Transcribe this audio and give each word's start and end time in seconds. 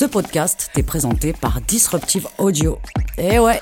Ce 0.00 0.06
podcast 0.06 0.70
t'est 0.72 0.82
présenté 0.82 1.34
par 1.34 1.60
Disruptive 1.60 2.26
Audio. 2.38 2.78
Eh 3.18 3.38
ouais 3.38 3.60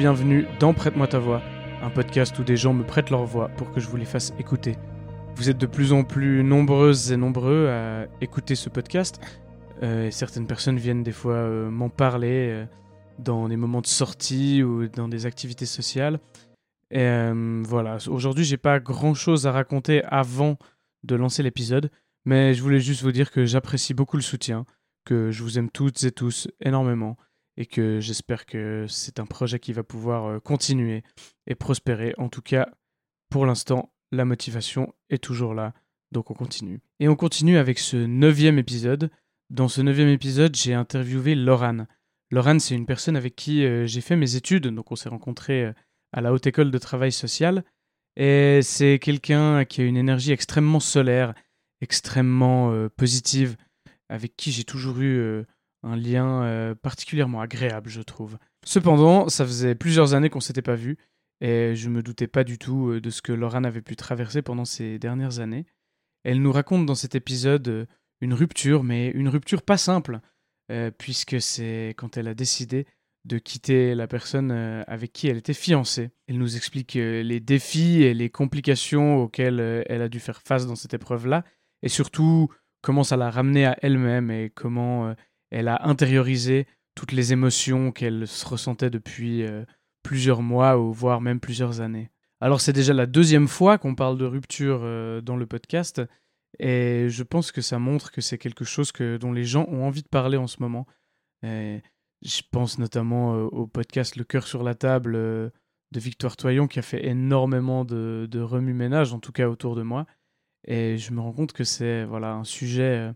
bienvenue 0.00 0.46
dans 0.58 0.72
Prête-moi 0.72 1.06
ta 1.06 1.18
voix, 1.18 1.42
un 1.82 1.90
podcast 1.90 2.38
où 2.38 2.42
des 2.42 2.56
gens 2.56 2.72
me 2.72 2.84
prêtent 2.84 3.10
leur 3.10 3.26
voix 3.26 3.50
pour 3.50 3.70
que 3.70 3.80
je 3.80 3.86
vous 3.86 3.98
les 3.98 4.06
fasse 4.06 4.32
écouter. 4.38 4.76
Vous 5.34 5.50
êtes 5.50 5.58
de 5.58 5.66
plus 5.66 5.92
en 5.92 6.04
plus 6.04 6.42
nombreuses 6.42 7.12
et 7.12 7.18
nombreux 7.18 7.68
à 7.68 8.06
écouter 8.22 8.54
ce 8.54 8.70
podcast, 8.70 9.20
euh, 9.82 10.10
certaines 10.10 10.46
personnes 10.46 10.78
viennent 10.78 11.02
des 11.02 11.12
fois 11.12 11.34
euh, 11.34 11.68
m'en 11.68 11.90
parler 11.90 12.48
euh, 12.48 12.64
dans 13.18 13.46
des 13.46 13.58
moments 13.58 13.82
de 13.82 13.86
sortie 13.86 14.62
ou 14.62 14.88
dans 14.88 15.06
des 15.06 15.26
activités 15.26 15.66
sociales. 15.66 16.18
Et 16.90 17.30
voilà, 17.64 17.98
aujourd'hui 18.08 18.44
j'ai 18.44 18.56
pas 18.56 18.80
grand 18.80 19.12
chose 19.12 19.46
à 19.46 19.52
raconter 19.52 20.02
avant 20.04 20.56
de 21.04 21.14
lancer 21.14 21.42
l'épisode, 21.42 21.90
mais 22.24 22.54
je 22.54 22.62
voulais 22.62 22.80
juste 22.80 23.02
vous 23.02 23.12
dire 23.12 23.30
que 23.30 23.44
j'apprécie 23.44 23.92
beaucoup 23.92 24.16
le 24.16 24.22
soutien, 24.22 24.64
que 25.04 25.30
je 25.30 25.42
vous 25.42 25.58
aime 25.58 25.68
toutes 25.68 26.02
et 26.04 26.10
tous 26.10 26.48
énormément 26.62 27.18
et 27.60 27.66
que 27.66 28.00
j'espère 28.00 28.46
que 28.46 28.86
c'est 28.88 29.20
un 29.20 29.26
projet 29.26 29.58
qui 29.58 29.74
va 29.74 29.82
pouvoir 29.82 30.24
euh, 30.24 30.38
continuer 30.40 31.04
et 31.46 31.54
prospérer. 31.54 32.14
En 32.16 32.30
tout 32.30 32.40
cas, 32.40 32.70
pour 33.28 33.44
l'instant, 33.44 33.92
la 34.12 34.24
motivation 34.24 34.94
est 35.10 35.22
toujours 35.22 35.52
là, 35.52 35.74
donc 36.10 36.30
on 36.30 36.34
continue. 36.34 36.80
Et 37.00 37.08
on 37.08 37.16
continue 37.16 37.58
avec 37.58 37.78
ce 37.78 37.98
neuvième 37.98 38.58
épisode. 38.58 39.10
Dans 39.50 39.68
ce 39.68 39.82
neuvième 39.82 40.08
épisode, 40.08 40.56
j'ai 40.56 40.72
interviewé 40.72 41.34
Laurane. 41.34 41.86
Laurane, 42.30 42.60
c'est 42.60 42.74
une 42.74 42.86
personne 42.86 43.14
avec 43.14 43.36
qui 43.36 43.62
euh, 43.66 43.86
j'ai 43.86 44.00
fait 44.00 44.16
mes 44.16 44.36
études, 44.36 44.68
donc 44.68 44.90
on 44.90 44.96
s'est 44.96 45.10
rencontrés 45.10 45.66
euh, 45.66 45.72
à 46.14 46.22
la 46.22 46.32
Haute 46.32 46.46
École 46.46 46.70
de 46.70 46.78
Travail 46.78 47.12
Social. 47.12 47.62
Et 48.16 48.60
c'est 48.62 48.98
quelqu'un 48.98 49.66
qui 49.66 49.82
a 49.82 49.84
une 49.84 49.98
énergie 49.98 50.32
extrêmement 50.32 50.80
solaire, 50.80 51.34
extrêmement 51.82 52.88
positive, 52.96 53.56
avec 54.08 54.34
qui 54.36 54.50
j'ai 54.50 54.64
toujours 54.64 54.98
eu 55.00 55.44
un 55.82 55.96
lien 55.96 56.42
euh, 56.42 56.74
particulièrement 56.74 57.40
agréable, 57.40 57.88
je 57.88 58.02
trouve. 58.02 58.38
Cependant, 58.64 59.28
ça 59.28 59.44
faisait 59.44 59.74
plusieurs 59.74 60.14
années 60.14 60.30
qu'on 60.30 60.40
s'était 60.40 60.62
pas 60.62 60.74
vu, 60.74 60.98
et 61.40 61.74
je 61.74 61.88
me 61.88 62.02
doutais 62.02 62.26
pas 62.26 62.44
du 62.44 62.58
tout 62.58 62.90
euh, 62.90 63.00
de 63.00 63.10
ce 63.10 63.22
que 63.22 63.32
Laurane 63.32 63.66
avait 63.66 63.82
pu 63.82 63.96
traverser 63.96 64.42
pendant 64.42 64.64
ces 64.64 64.98
dernières 64.98 65.40
années. 65.40 65.66
Elle 66.22 66.42
nous 66.42 66.52
raconte 66.52 66.84
dans 66.84 66.94
cet 66.94 67.14
épisode 67.14 67.68
euh, 67.68 67.86
une 68.20 68.34
rupture, 68.34 68.84
mais 68.84 69.08
une 69.08 69.28
rupture 69.28 69.62
pas 69.62 69.78
simple, 69.78 70.20
puisque 70.98 71.40
c'est 71.40 71.94
quand 71.96 72.16
elle 72.16 72.28
a 72.28 72.34
décidé 72.34 72.86
de 73.24 73.38
quitter 73.38 73.96
la 73.96 74.06
personne 74.06 74.52
avec 74.52 75.12
qui 75.12 75.26
elle 75.26 75.38
était 75.38 75.54
fiancée. 75.54 76.10
Elle 76.28 76.38
nous 76.38 76.54
explique 76.54 76.92
les 76.94 77.40
défis 77.40 78.04
et 78.04 78.14
les 78.14 78.30
complications 78.30 79.16
auxquelles 79.16 79.84
elle 79.88 80.02
a 80.02 80.08
dû 80.08 80.20
faire 80.20 80.42
face 80.42 80.68
dans 80.68 80.76
cette 80.76 80.94
épreuve-là, 80.94 81.44
et 81.82 81.88
surtout 81.88 82.50
comment 82.82 83.02
ça 83.02 83.16
l'a 83.16 83.30
ramenée 83.30 83.64
à 83.64 83.76
elle-même 83.82 84.30
et 84.30 84.52
comment 84.54 85.12
elle 85.50 85.68
a 85.68 85.86
intériorisé 85.86 86.66
toutes 86.94 87.12
les 87.12 87.32
émotions 87.32 87.92
qu'elle 87.92 88.24
ressentait 88.44 88.90
depuis 88.90 89.42
euh, 89.44 89.64
plusieurs 90.02 90.42
mois 90.42 90.78
ou 90.78 90.92
voire 90.92 91.20
même 91.20 91.40
plusieurs 91.40 91.80
années. 91.80 92.10
Alors 92.40 92.60
c'est 92.60 92.72
déjà 92.72 92.94
la 92.94 93.06
deuxième 93.06 93.48
fois 93.48 93.78
qu'on 93.78 93.94
parle 93.94 94.18
de 94.18 94.24
rupture 94.24 94.80
euh, 94.82 95.20
dans 95.20 95.36
le 95.36 95.46
podcast 95.46 96.02
et 96.58 97.08
je 97.08 97.22
pense 97.22 97.52
que 97.52 97.60
ça 97.60 97.78
montre 97.78 98.10
que 98.10 98.20
c'est 98.20 98.38
quelque 98.38 98.64
chose 98.64 98.92
que, 98.92 99.16
dont 99.16 99.32
les 99.32 99.44
gens 99.44 99.66
ont 99.68 99.84
envie 99.84 100.02
de 100.02 100.08
parler 100.08 100.36
en 100.36 100.46
ce 100.46 100.56
moment. 100.60 100.86
je 101.42 102.42
pense 102.50 102.78
notamment 102.78 103.34
euh, 103.34 103.44
au 103.44 103.66
podcast 103.66 104.16
Le 104.16 104.24
cœur 104.24 104.46
sur 104.46 104.62
la 104.62 104.74
table 104.74 105.14
de 105.14 106.00
Victoire 106.00 106.36
Toyon 106.36 106.66
qui 106.66 106.78
a 106.78 106.82
fait 106.82 107.06
énormément 107.06 107.84
de, 107.84 108.28
de 108.30 108.40
remue-ménage, 108.40 109.12
en 109.12 109.20
tout 109.20 109.32
cas 109.32 109.48
autour 109.48 109.74
de 109.74 109.82
moi. 109.82 110.06
Et 110.66 110.98
je 110.98 111.12
me 111.12 111.20
rends 111.20 111.32
compte 111.32 111.52
que 111.52 111.64
c'est 111.64 112.04
voilà 112.04 112.32
un 112.32 112.44
sujet 112.44 113.12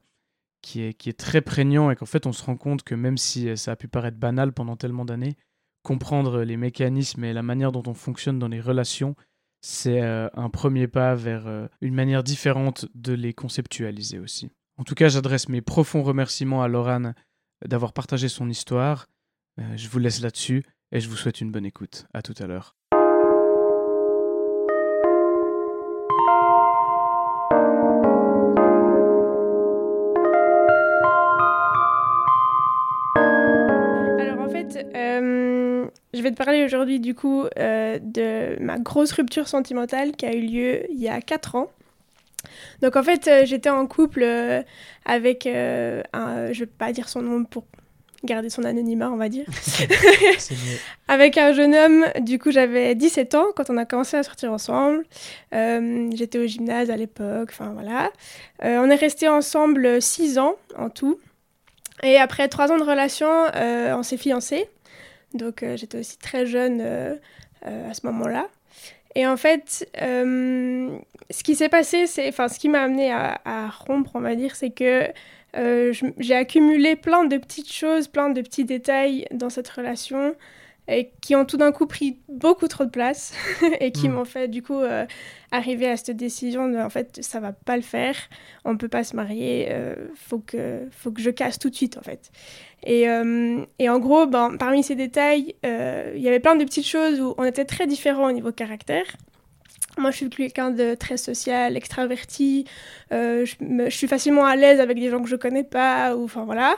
qui 0.65 0.83
est, 0.83 1.19
très 1.19 1.43
prégnant 1.43 1.91
et 1.91 1.97
qu'en 1.97 2.07
fait 2.07 2.27
on 2.27 2.33
se 2.33 2.43
rend 2.43 2.57
compte 2.57 2.83
que 2.83 2.95
même 2.95 3.19
si 3.19 3.49
euh, 3.49 3.57
ça 3.57 3.73
a 3.73 3.77
pu 3.77 3.87
paraître 3.87 4.17
banal 4.17 4.53
pendant 4.53 4.77
tellement 4.77 5.05
d'années, 5.05 5.37
comprendre 5.83 6.43
les 6.43 6.57
mécanismes 6.57 7.25
et 7.25 7.33
la 7.33 7.43
manière 7.43 7.71
dont 7.71 7.83
on 7.87 7.95
fonctionne 7.95 8.39
dans 8.39 8.49
les 8.49 8.61
relations, 8.61 9.15
c'est 9.61 10.01
euh, 10.01 10.29
un 10.35 10.49
premier 10.49 10.89
pas 10.89 11.15
vers 11.15 11.47
euh, 11.47 11.69
une 11.81 11.95
manière 11.95 12.25
différente 12.25 12.87
de 12.95 13.13
les 13.13 13.35
conceptualiser 13.35 14.19
aussi. 14.19 14.51
En 14.79 14.85
tout 14.85 14.95
cas, 14.95 15.09
j'adresse 15.09 15.49
mes 15.49 15.61
profonds 15.61 16.03
remerciements 16.03 16.63
à 16.63 16.69
Laurane 16.69 17.15
d'avoir 17.65 17.93
partagé 17.93 18.29
son 18.29 18.49
histoire. 18.51 19.07
je 19.77 19.89
vous 19.89 20.01
laisse 20.01 20.21
là-dessus 20.21 20.65
et 20.91 20.99
je 20.99 21.09
vous 21.09 21.17
souhaite 21.17 21.41
une 21.41 21.53
bonne 21.53 21.65
écoute. 21.65 22.07
À 22.13 22.23
tout 22.23 22.35
à 22.39 22.47
l'heure. 22.47 22.75
Je 36.15 36.23
vais 36.23 36.31
te 36.31 36.37
parler 36.37 36.65
aujourd'hui 36.65 37.01
du 37.01 37.15
coup 37.15 37.45
euh, 37.59 37.99
de 38.01 38.57
ma 38.63 38.79
grosse 38.79 39.11
rupture 39.11 39.49
sentimentale 39.49 40.13
qui 40.13 40.27
a 40.27 40.33
eu 40.33 40.43
lieu 40.43 40.91
il 40.91 41.01
y 41.01 41.09
a 41.09 41.21
4 41.21 41.57
ans. 41.57 41.71
Donc 42.83 42.95
en 42.95 43.03
fait, 43.03 43.27
euh, 43.27 43.45
j'étais 43.45 43.71
en 43.71 43.85
couple 43.89 44.23
euh, 44.23 44.63
avec 45.05 45.47
un, 45.47 46.53
je 46.53 46.61
vais 46.61 46.67
pas 46.67 46.93
dire 46.93 47.09
son 47.09 47.21
nom 47.21 47.45
pour 47.45 47.65
garder 48.23 48.49
son 48.49 48.63
anonymat, 48.63 49.11
on 49.11 49.17
va 49.17 49.29
dire. 49.29 49.47
avec 51.09 51.37
un 51.37 51.53
jeune 51.53 51.75
homme, 51.75 52.05
du 52.21 52.39
coup 52.39 52.53
j'avais 52.53 52.95
17 52.95 53.35
ans 53.35 53.47
quand 53.57 53.69
on 53.69 53.77
a 53.77 53.85
commencé 53.85 54.17
à 54.17 54.23
sortir 54.23 54.53
ensemble. 54.53 55.05
J'étais 55.51 56.39
au 56.39 56.47
gymnase 56.47 56.91
à 56.91 56.97
l'époque, 56.97 57.49
enfin 57.51 57.73
voilà. 57.75 58.13
on 58.63 58.89
est 58.89 58.95
resté 58.95 59.27
ensemble 59.29 60.01
6 60.01 60.39
ans 60.39 60.55
en 60.79 60.91
tout. 60.91 61.19
Et 62.05 62.19
après 62.19 62.49
3 62.49 62.71
ans 62.71 62.79
de 62.79 62.85
relation, 62.85 63.29
on 63.57 64.03
s'est 64.05 64.17
fiancés. 64.17 64.69
Donc 65.35 65.63
euh, 65.63 65.77
j'étais 65.77 65.99
aussi 65.99 66.19
très 66.19 66.47
jeune 66.47 66.81
euh, 66.81 67.15
euh, 67.67 67.91
à 67.91 67.95
ce 67.95 68.07
moment-là. 68.07 68.49
Et 69.17 69.27
en 69.29 69.37
fait, 69.37 69.89
ce 69.97 71.43
qui 71.45 71.55
s'est 71.55 71.69
passé, 71.69 72.09
c'est, 72.09 72.29
enfin, 72.29 72.49
ce 72.49 72.59
qui 72.59 72.69
m'a 72.69 72.83
amené 72.83 73.13
à, 73.13 73.41
à, 73.45 73.69
rompre, 73.69 74.11
on 74.15 74.21
va 74.21 74.35
dire, 74.35 74.57
c'est 74.57 74.71
que 74.71 75.07
j'ai 76.19 76.35
accumulé 76.35 76.97
plein 76.97 77.25
de 77.25 77.37
petites 77.37 77.73
choses, 77.73 78.09
plein 78.09 78.31
de 78.31 78.41
petits 78.41 78.65
détails 78.65 79.25
dans 79.31 79.51
cette 79.51 79.69
relation 79.69 80.35
et 80.87 81.13
qui 81.23 81.35
ont 81.35 81.45
tout 81.45 81.57
d'un 81.57 81.73
coup 81.73 81.87
pris 81.87 82.19
beaucoup 82.29 82.69
trop 82.69 82.85
de 82.85 82.91
place 82.91 83.33
et 83.81 83.91
qui 83.91 84.09
hmm. 84.09 84.13
m'ont 84.13 84.25
fait 84.25 84.49
du 84.49 84.63
coup 84.63 84.81
euh, 84.81 85.07
arriver 85.51 85.89
à 85.89 85.97
cette 85.97 86.17
décision 86.17 86.69
de 86.69 86.77
en 86.77 86.91
fait 86.91 87.21
ça 87.23 87.41
va 87.41 87.53
pas 87.53 87.77
le 87.77 87.83
faire 87.83 88.17
on 88.65 88.77
peut 88.77 88.89
pas 88.89 89.05
se 89.05 89.17
marier 89.17 89.69
euh, 89.71 89.95
faut 90.15 90.41
que 90.41 90.87
faut 90.91 91.11
que 91.11 91.23
je 91.23 91.31
casse 91.31 91.59
tout 91.59 91.71
de 91.71 91.75
suite 91.75 91.97
en 91.97 92.03
fait 92.03 92.31
et, 92.83 93.09
euh, 93.09 93.65
et 93.79 93.89
en 93.89 93.99
gros 93.99 94.27
ben, 94.27 94.57
parmi 94.59 94.83
ces 94.83 94.95
détails 94.95 95.55
il 95.63 96.21
y 96.21 96.29
avait 96.29 96.41
plein 96.41 96.57
de 96.57 96.65
petites 96.65 96.87
choses 96.87 97.21
où 97.21 97.35
on 97.39 97.45
était 97.45 97.65
très 97.65 97.87
différents 97.87 98.29
au 98.29 98.33
niveau 98.33 98.53
caractère 98.53 99.07
moi, 99.97 100.11
je 100.11 100.17
suis 100.17 100.29
quelqu'un 100.29 100.73
de 100.73 100.97
très 100.97 101.17
social, 101.17 101.77
extraverti. 101.77 102.65
je, 103.13 103.45
je, 103.61 103.97
suis 103.97 104.09
facilement 104.09 104.45
à 104.45 104.57
l'aise 104.57 104.81
avec 104.81 104.99
des 104.99 105.09
gens 105.09 105.23
que 105.23 105.29
je 105.29 105.37
connais 105.37 105.63
pas. 105.63 106.17
Ou, 106.17 106.25
enfin, 106.25 106.45
voilà. 106.45 106.75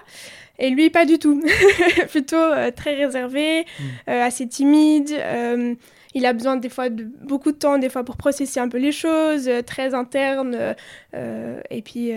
Et 0.59 0.71
lui, 0.71 0.91
pas 0.91 1.05
du 1.05 1.19
tout. 1.19 1.43
Plutôt 2.11 2.37
euh, 2.37 2.71
très 2.71 2.95
réservé, 2.95 3.63
mm. 3.63 3.83
euh, 4.09 4.23
assez 4.25 4.49
timide. 4.49 5.11
Euh, 5.13 5.75
il 6.15 6.25
a 6.25 6.33
besoin 6.33 6.57
des 6.57 6.71
fois 6.71 6.89
de 6.89 7.05
beaucoup 7.23 7.53
de 7.53 7.59
temps, 7.59 7.79
des 7.79 7.91
fois 7.91 8.03
pour 8.03 8.17
processer 8.17 8.59
un 8.59 8.69
peu 8.69 8.79
les 8.79 8.93
choses, 8.93 9.51
très 9.67 9.93
internes. 9.93 10.75
et 11.13 11.83
puis 11.83 12.13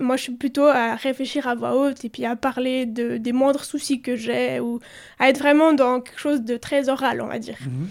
moi, 0.00 0.16
je 0.16 0.22
suis 0.22 0.32
plutôt 0.32 0.64
à 0.64 0.96
réfléchir 0.96 1.46
à 1.46 1.54
voix 1.54 1.76
haute 1.76 2.04
et 2.04 2.08
puis 2.08 2.24
à 2.24 2.34
parler 2.34 2.86
de, 2.86 3.16
des 3.16 3.32
moindres 3.32 3.64
soucis 3.64 4.00
que 4.00 4.16
j'ai 4.16 4.58
ou 4.58 4.80
à 5.20 5.28
être 5.28 5.38
vraiment 5.38 5.72
dans 5.74 6.00
quelque 6.00 6.18
chose 6.18 6.42
de 6.42 6.56
très 6.56 6.88
oral, 6.88 7.20
on 7.20 7.28
va 7.28 7.38
dire. 7.38 7.58
Mhm. 7.60 7.88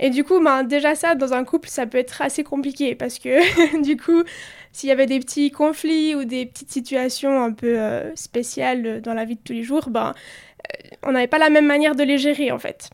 Et 0.00 0.10
du 0.10 0.24
coup, 0.24 0.42
ben, 0.42 0.64
déjà 0.64 0.94
ça, 0.94 1.14
dans 1.14 1.32
un 1.34 1.44
couple, 1.44 1.68
ça 1.68 1.86
peut 1.86 1.98
être 1.98 2.20
assez 2.20 2.42
compliqué 2.42 2.94
parce 2.94 3.18
que 3.18 3.82
du 3.82 3.96
coup, 3.96 4.24
s'il 4.74 4.88
y 4.88 4.92
avait 4.92 5.06
des 5.06 5.20
petits 5.20 5.52
conflits 5.52 6.16
ou 6.16 6.24
des 6.24 6.46
petites 6.46 6.72
situations 6.72 7.40
un 7.40 7.52
peu 7.52 7.78
euh, 7.78 8.14
spéciales 8.16 9.00
dans 9.02 9.14
la 9.14 9.24
vie 9.24 9.36
de 9.36 9.40
tous 9.40 9.52
les 9.52 9.62
jours, 9.62 9.88
ben, 9.88 10.12
euh, 10.12 10.96
on 11.04 11.12
n'avait 11.12 11.28
pas 11.28 11.38
la 11.38 11.48
même 11.48 11.66
manière 11.66 11.94
de 11.94 12.02
les 12.02 12.18
gérer 12.18 12.50
en 12.50 12.58
fait. 12.58 12.90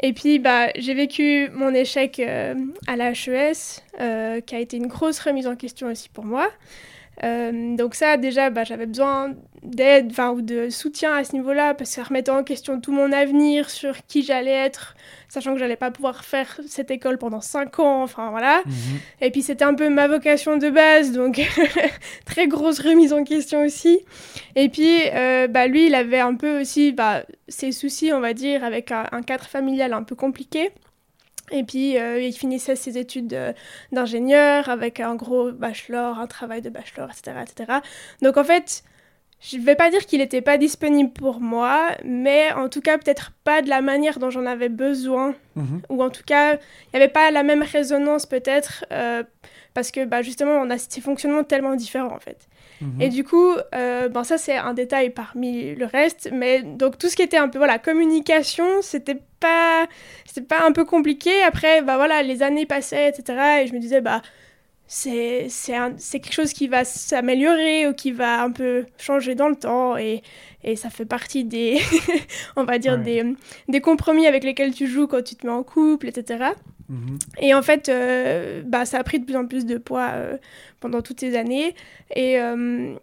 Et 0.00 0.12
puis, 0.12 0.38
bah, 0.38 0.68
j'ai 0.76 0.92
vécu 0.92 1.48
mon 1.54 1.72
échec 1.72 2.20
euh, 2.20 2.54
à 2.86 2.96
la 2.96 3.12
HES, 3.12 4.42
qui 4.44 4.54
a 4.54 4.58
été 4.58 4.76
une 4.76 4.88
grosse 4.88 5.20
remise 5.20 5.46
en 5.46 5.56
question 5.56 5.86
aussi 5.86 6.10
pour 6.10 6.24
moi. 6.24 6.50
Euh, 7.24 7.76
donc 7.76 7.94
ça, 7.94 8.16
déjà, 8.16 8.50
bah, 8.50 8.64
j'avais 8.64 8.86
besoin 8.86 9.34
d'aide 9.62 10.12
ou 10.34 10.42
de 10.42 10.70
soutien 10.70 11.14
à 11.14 11.22
ce 11.22 11.34
niveau-là, 11.34 11.74
parce 11.74 11.90
que 11.90 11.96
ça 11.96 12.02
remettait 12.02 12.32
en 12.32 12.42
question 12.42 12.80
tout 12.80 12.92
mon 12.92 13.12
avenir, 13.12 13.70
sur 13.70 14.04
qui 14.06 14.22
j'allais 14.22 14.50
être, 14.50 14.96
sachant 15.28 15.52
que 15.54 15.60
j'allais 15.60 15.76
pas 15.76 15.92
pouvoir 15.92 16.24
faire 16.24 16.60
cette 16.66 16.90
école 16.90 17.16
pendant 17.16 17.40
5 17.40 17.78
ans, 17.78 18.02
enfin 18.02 18.30
voilà. 18.30 18.62
Mhm. 18.66 18.72
Et 19.20 19.30
puis 19.30 19.42
c'était 19.42 19.64
un 19.64 19.74
peu 19.74 19.88
ma 19.88 20.08
vocation 20.08 20.56
de 20.56 20.68
base, 20.68 21.12
donc 21.12 21.40
très 22.24 22.48
grosse 22.48 22.80
remise 22.80 23.12
en 23.12 23.22
question 23.22 23.64
aussi. 23.64 24.00
Et 24.56 24.68
puis, 24.68 24.98
euh, 25.14 25.46
bah, 25.46 25.68
lui, 25.68 25.86
il 25.86 25.94
avait 25.94 26.20
un 26.20 26.34
peu 26.34 26.60
aussi 26.60 26.90
bah, 26.90 27.22
ses 27.46 27.70
soucis, 27.70 28.12
on 28.12 28.20
va 28.20 28.34
dire, 28.34 28.64
avec 28.64 28.90
un 28.90 29.22
cadre 29.22 29.44
familial 29.44 29.92
un 29.92 30.02
peu 30.02 30.16
compliqué. 30.16 30.72
Et 31.50 31.64
puis, 31.64 31.98
euh, 31.98 32.20
il 32.20 32.32
finissait 32.32 32.76
ses 32.76 32.96
études 32.98 33.36
d'ingénieur 33.90 34.68
avec 34.68 35.00
un 35.00 35.14
gros 35.16 35.52
bachelor, 35.52 36.18
un 36.18 36.26
travail 36.26 36.62
de 36.62 36.70
bachelor, 36.70 37.10
etc. 37.10 37.38
etc. 37.42 37.80
Donc, 38.22 38.36
en 38.36 38.44
fait, 38.44 38.84
je 39.42 39.56
ne 39.56 39.62
vais 39.62 39.74
pas 39.74 39.90
dire 39.90 40.06
qu'il 40.06 40.20
n'était 40.20 40.40
pas 40.40 40.56
disponible 40.56 41.10
pour 41.10 41.40
moi, 41.40 41.90
mais 42.04 42.52
en 42.52 42.68
tout 42.68 42.80
cas, 42.80 42.96
peut-être 42.96 43.32
pas 43.42 43.60
de 43.60 43.68
la 43.68 43.80
manière 43.80 44.20
dont 44.20 44.30
j'en 44.30 44.46
avais 44.46 44.68
besoin. 44.68 45.34
Mhm. 45.56 45.82
Ou 45.88 46.02
en 46.02 46.10
tout 46.10 46.22
cas, 46.24 46.54
il 46.54 46.58
n'y 46.94 47.02
avait 47.02 47.12
pas 47.12 47.30
la 47.32 47.42
même 47.42 47.62
résonance, 47.62 48.24
peut-être, 48.24 48.84
euh, 48.92 49.24
parce 49.74 49.90
que 49.90 50.04
bah, 50.04 50.22
justement, 50.22 50.52
on 50.52 50.70
a 50.70 50.78
ces 50.78 51.00
fonctionnements 51.00 51.42
tellement 51.42 51.74
différents, 51.74 52.14
en 52.14 52.20
fait. 52.20 52.48
Et 53.00 53.06
mhm. 53.06 53.12
du 53.12 53.24
coup, 53.24 53.52
euh, 53.74 54.08
bon, 54.08 54.24
ça 54.24 54.38
c'est 54.38 54.56
un 54.56 54.74
détail 54.74 55.10
parmi 55.10 55.74
le 55.74 55.86
reste, 55.86 56.30
mais 56.32 56.62
donc 56.62 56.98
tout 56.98 57.08
ce 57.08 57.16
qui 57.16 57.22
était 57.22 57.36
un 57.36 57.48
peu 57.48 57.58
voilà 57.58 57.78
communication, 57.78 58.64
c'était 58.82 59.20
pas 59.40 59.86
c'était 60.24 60.46
pas 60.46 60.66
un 60.66 60.72
peu 60.72 60.84
compliqué. 60.84 61.42
Après, 61.42 61.82
bah 61.82 61.96
voilà, 61.96 62.22
les 62.22 62.42
années 62.42 62.66
passaient, 62.66 63.08
etc. 63.08 63.62
Et 63.62 63.66
je 63.66 63.72
me 63.72 63.78
disais 63.78 64.00
bah 64.00 64.22
c'est 64.86 65.46
c'est 65.48 66.20
quelque 66.20 66.34
chose 66.34 66.52
qui 66.52 66.68
va 66.68 66.84
s'améliorer 66.84 67.88
ou 67.88 67.94
qui 67.94 68.12
va 68.12 68.42
un 68.42 68.50
peu 68.50 68.84
changer 68.98 69.34
dans 69.34 69.48
le 69.48 69.56
temps 69.56 69.96
et, 69.96 70.22
et 70.64 70.76
ça 70.76 70.90
fait 70.90 71.06
partie 71.06 71.44
des 71.44 71.80
on 72.56 72.64
va 72.64 72.78
dire 72.78 72.98
des, 72.98 73.24
des 73.68 73.80
compromis 73.80 74.26
avec 74.26 74.44
lesquels 74.44 74.74
tu 74.74 74.86
joues 74.86 75.06
quand 75.06 75.22
tu 75.22 75.34
te 75.36 75.46
mets 75.46 75.52
en 75.52 75.62
couple, 75.62 76.08
etc. 76.08 76.50
Et 77.38 77.54
en 77.54 77.62
fait, 77.62 77.88
euh, 77.88 78.62
bah, 78.64 78.84
ça 78.84 78.98
a 78.98 79.04
pris 79.04 79.18
de 79.18 79.24
plus 79.24 79.36
en 79.36 79.46
plus 79.46 79.66
de 79.66 79.78
poids 79.78 80.10
euh, 80.14 80.36
pendant 80.80 81.02
toutes 81.02 81.20
ces 81.20 81.36
années. 81.36 81.74
Et 82.14 82.38
euh, 82.38 82.94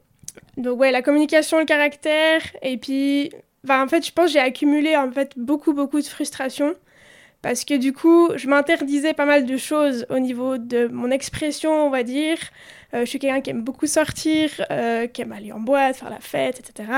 donc, 0.57 0.79
ouais, 0.79 0.91
la 0.91 1.01
communication, 1.01 1.59
le 1.59 1.65
caractère. 1.65 2.41
Et 2.61 2.77
puis, 2.77 3.31
en 3.67 3.87
fait, 3.87 4.05
je 4.05 4.11
pense 4.11 4.27
que 4.27 4.31
j'ai 4.33 4.39
accumulé 4.39 4.95
en 4.95 5.11
fait, 5.11 5.33
beaucoup, 5.37 5.73
beaucoup 5.73 5.99
de 5.99 6.05
frustration. 6.05 6.75
Parce 7.41 7.63
que 7.63 7.75
du 7.75 7.93
coup, 7.93 8.29
je 8.35 8.47
m'interdisais 8.47 9.13
pas 9.13 9.25
mal 9.25 9.45
de 9.45 9.57
choses 9.57 10.05
au 10.09 10.19
niveau 10.19 10.57
de 10.57 10.87
mon 10.87 11.09
expression, 11.09 11.71
on 11.71 11.89
va 11.89 12.03
dire. 12.03 12.37
je 12.91 13.05
suis 13.05 13.17
quelqu'un 13.17 13.39
qui 13.39 13.51
aime 13.51 13.61
beaucoup 13.61 13.87
sortir, 13.87 14.49
qui 15.13 15.21
aime 15.21 15.31
aller 15.31 15.53
en 15.53 15.59
boîte, 15.59 15.95
faire 15.95 16.09
la 16.09 16.19
fête, 16.19 16.59
etc. 16.59 16.89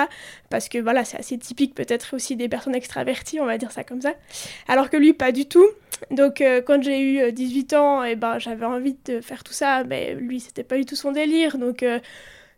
Parce 0.50 0.68
que 0.68 0.80
voilà, 0.80 1.06
c'est 1.06 1.18
assez 1.18 1.38
typique 1.38 1.76
peut-être 1.76 2.16
aussi 2.16 2.36
des 2.36 2.50
personnes 2.50 2.74
extraverties, 2.74 3.40
on 3.40 3.46
va 3.46 3.60
dire 3.60 3.72
ça 3.72 3.84
comme 3.84 4.02
ça. 4.02 4.14
Alors 4.68 4.90
que 4.90 4.98
lui, 4.98 5.14
pas 5.14 5.32
du 5.32 5.46
tout. 5.46 5.68
Donc 6.10 6.42
euh, 6.42 6.62
quand 6.62 6.82
j'ai 6.82 7.00
eu 7.00 7.32
18 7.32 7.74
euh, 7.74 7.78
ans, 7.78 8.04
eh 8.04 8.16
ben, 8.16 8.40
j'avais 8.40 8.66
envie 8.66 8.96
de 9.06 9.22
faire 9.22 9.44
tout 9.44 9.54
ça, 9.54 9.84
mais 9.84 10.16
lui, 10.16 10.40
c'était 10.40 10.64
pas 10.64 10.78
du 10.78 10.86
tout 10.86 10.96
son 10.96 11.12
délire. 11.12 11.58
Donc 11.58 11.84
euh, 11.84 12.00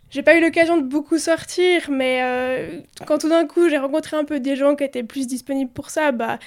j'ai 0.10 0.24
pas 0.24 0.38
eu 0.38 0.42
l'occasion 0.42 0.78
de 0.78 0.84
beaucoup 0.84 1.18
sortir, 1.18 1.90
mais 1.90 2.84
quand 3.08 3.18
tout 3.18 3.30
d'un 3.30 3.48
coup 3.48 3.68
j'ai 3.68 3.80
rencontré 3.80 4.16
un 4.16 4.26
peu 4.26 4.40
des 4.40 4.56
gens 4.56 4.76
qui 4.76 4.84
étaient 4.84 5.04
plus 5.04 5.26
disponibles 5.28 5.72
pour 5.72 5.90
ça, 5.90 6.12
bah 6.12 6.38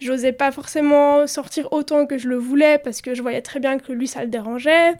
j'osais 0.00 0.32
pas 0.32 0.52
forcément 0.52 1.26
sortir 1.26 1.72
autant 1.72 2.06
que 2.06 2.18
je 2.18 2.28
le 2.28 2.36
voulais 2.36 2.78
parce 2.78 3.00
que 3.00 3.14
je 3.14 3.22
voyais 3.22 3.42
très 3.42 3.60
bien 3.60 3.78
que 3.78 3.92
lui 3.92 4.06
ça 4.06 4.22
le 4.22 4.28
dérangeait. 4.28 4.94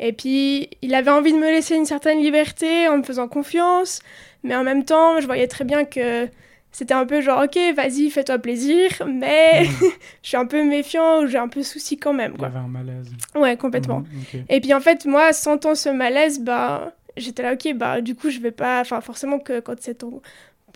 Et 0.00 0.12
puis 0.12 0.68
il 0.82 0.94
avait 0.94 1.10
envie 1.10 1.32
de 1.32 1.38
me 1.38 1.50
laisser 1.50 1.76
une 1.76 1.86
certaine 1.86 2.20
liberté 2.20 2.88
en 2.88 2.98
me 2.98 3.02
faisant 3.02 3.28
confiance, 3.28 4.00
mais 4.42 4.56
en 4.56 4.64
même 4.64 4.84
temps 4.84 5.20
je 5.20 5.26
voyais 5.26 5.46
très 5.46 5.64
bien 5.64 5.84
que 5.84 6.28
c'était 6.74 6.94
un 6.94 7.06
peu 7.06 7.20
genre, 7.20 7.44
ok, 7.44 7.56
vas-y, 7.76 8.10
fais-toi 8.10 8.38
plaisir, 8.40 8.90
mais 9.06 9.62
mm. 9.62 9.84
je 10.22 10.28
suis 10.28 10.36
un 10.36 10.44
peu 10.44 10.64
méfiant 10.64 11.22
ou 11.22 11.28
j'ai 11.28 11.38
un 11.38 11.46
peu 11.46 11.62
souci 11.62 11.96
quand 11.96 12.12
même. 12.12 12.36
Quoi. 12.36 12.48
Il 12.48 12.52
y 12.52 12.56
avait 12.56 12.64
un 12.64 12.68
malaise. 12.68 13.12
Ouais, 13.36 13.56
complètement. 13.56 14.00
Mm, 14.00 14.38
Et 14.48 14.60
puis 14.60 14.74
en 14.74 14.80
fait, 14.80 15.06
moi, 15.06 15.32
sentant 15.32 15.76
ce 15.76 15.88
malaise, 15.88 16.40
bah, 16.40 16.92
j'étais 17.16 17.44
là, 17.44 17.52
ok, 17.52 17.74
bah, 17.76 18.00
du 18.00 18.16
coup, 18.16 18.28
je 18.28 18.40
vais 18.40 18.50
pas. 18.50 18.80
Enfin, 18.80 19.00
forcément, 19.00 19.38
que 19.38 19.60
quand 19.60 19.76
c'est 19.78 19.98
ton, 19.98 20.20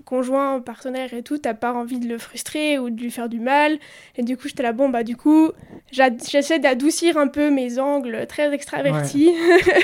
conjoint, 0.08 0.60
partenaire 0.60 1.12
et 1.12 1.22
tout, 1.22 1.36
t'as 1.36 1.52
pas 1.52 1.74
envie 1.74 1.98
de 1.98 2.08
le 2.08 2.16
frustrer 2.16 2.78
ou 2.78 2.88
de 2.88 2.98
lui 2.98 3.10
faire 3.10 3.28
du 3.28 3.40
mal. 3.40 3.78
Et 4.16 4.22
du 4.22 4.38
coup, 4.38 4.48
j'étais 4.48 4.62
là, 4.62 4.72
bon, 4.72 4.88
bah, 4.88 5.02
du 5.02 5.16
coup, 5.16 5.50
j'essaie 5.92 6.58
d'adoucir 6.58 7.18
un 7.18 7.28
peu 7.28 7.50
mes 7.50 7.78
angles 7.78 8.24
très 8.26 8.50
extravertis, 8.54 9.30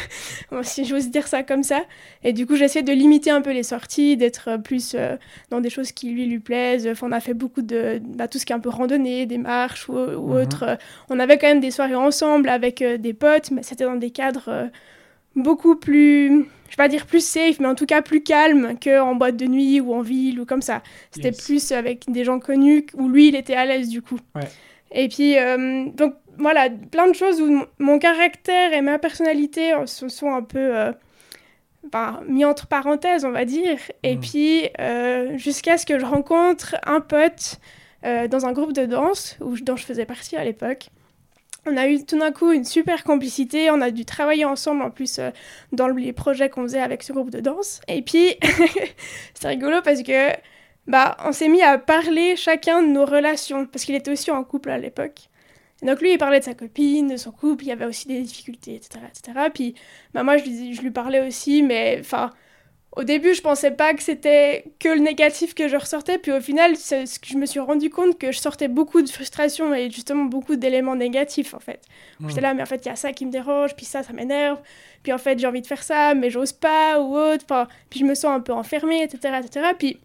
si 0.62 0.86
j'ose 0.86 1.10
dire 1.10 1.26
ça 1.26 1.42
comme 1.42 1.62
ça. 1.62 1.82
Et 2.22 2.32
du 2.32 2.46
coup, 2.46 2.56
j'essaie 2.56 2.82
de 2.82 2.92
limiter 2.92 3.28
un 3.28 3.42
peu 3.42 3.52
les 3.52 3.62
sorties, 3.62 4.16
d'être 4.16 4.56
plus 4.62 4.94
euh, 4.94 5.16
dans 5.50 5.60
des 5.60 5.68
choses 5.68 5.92
qui 5.92 6.08
lui, 6.08 6.24
lui 6.24 6.38
plaisent. 6.38 6.88
Enfin, 6.90 7.06
on 7.08 7.12
a 7.12 7.20
fait 7.20 7.34
beaucoup 7.34 7.60
de 7.60 8.00
bah, 8.02 8.26
tout 8.26 8.38
ce 8.38 8.46
qui 8.46 8.54
est 8.54 8.56
un 8.56 8.60
peu 8.60 8.70
randonnée, 8.70 9.26
des 9.26 9.38
marches 9.38 9.90
ou, 9.90 9.92
ou 9.92 10.28
mhm. 10.28 10.40
autre. 10.40 10.78
On 11.10 11.20
avait 11.20 11.36
quand 11.36 11.48
même 11.48 11.60
des 11.60 11.70
soirées 11.70 11.96
ensemble 11.96 12.48
avec 12.48 12.80
euh, 12.80 12.96
des 12.96 13.12
potes, 13.12 13.50
mais 13.50 13.62
c'était 13.62 13.84
dans 13.84 13.96
des 13.96 14.10
cadres 14.10 14.48
euh, 14.48 14.66
beaucoup 15.36 15.76
plus 15.76 16.46
je 16.74 16.76
vais 16.76 16.88
pas 16.88 16.88
dire 16.88 17.06
plus 17.06 17.24
safe, 17.24 17.60
mais 17.60 17.68
en 17.68 17.76
tout 17.76 17.86
cas 17.86 18.02
plus 18.02 18.20
calme 18.20 18.74
qu'en 18.82 19.14
boîte 19.14 19.36
de 19.36 19.46
nuit 19.46 19.80
ou 19.80 19.94
en 19.94 20.00
ville 20.00 20.40
ou 20.40 20.44
comme 20.44 20.60
ça. 20.60 20.82
C'était 21.12 21.30
plus 21.30 21.70
avec 21.70 22.10
des 22.10 22.24
gens 22.24 22.40
connus 22.40 22.86
où 22.94 23.08
lui, 23.08 23.28
il 23.28 23.36
était 23.36 23.54
à 23.54 23.64
l'aise 23.64 23.88
du 23.88 24.02
coup. 24.02 24.18
Et 24.90 25.08
puis, 25.08 25.38
euh, 25.38 25.86
donc 25.94 26.14
voilà, 26.36 26.68
plein 26.90 27.08
de 27.08 27.14
choses 27.14 27.40
où 27.40 27.64
mon 27.78 27.98
caractère 28.00 28.72
et 28.72 28.80
ma 28.80 28.98
personnalité 28.98 29.72
se 29.86 30.08
sont 30.08 30.34
un 30.34 30.42
peu 30.42 30.76
euh, 30.76 30.92
ben, 31.92 32.20
mis 32.26 32.44
entre 32.44 32.66
parenthèses, 32.66 33.24
on 33.24 33.30
va 33.30 33.44
dire. 33.44 33.78
Et 34.02 34.16
hmm. 34.16 34.20
puis, 34.20 34.68
euh, 34.80 35.38
jusqu'à 35.38 35.78
ce 35.78 35.86
que 35.86 36.00
je 36.00 36.04
rencontre 36.04 36.74
un 36.86 37.00
pote 37.00 37.60
dans 38.02 38.44
un 38.44 38.52
groupe 38.52 38.74
de 38.74 38.84
danse 38.84 39.38
où, 39.40 39.56
dont 39.60 39.76
je 39.76 39.84
faisais 39.86 40.04
partie 40.04 40.36
à 40.36 40.44
l'époque 40.44 40.90
on 41.66 41.76
a 41.76 41.88
eu 41.88 42.04
tout 42.04 42.18
d'un 42.18 42.32
coup 42.32 42.52
une 42.52 42.64
super 42.64 43.04
complicité, 43.04 43.70
on 43.70 43.80
a 43.80 43.90
dû 43.90 44.04
travailler 44.04 44.44
ensemble 44.44 44.82
en 44.82 44.90
plus 44.90 45.18
euh, 45.18 45.30
dans 45.72 45.88
les 45.88 46.12
projets 46.12 46.48
qu'on 46.48 46.62
faisait 46.62 46.80
avec 46.80 47.02
ce 47.02 47.12
groupe 47.12 47.30
de 47.30 47.40
danse. 47.40 47.80
Et 47.88 48.02
puis, 48.02 48.36
c'est 49.34 49.48
rigolo 49.48 49.80
parce 49.82 50.02
que 50.02 50.30
bah, 50.86 51.16
on 51.24 51.32
s'est 51.32 51.48
mis 51.48 51.62
à 51.62 51.78
parler 51.78 52.36
chacun 52.36 52.82
de 52.82 52.88
nos 52.88 53.06
relations, 53.06 53.66
parce 53.66 53.84
qu'il 53.84 53.94
était 53.94 54.10
aussi 54.10 54.30
en 54.30 54.44
couple 54.44 54.70
à 54.70 54.78
l'époque. 54.78 55.28
Donc 55.82 56.00
lui, 56.00 56.12
il 56.12 56.18
parlait 56.18 56.40
de 56.40 56.44
sa 56.44 56.54
copine, 56.54 57.08
de 57.08 57.16
son 57.16 57.30
couple, 57.30 57.64
il 57.64 57.68
y 57.68 57.72
avait 57.72 57.84
aussi 57.84 58.08
des 58.08 58.20
difficultés, 58.22 58.74
etc. 58.76 59.00
etc. 59.08 59.48
Puis 59.52 59.74
bah, 60.12 60.22
moi, 60.22 60.36
je 60.36 60.44
lui, 60.44 60.74
je 60.74 60.82
lui 60.82 60.90
parlais 60.90 61.26
aussi, 61.26 61.62
mais 61.62 61.98
enfin, 62.00 62.30
au 62.96 63.02
début, 63.02 63.34
je 63.34 63.42
pensais 63.42 63.72
pas 63.72 63.92
que 63.94 64.02
c'était 64.02 64.64
que 64.78 64.88
le 64.88 65.00
négatif 65.00 65.54
que 65.54 65.66
je 65.66 65.76
ressortais, 65.76 66.16
puis 66.18 66.30
au 66.30 66.40
final, 66.40 66.76
c'est 66.76 67.06
ce 67.06 67.18
que 67.18 67.26
je 67.26 67.36
me 67.36 67.44
suis 67.44 67.58
rendu 67.58 67.90
compte 67.90 68.18
que 68.18 68.30
je 68.30 68.38
sortais 68.38 68.68
beaucoup 68.68 69.02
de 69.02 69.08
frustration 69.08 69.74
et 69.74 69.90
justement 69.90 70.24
beaucoup 70.24 70.54
d'éléments 70.54 70.94
négatifs 70.94 71.54
en 71.54 71.58
fait. 71.58 71.80
J'étais 72.28 72.40
là, 72.40 72.54
mais 72.54 72.62
en 72.62 72.66
fait, 72.66 72.86
il 72.86 72.88
y 72.88 72.92
a 72.92 72.96
ça 72.96 73.12
qui 73.12 73.26
me 73.26 73.32
dérange, 73.32 73.74
puis 73.74 73.84
ça, 73.84 74.04
ça 74.04 74.12
m'énerve, 74.12 74.60
puis 75.02 75.12
en 75.12 75.18
fait, 75.18 75.38
j'ai 75.38 75.46
envie 75.46 75.60
de 75.60 75.66
faire 75.66 75.82
ça, 75.82 76.14
mais 76.14 76.30
j'ose 76.30 76.52
pas 76.52 77.00
ou 77.00 77.16
autre, 77.16 77.44
puis 77.90 77.98
je 77.98 78.04
me 78.04 78.14
sens 78.14 78.26
un 78.26 78.40
peu 78.40 78.52
enfermée, 78.52 79.02
etc., 79.02 79.40
etc. 79.42 79.66
Puis, 79.76 79.98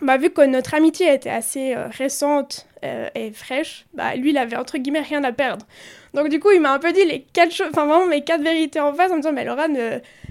bah, 0.00 0.16
vu 0.16 0.30
que 0.30 0.40
notre 0.42 0.74
amitié 0.74 1.12
était 1.12 1.30
assez 1.30 1.74
euh, 1.74 1.88
récente 1.88 2.66
euh, 2.84 3.08
et 3.14 3.30
fraîche, 3.30 3.86
bah, 3.92 4.14
lui, 4.14 4.30
il 4.30 4.38
avait 4.38 4.56
entre 4.56 4.78
guillemets 4.78 5.00
rien 5.00 5.22
à 5.24 5.32
perdre. 5.32 5.66
Donc 6.14 6.30
du 6.30 6.40
coup, 6.40 6.50
il 6.50 6.60
m'a 6.60 6.72
un 6.72 6.78
peu 6.78 6.92
dit 6.92 7.04
les 7.04 7.26
quatre 7.32 7.52
choses, 7.52 7.68
enfin 7.70 7.84
vraiment 7.84 8.06
mes 8.06 8.24
quatre 8.24 8.42
vérités 8.42 8.80
en 8.80 8.94
face 8.94 9.10
en 9.10 9.16
me 9.16 9.20
disant, 9.20 9.32
mais 9.32 9.44
Laura, 9.44 9.66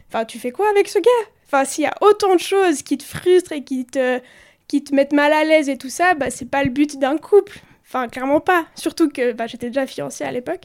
enfin, 0.07 0.25
tu 0.25 0.39
fais 0.39 0.51
quoi 0.51 0.67
avec 0.69 0.87
ce 0.87 0.97
gars? 0.97 1.29
Enfin, 1.45 1.65
s'il 1.65 1.83
y 1.83 1.87
a 1.87 1.95
autant 2.01 2.35
de 2.35 2.39
choses 2.39 2.81
qui 2.81 2.97
te 2.97 3.03
frustrent 3.03 3.51
et 3.51 3.63
qui 3.63 3.85
te, 3.85 4.19
qui 4.67 4.83
te 4.83 4.93
mettent 4.95 5.13
mal 5.13 5.31
à 5.31 5.43
l'aise 5.43 5.69
et 5.69 5.77
tout 5.77 5.89
ça, 5.89 6.13
bah, 6.13 6.29
c'est 6.29 6.49
pas 6.49 6.63
le 6.63 6.69
but 6.69 6.97
d'un 6.97 7.17
couple. 7.17 7.59
Enfin, 7.87 8.07
clairement 8.07 8.39
pas. 8.39 8.65
Surtout 8.75 9.09
que 9.09 9.31
bah, 9.33 9.45
j'étais 9.45 9.67
déjà 9.67 9.85
fiancée 9.85 10.23
à 10.23 10.31
l'époque. 10.31 10.63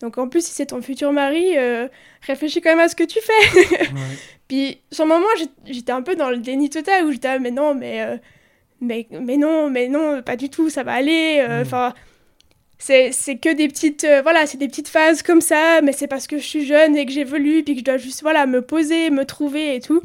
Donc 0.00 0.16
en 0.18 0.28
plus, 0.28 0.44
si 0.44 0.52
c'est 0.52 0.66
ton 0.66 0.80
futur 0.80 1.12
mari, 1.12 1.56
euh, 1.58 1.86
réfléchis 2.22 2.60
quand 2.62 2.70
même 2.70 2.80
à 2.80 2.88
ce 2.88 2.96
que 2.96 3.04
tu 3.04 3.18
fais. 3.20 3.88
Puis 4.48 4.80
sur 4.90 5.04
le 5.04 5.10
moment, 5.10 5.26
j'étais 5.66 5.92
un 5.92 6.02
peu 6.02 6.16
dans 6.16 6.30
le 6.30 6.38
déni 6.38 6.70
total 6.70 7.04
où 7.04 7.12
j'étais 7.12 7.28
ah, 7.28 7.38
mais 7.38 7.50
non, 7.50 7.74
mais, 7.74 8.02
euh, 8.02 8.16
mais, 8.80 9.06
mais 9.10 9.36
non, 9.36 9.68
mais 9.68 9.88
non, 9.88 10.22
pas 10.22 10.36
du 10.36 10.48
tout, 10.48 10.70
ça 10.70 10.82
va 10.82 10.94
aller. 10.94 11.44
Euh, 11.46 11.62
enfin, 11.62 11.92
c'est 11.94 12.11
c'est 12.82 13.36
que 13.36 13.54
des 13.54 13.68
petites 13.68 14.02
euh, 14.02 14.22
voilà 14.22 14.44
c'est 14.46 14.58
des 14.58 14.66
petites 14.66 14.88
phases 14.88 15.22
comme 15.22 15.40
ça 15.40 15.80
mais 15.82 15.92
c'est 15.92 16.08
parce 16.08 16.26
que 16.26 16.38
je 16.38 16.42
suis 16.42 16.66
jeune 16.66 16.96
et 16.96 17.06
que 17.06 17.12
j'évolue 17.12 17.62
puis 17.62 17.74
que 17.74 17.80
je 17.80 17.84
dois 17.84 17.96
juste 17.96 18.22
voilà 18.22 18.44
me 18.46 18.60
poser 18.60 19.10
me 19.10 19.24
trouver 19.24 19.76
et 19.76 19.80
tout. 19.80 20.02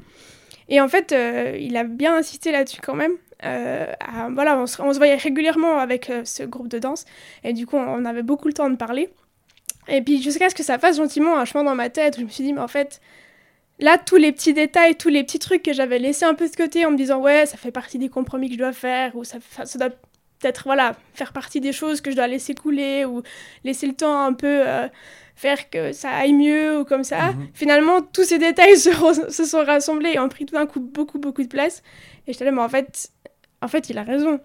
Et 0.69 0.79
en 0.79 0.87
fait 0.87 1.11
euh, 1.11 1.57
il 1.59 1.75
a 1.75 1.83
bien 1.83 2.15
insisté 2.15 2.51
là-dessus 2.51 2.79
quand 2.81 2.93
même 2.93 3.13
euh, 3.45 3.85
voilà 4.31 4.59
on 4.59 4.67
se, 4.67 4.97
voyait 4.97 5.15
régulièrement 5.15 5.79
avec 5.79 6.11
ce 6.23 6.43
groupe 6.43 6.67
de 6.67 6.77
danse. 6.77 7.05
Et 7.43 7.53
du 7.53 7.65
coup 7.65 7.77
on 7.77 8.05
avait 8.05 8.21
beaucoup 8.21 8.47
le 8.47 8.53
temps 8.53 8.69
de 8.69 8.75
parler. 8.75 9.09
Et 9.87 10.01
puis 10.03 10.21
jusqu'à 10.21 10.49
ce 10.49 10.55
que 10.55 10.63
ça 10.63 10.77
fasse 10.77 10.97
gentiment 10.97 11.37
un 11.37 11.45
chemin 11.45 11.63
dans 11.63 11.75
ma 11.75 11.89
tête 11.89 12.17
où 12.17 12.19
je 12.19 12.25
me 12.25 12.29
suis 12.29 12.43
dit 12.43 12.53
mais 12.53 12.61
en 12.61 12.67
fait 12.67 13.01
là 13.79 13.97
tous 13.97 14.17
les 14.17 14.31
petits 14.31 14.53
détails 14.53 14.95
tous 14.95 15.09
les 15.09 15.23
petits 15.23 15.39
trucs 15.39 15.63
que 15.63 15.73
j'avais 15.73 15.97
laissés 15.97 16.25
un 16.25 16.35
peu 16.35 16.47
de 16.47 16.55
côté 16.55 16.85
en 16.85 16.91
me 16.91 16.97
disant 16.97 17.19
ouais 17.21 17.47
ça 17.47 17.57
fait 17.57 17.71
partie 17.71 17.97
des 17.97 18.09
compromis 18.09 18.49
que 18.49 18.53
je 18.53 18.59
dois 18.59 18.73
faire 18.73 19.15
ou 19.15 19.23
ça, 19.23 19.37
ça 19.65 19.79
doit 19.79 19.95
peut-être 20.39 20.63
voilà 20.65 20.95
faire 21.13 21.33
partie 21.33 21.61
des 21.61 21.73
choses 21.73 22.01
que 22.01 22.11
je 22.11 22.15
dois 22.15 22.27
laisser 22.27 22.53
couler 22.53 23.05
ou 23.05 23.23
laisser 23.63 23.87
le 23.87 23.93
temps 23.93 24.23
un 24.23 24.33
peu 24.33 24.67
euh, 24.67 24.87
faire 25.35 25.69
que 25.69 25.93
ça 25.93 26.09
aille 26.11 26.33
mieux 26.33 26.79
ou 26.79 26.85
comme 26.85 27.03
ça. 27.03 27.31
Mhm. 27.31 27.47
Finalement, 27.53 28.01
tous 28.01 28.23
ces 28.23 28.37
détails 28.37 28.77
se, 28.77 29.45
sont 29.45 29.63
rassemblés 29.63 30.13
et 30.13 30.19
ont 30.19 30.29
pris 30.29 30.45
tout 30.45 30.55
d'un 30.55 30.65
coup 30.65 30.79
beaucoup 30.79 31.19
beaucoup 31.19 31.43
de 31.43 31.47
place. 31.47 31.83
Et 32.27 32.33
j'étais 32.33 32.45
là, 32.45 32.51
mais 32.51 32.61
en 32.61 32.69
fait, 32.69 33.11
en 33.61 33.67
fait, 33.67 33.89
il 33.89 33.97
a 33.97 34.03
raison. 34.03 34.39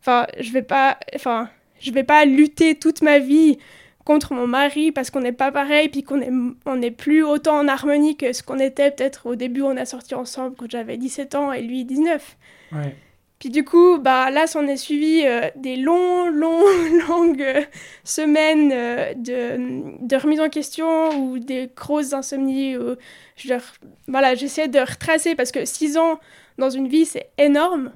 Enfin, 0.00 0.26
je 0.38 0.52
vais 0.52 0.62
pas, 0.62 0.98
enfin, 1.14 1.48
je 1.80 1.90
vais 1.90 2.04
pas 2.04 2.24
lutter 2.24 2.74
toute 2.76 3.02
ma 3.02 3.18
vie 3.18 3.58
contre 4.04 4.34
mon 4.34 4.46
mari 4.46 4.92
parce 4.92 5.10
qu'on 5.10 5.20
n'est 5.20 5.32
pas 5.32 5.50
pareil 5.50 5.88
puis 5.88 6.04
qu'on 6.04 6.20
est 6.20 6.30
on 6.64 6.76
n'est 6.76 6.92
plus 6.92 7.24
autant 7.24 7.58
en 7.58 7.66
harmonie 7.66 8.16
que 8.16 8.32
ce 8.32 8.44
qu'on 8.44 8.60
était 8.60 8.92
peut-être 8.92 9.26
au 9.26 9.34
début 9.34 9.62
on 9.62 9.76
a 9.76 9.84
sorti 9.84 10.14
ensemble 10.14 10.54
quand 10.56 10.70
j'avais 10.70 10.96
17 10.96 11.34
ans 11.34 11.52
et 11.52 11.60
lui 11.60 11.84
19 11.84 12.36
Ouais. 12.72 12.96
Puis 13.38 13.50
du 13.50 13.64
coup, 13.64 13.98
bah 13.98 14.30
là, 14.30 14.46
s'en 14.46 14.66
est 14.66 14.78
suivi 14.78 15.22
euh, 15.24 15.50
des 15.56 15.76
longs, 15.76 16.26
longs, 16.30 16.64
longues 17.08 17.42
euh, 17.42 17.62
semaines 18.02 18.70
euh, 18.72 19.12
de, 19.14 20.06
de 20.06 20.16
remise 20.16 20.40
en 20.40 20.48
question 20.48 21.10
ou 21.18 21.38
des 21.38 21.70
grosses 21.76 22.14
insomnies. 22.14 22.76
Où 22.78 22.96
je 23.36 23.54
voilà, 24.08 24.34
j'essayais 24.34 24.68
de 24.68 24.78
retracer 24.78 25.34
parce 25.34 25.52
que 25.52 25.64
6 25.64 25.98
ans 25.98 26.18
dans 26.56 26.70
une 26.70 26.88
vie, 26.88 27.04
c'est 27.04 27.28
énorme. 27.36 27.92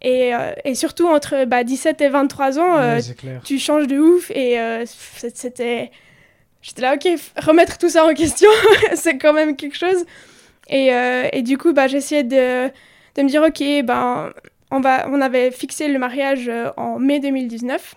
Et, 0.00 0.30
et 0.64 0.76
surtout 0.76 1.08
entre 1.08 1.44
bah, 1.44 1.64
17 1.64 2.00
et 2.02 2.08
23 2.08 2.60
ans, 2.60 2.76
Ouais, 2.76 3.00
tu 3.44 3.58
changes 3.58 3.88
de 3.88 3.98
ouf 3.98 4.30
et 4.30 4.56
c'était 4.86 5.90
j'étais 6.62 6.82
là 6.82 6.94
ok 6.94 7.08
remettre 7.42 7.78
tout 7.78 7.88
ça 7.88 8.06
en 8.06 8.14
question 8.14 8.48
c'est 8.94 9.18
quand 9.18 9.32
même 9.32 9.56
quelque 9.56 9.76
chose 9.76 10.06
et, 10.68 10.90
et 11.32 11.42
du 11.42 11.58
coup 11.58 11.72
bah 11.72 11.88
j'essayais 11.88 12.22
de, 12.22 12.68
de 13.16 13.22
me 13.22 13.28
dire 13.28 13.42
ok 13.42 13.84
ben 13.84 14.32
on 14.70 14.80
va 14.80 15.08
on 15.08 15.20
avait 15.20 15.50
fixé 15.50 15.88
le 15.88 15.98
mariage 15.98 16.48
euh, 16.48 16.70
en 16.76 16.98
mai 16.98 17.20
2019 17.20 17.94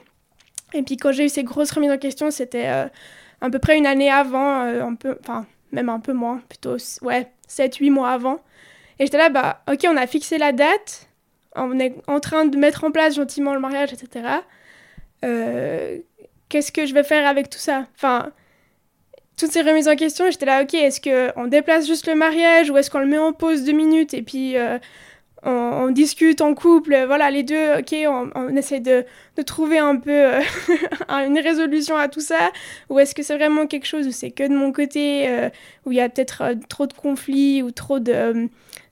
et 0.73 0.83
puis 0.83 0.97
quand 0.97 1.11
j'ai 1.11 1.25
eu 1.25 1.29
ces 1.29 1.43
grosses 1.43 1.71
remises 1.71 1.91
en 1.91 1.97
question 1.97 2.31
c'était 2.31 2.67
euh, 2.67 2.87
à 3.41 3.49
peu 3.49 3.59
près 3.59 3.77
une 3.77 3.87
année 3.87 4.09
avant 4.09 4.61
euh, 4.61 4.83
un 4.83 4.95
peu 4.95 5.17
enfin 5.21 5.45
même 5.71 5.89
un 5.89 5.99
peu 5.99 6.13
moins 6.13 6.41
plutôt 6.49 6.77
ouais 7.01 7.31
7 7.47 7.77
8 7.77 7.89
mois 7.89 8.11
avant. 8.11 8.39
Et 8.99 9.05
j'étais 9.05 9.17
là 9.17 9.29
bah 9.29 9.63
ok 9.71 9.85
on 9.87 9.97
a 9.97 10.07
fixé 10.07 10.37
la 10.37 10.51
date. 10.51 11.07
On 11.55 11.79
est 11.79 11.95
en 12.07 12.21
train 12.21 12.45
de 12.45 12.57
mettre 12.57 12.85
en 12.85 12.91
place 12.91 13.15
gentiment 13.15 13.53
le 13.53 13.59
mariage 13.59 13.91
etc 13.91 14.39
qu'est-ce 16.51 16.71
que 16.71 16.85
je 16.85 16.93
vais 16.93 17.03
faire 17.03 17.27
avec 17.27 17.49
tout 17.49 17.57
ça? 17.57 17.87
Enfin, 17.95 18.31
toutes 19.37 19.51
ces 19.51 19.61
remises 19.61 19.87
en 19.87 19.95
question, 19.95 20.29
j'étais 20.29 20.45
là, 20.45 20.61
ok, 20.61 20.73
est-ce 20.73 21.01
qu'on 21.01 21.47
déplace 21.47 21.87
juste 21.87 22.07
le 22.07 22.13
mariage 22.13 22.69
ou 22.69 22.77
est-ce 22.77 22.91
qu'on 22.91 22.99
le 22.99 23.05
met 23.07 23.17
en 23.17 23.33
pause 23.33 23.63
deux 23.63 23.71
minutes? 23.71 24.13
Et 24.13 24.21
puis 24.21 24.55
on, 25.43 25.49
on 25.51 25.89
discute 25.91 26.41
en 26.41 26.53
couple, 26.53 26.95
voilà, 27.07 27.31
les 27.31 27.43
deux, 27.43 27.73
ok, 27.79 27.95
on, 28.07 28.29
on 28.35 28.55
essaie 28.55 28.79
de, 28.79 29.05
de 29.37 29.41
trouver 29.41 29.79
un 29.79 29.95
peu 29.95 30.11
euh, 30.11 30.41
une 31.09 31.39
résolution 31.39 31.95
à 31.95 32.07
tout 32.07 32.19
ça 32.21 32.51
ou 32.89 32.99
est-ce 32.99 33.15
que 33.15 33.23
c'est 33.23 33.35
vraiment 33.37 33.65
quelque 33.67 33.87
chose 33.87 34.07
où 34.07 34.11
c'est 34.11 34.31
que 34.31 34.43
de 34.47 34.53
mon 34.55 34.71
côté, 34.71 35.27
euh, 35.27 35.49
où 35.85 35.91
il 35.91 35.97
y 35.97 36.01
a 36.01 36.09
peut-être 36.09 36.41
euh, 36.43 36.55
trop 36.69 36.85
de 36.87 36.93
conflits 36.93 37.61
ou 37.63 37.71
trop 37.71 37.99
de... 37.99 38.49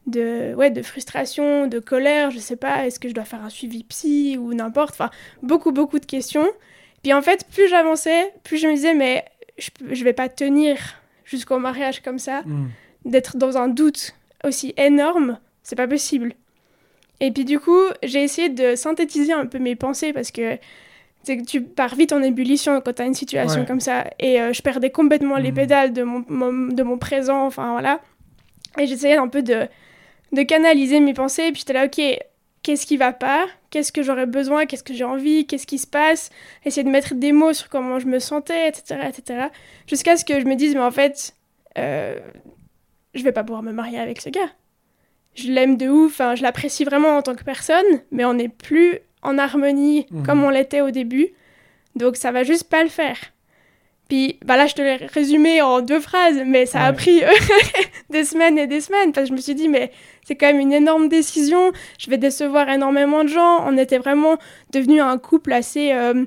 De, 0.07 0.55
ouais, 0.55 0.71
de 0.71 0.81
frustration, 0.81 1.67
de 1.67 1.77
colère, 1.77 2.31
je 2.31 2.39
sais 2.39 2.55
pas, 2.55 2.87
est-ce 2.87 2.99
que 2.99 3.07
je 3.07 3.13
dois 3.13 3.25
faire 3.25 3.43
un 3.43 3.49
suivi 3.49 3.83
psy 3.83 4.37
ou 4.39 4.55
n'importe, 4.55 4.95
enfin, 4.95 5.11
beaucoup, 5.43 5.71
beaucoup 5.71 5.99
de 5.99 6.05
questions. 6.05 6.47
Puis 7.03 7.13
en 7.13 7.21
fait, 7.21 7.45
plus 7.53 7.67
j'avançais, 7.67 8.33
plus 8.43 8.57
je 8.57 8.67
me 8.67 8.73
disais, 8.73 8.95
mais 8.95 9.23
je, 9.59 9.69
je 9.91 10.03
vais 10.03 10.13
pas 10.13 10.27
tenir 10.27 10.77
jusqu'au 11.25 11.59
mariage 11.59 12.01
comme 12.01 12.17
ça, 12.17 12.41
Mm. 12.43 12.69
d'être 13.05 13.37
dans 13.37 13.57
un 13.59 13.67
doute 13.67 14.15
aussi 14.43 14.73
énorme, 14.77 15.37
c'est 15.69 15.75
pas 15.75 15.87
possible. 15.87 16.33
Et 17.19 17.31
puis 17.31 17.45
du 17.45 17.59
coup, 17.59 17.79
j'ai 18.03 18.23
essayé 18.23 18.49
de 18.49 18.75
synthétiser 18.75 19.33
un 19.33 19.45
peu 19.45 19.59
mes 19.59 19.75
pensées 19.75 20.13
parce 20.13 20.31
que 20.31 20.57
c'est 21.23 21.37
que 21.37 21.43
tu 21.43 21.61
pars 21.61 21.95
vite 21.95 22.13
en 22.13 22.21
ébullition 22.23 22.79
quand 22.81 22.93
tu 22.93 23.01
as 23.01 23.05
une 23.05 23.13
situation 23.13 23.61
Ouais. 23.61 23.67
comme 23.67 23.81
ça. 23.81 24.05
Et 24.19 24.41
euh, 24.41 24.53
je 24.53 24.61
perdais 24.61 24.89
complètement 24.89 25.35
les 25.37 25.49
Mhm. 25.51 25.55
pédales 25.55 25.93
de 25.93 26.03
mon, 26.03 26.23
mon- 26.29 26.67
de 26.73 26.81
mon 26.83 26.97
présent, 26.97 27.45
enfin 27.45 27.71
voilà. 27.73 27.99
Et 28.79 28.87
j'essayais 28.87 29.17
un 29.17 29.27
peu 29.27 29.43
de, 29.43 29.67
de 30.31 30.41
canaliser 30.43 30.99
mes 31.01 31.13
pensées. 31.13 31.43
Et 31.47 31.51
puis 31.51 31.59
j'étais 31.59 31.73
là, 31.73 31.85
ok, 31.85 32.01
qu'est-ce 32.63 32.85
qui 32.85 32.95
va 32.95 33.11
pas? 33.11 33.45
Qu'est-ce 33.69 33.91
que 33.91 34.01
j'aurais 34.01 34.25
besoin? 34.25 34.65
Qu'est-ce 34.65 34.83
que 34.83 34.93
j'ai 34.93 35.03
envie? 35.03 35.45
Qu'est-ce 35.45 35.67
qui 35.67 35.77
se 35.77 35.87
passe? 35.87 36.29
Essayer 36.65 36.83
de 36.85 36.89
mettre 36.89 37.13
des 37.15 37.33
mots 37.33 37.51
sur 37.53 37.67
comment 37.67 37.99
je 37.99 38.07
me 38.07 38.19
sentais, 38.19 38.69
etc. 38.69 39.01
etc. 39.09 39.47
Jusqu'à 39.87 40.15
ce 40.15 40.23
que 40.23 40.39
je 40.39 40.45
me 40.45 40.55
dise, 40.55 40.73
mais 40.73 40.81
en 40.81 40.91
fait, 40.91 41.35
euh, 41.77 42.17
je 43.13 43.23
vais 43.23 43.33
pas 43.33 43.43
pouvoir 43.43 43.61
me 43.61 43.73
marier 43.73 43.99
avec 43.99 44.21
ce 44.21 44.29
gars. 44.29 44.49
Je 45.35 45.51
l'aime 45.51 45.77
de 45.77 45.87
ouf, 45.87 46.19
hein, 46.21 46.35
je 46.35 46.41
l'apprécie 46.43 46.83
vraiment 46.83 47.17
en 47.17 47.21
tant 47.21 47.35
que 47.35 47.43
personne, 47.43 47.85
mais 48.11 48.25
on 48.25 48.33
n'est 48.33 48.49
plus 48.49 48.99
en 49.21 49.37
harmonie 49.37 50.05
Mhm. 50.11 50.25
comme 50.25 50.43
on 50.43 50.49
l'était 50.49 50.81
au 50.81 50.91
début. 50.91 51.29
Donc 51.95 52.15
ça 52.17 52.31
va 52.31 52.43
juste 52.43 52.69
pas 52.69 52.83
le 52.83 52.89
faire. 52.89 53.17
Puis 54.09 54.39
bah 54.43 54.57
là, 54.57 54.65
je 54.65 54.73
te 54.73 54.81
l'ai 54.81 54.95
résumé 54.95 55.61
en 55.61 55.81
deux 55.81 55.99
phrases, 55.99 56.41
mais 56.45 56.65
ça 56.65 56.81
a 56.85 56.93
pris 56.93 57.23
euh, 57.23 57.27
des 58.09 58.23
semaines 58.23 58.57
et 58.57 58.65
des 58.65 58.81
semaines, 58.81 59.11
parce 59.13 59.25
que 59.25 59.29
je 59.29 59.35
me 59.35 59.41
suis 59.41 59.53
dit, 59.53 59.69
mais 59.69 59.91
c'est 60.25 60.35
quand 60.35 60.47
même 60.47 60.59
une 60.59 60.73
énorme 60.73 61.09
décision, 61.09 61.71
je 61.99 62.09
vais 62.09 62.17
décevoir 62.17 62.67
énormément 62.69 63.23
de 63.23 63.29
gens. 63.29 63.63
On 63.67 63.77
était 63.77 63.99
vraiment 63.99 64.37
devenu 64.73 64.99
un 64.99 65.17
couple 65.19 65.53
assez... 65.53 65.91
euh, 65.93 66.25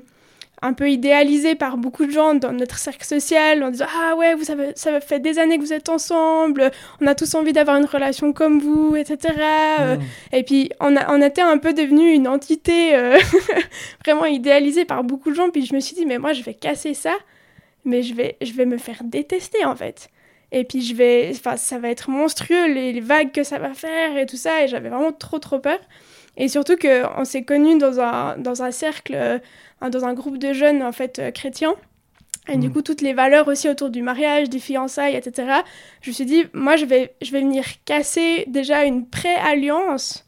un 0.63 0.73
peu 0.73 0.89
idéalisé 0.89 1.55
par 1.55 1.77
beaucoup 1.77 2.05
de 2.05 2.11
gens 2.11 2.33
dans 2.33 2.51
notre 2.51 2.77
cercle 2.77 3.05
social 3.05 3.63
en 3.63 3.69
disant 3.69 3.85
ah 3.95 4.15
ouais 4.15 4.33
vous 4.35 4.43
savez 4.43 4.71
ça 4.75 4.99
fait 5.01 5.19
des 5.19 5.37
années 5.39 5.57
que 5.57 5.63
vous 5.63 5.73
êtes 5.73 5.89
ensemble 5.89 6.71
on 7.01 7.07
a 7.07 7.15
tous 7.15 7.35
envie 7.35 7.53
d'avoir 7.53 7.77
une 7.77 7.85
relation 7.85 8.33
comme 8.33 8.59
vous 8.59 8.95
etc 8.95 9.33
Euh, 9.79 9.97
et 10.31 10.43
puis, 10.43 10.69
on, 10.79 10.95
a, 10.95 11.11
on 11.13 11.21
était 11.21 11.41
un 11.41 11.57
peu 11.57 11.73
devenu 11.73 12.11
une 12.11 12.27
entité 12.27 12.95
euh, 12.95 13.17
vraiment 14.05 14.25
idéalisée 14.25 14.85
par 14.85 15.03
beaucoup 15.03 15.29
de 15.29 15.35
gens. 15.35 15.49
Puis 15.49 15.65
je 15.65 15.73
me 15.75 15.79
suis 15.79 15.95
dit, 15.95 16.05
mais 16.05 16.17
moi, 16.17 16.33
je 16.33 16.43
vais 16.43 16.53
casser 16.53 16.93
ça, 16.93 17.13
mais 17.85 18.01
je 18.03 18.13
vais, 18.13 18.37
je 18.41 18.53
vais 18.53 18.65
me 18.65 18.77
faire 18.77 19.03
détester, 19.03 19.65
en 19.65 19.75
fait. 19.75 20.09
Et 20.51 20.63
puis, 20.63 20.81
je 20.81 20.95
vais, 20.95 21.31
enfin, 21.31 21.57
ça 21.57 21.79
va 21.79 21.89
être 21.89 22.09
monstrueux, 22.09 22.67
les, 22.67 22.93
les 22.93 23.01
vagues 23.01 23.31
que 23.31 23.43
ça 23.43 23.57
va 23.57 23.73
faire 23.73 24.17
et 24.17 24.25
tout 24.25 24.37
ça. 24.37 24.63
Et 24.63 24.67
j'avais 24.67 24.89
vraiment 24.89 25.11
trop, 25.11 25.39
trop 25.39 25.59
peur. 25.59 25.79
Et 26.37 26.47
surtout 26.47 26.75
qu'on 26.77 27.25
s'est 27.25 27.43
connus 27.43 27.77
dans 27.77 27.99
un, 27.99 28.37
dans 28.37 28.63
un 28.63 28.71
cercle, 28.71 29.13
euh, 29.15 29.37
dans 29.89 30.05
un 30.05 30.13
groupe 30.13 30.37
de 30.37 30.53
jeunes, 30.53 30.81
en 30.83 30.91
fait, 30.91 31.19
euh, 31.19 31.31
chrétiens. 31.31 31.75
Et 32.49 32.57
du 32.57 32.67
Mm. 32.67 32.73
coup, 32.73 32.81
toutes 32.81 33.01
les 33.01 33.13
valeurs 33.13 33.47
aussi 33.47 33.69
autour 33.69 33.89
du 33.89 34.01
mariage, 34.01 34.49
des 34.49 34.59
fiançailles, 34.59 35.15
etc. 35.15 35.63
Je 36.01 36.09
me 36.09 36.13
suis 36.13 36.25
dit, 36.25 36.43
moi, 36.53 36.75
je 36.75 36.83
vais, 36.85 37.13
je 37.21 37.31
vais 37.31 37.39
venir 37.39 37.63
casser 37.85 38.43
déjà 38.47 38.83
une 38.83 39.07
pré-alliance, 39.07 40.25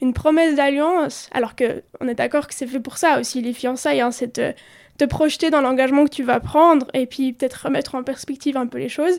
une 0.00 0.12
promesse 0.12 0.56
d'alliance, 0.56 1.28
alors 1.32 1.54
que 1.54 1.84
on 2.00 2.08
est 2.08 2.14
d'accord 2.16 2.48
que 2.48 2.54
c'est 2.54 2.66
fait 2.66 2.80
pour 2.80 2.98
ça 2.98 3.20
aussi, 3.20 3.40
les 3.42 3.52
fiançailles, 3.52 4.00
hein, 4.00 4.10
c'est 4.10 4.32
te, 4.32 4.52
te 4.98 5.04
projeter 5.04 5.50
dans 5.50 5.60
l'engagement 5.60 6.04
que 6.04 6.10
tu 6.10 6.24
vas 6.24 6.40
prendre 6.40 6.86
et 6.94 7.06
puis 7.06 7.32
peut-être 7.32 7.66
remettre 7.66 7.94
en 7.94 8.02
perspective 8.02 8.56
un 8.56 8.66
peu 8.66 8.78
les 8.78 8.88
choses. 8.88 9.18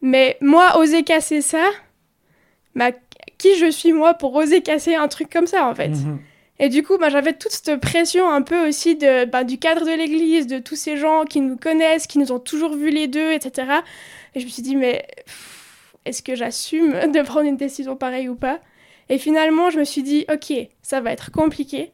Mais 0.00 0.36
moi, 0.40 0.78
oser 0.78 1.02
casser 1.02 1.40
ça, 1.40 1.64
bah, 2.76 2.90
qui 3.38 3.56
je 3.56 3.68
suis 3.70 3.92
moi 3.92 4.14
pour 4.14 4.34
oser 4.36 4.62
casser 4.62 4.94
un 4.94 5.08
truc 5.08 5.28
comme 5.28 5.46
ça, 5.48 5.66
en 5.66 5.74
fait? 5.74 5.88
Mhm. 5.88 6.20
Et 6.60 6.68
du 6.68 6.82
coup, 6.84 6.98
bah, 6.98 7.08
j'avais 7.08 7.32
toute 7.32 7.50
cette 7.50 7.80
pression 7.80 8.30
un 8.30 8.42
peu 8.42 8.68
aussi 8.68 8.94
de, 8.94 9.24
bah, 9.24 9.42
du 9.42 9.58
cadre 9.58 9.84
de 9.84 9.90
l'église, 9.90 10.46
de 10.46 10.58
tous 10.58 10.76
ces 10.76 10.96
gens 10.96 11.24
qui 11.24 11.40
nous 11.40 11.56
connaissent, 11.56 12.06
qui 12.06 12.18
nous 12.18 12.30
ont 12.30 12.38
toujours 12.38 12.76
vus 12.76 12.90
les 12.90 13.08
deux, 13.08 13.32
etc. 13.32 13.68
Et 14.34 14.40
je 14.40 14.44
me 14.44 14.50
suis 14.50 14.62
dit, 14.62 14.76
mais 14.76 15.06
est-ce 16.04 16.22
que 16.22 16.36
j'assume 16.36 16.92
de 17.12 17.22
prendre 17.22 17.46
une 17.46 17.56
décision 17.56 17.96
pareille 17.96 18.28
ou 18.28 18.36
pas? 18.36 18.60
Et 19.08 19.18
finalement, 19.18 19.70
je 19.70 19.78
me 19.80 19.84
suis 19.84 20.02
dit, 20.02 20.24
ok, 20.32 20.52
ça 20.82 21.00
va 21.00 21.12
être 21.12 21.30
compliqué, 21.32 21.92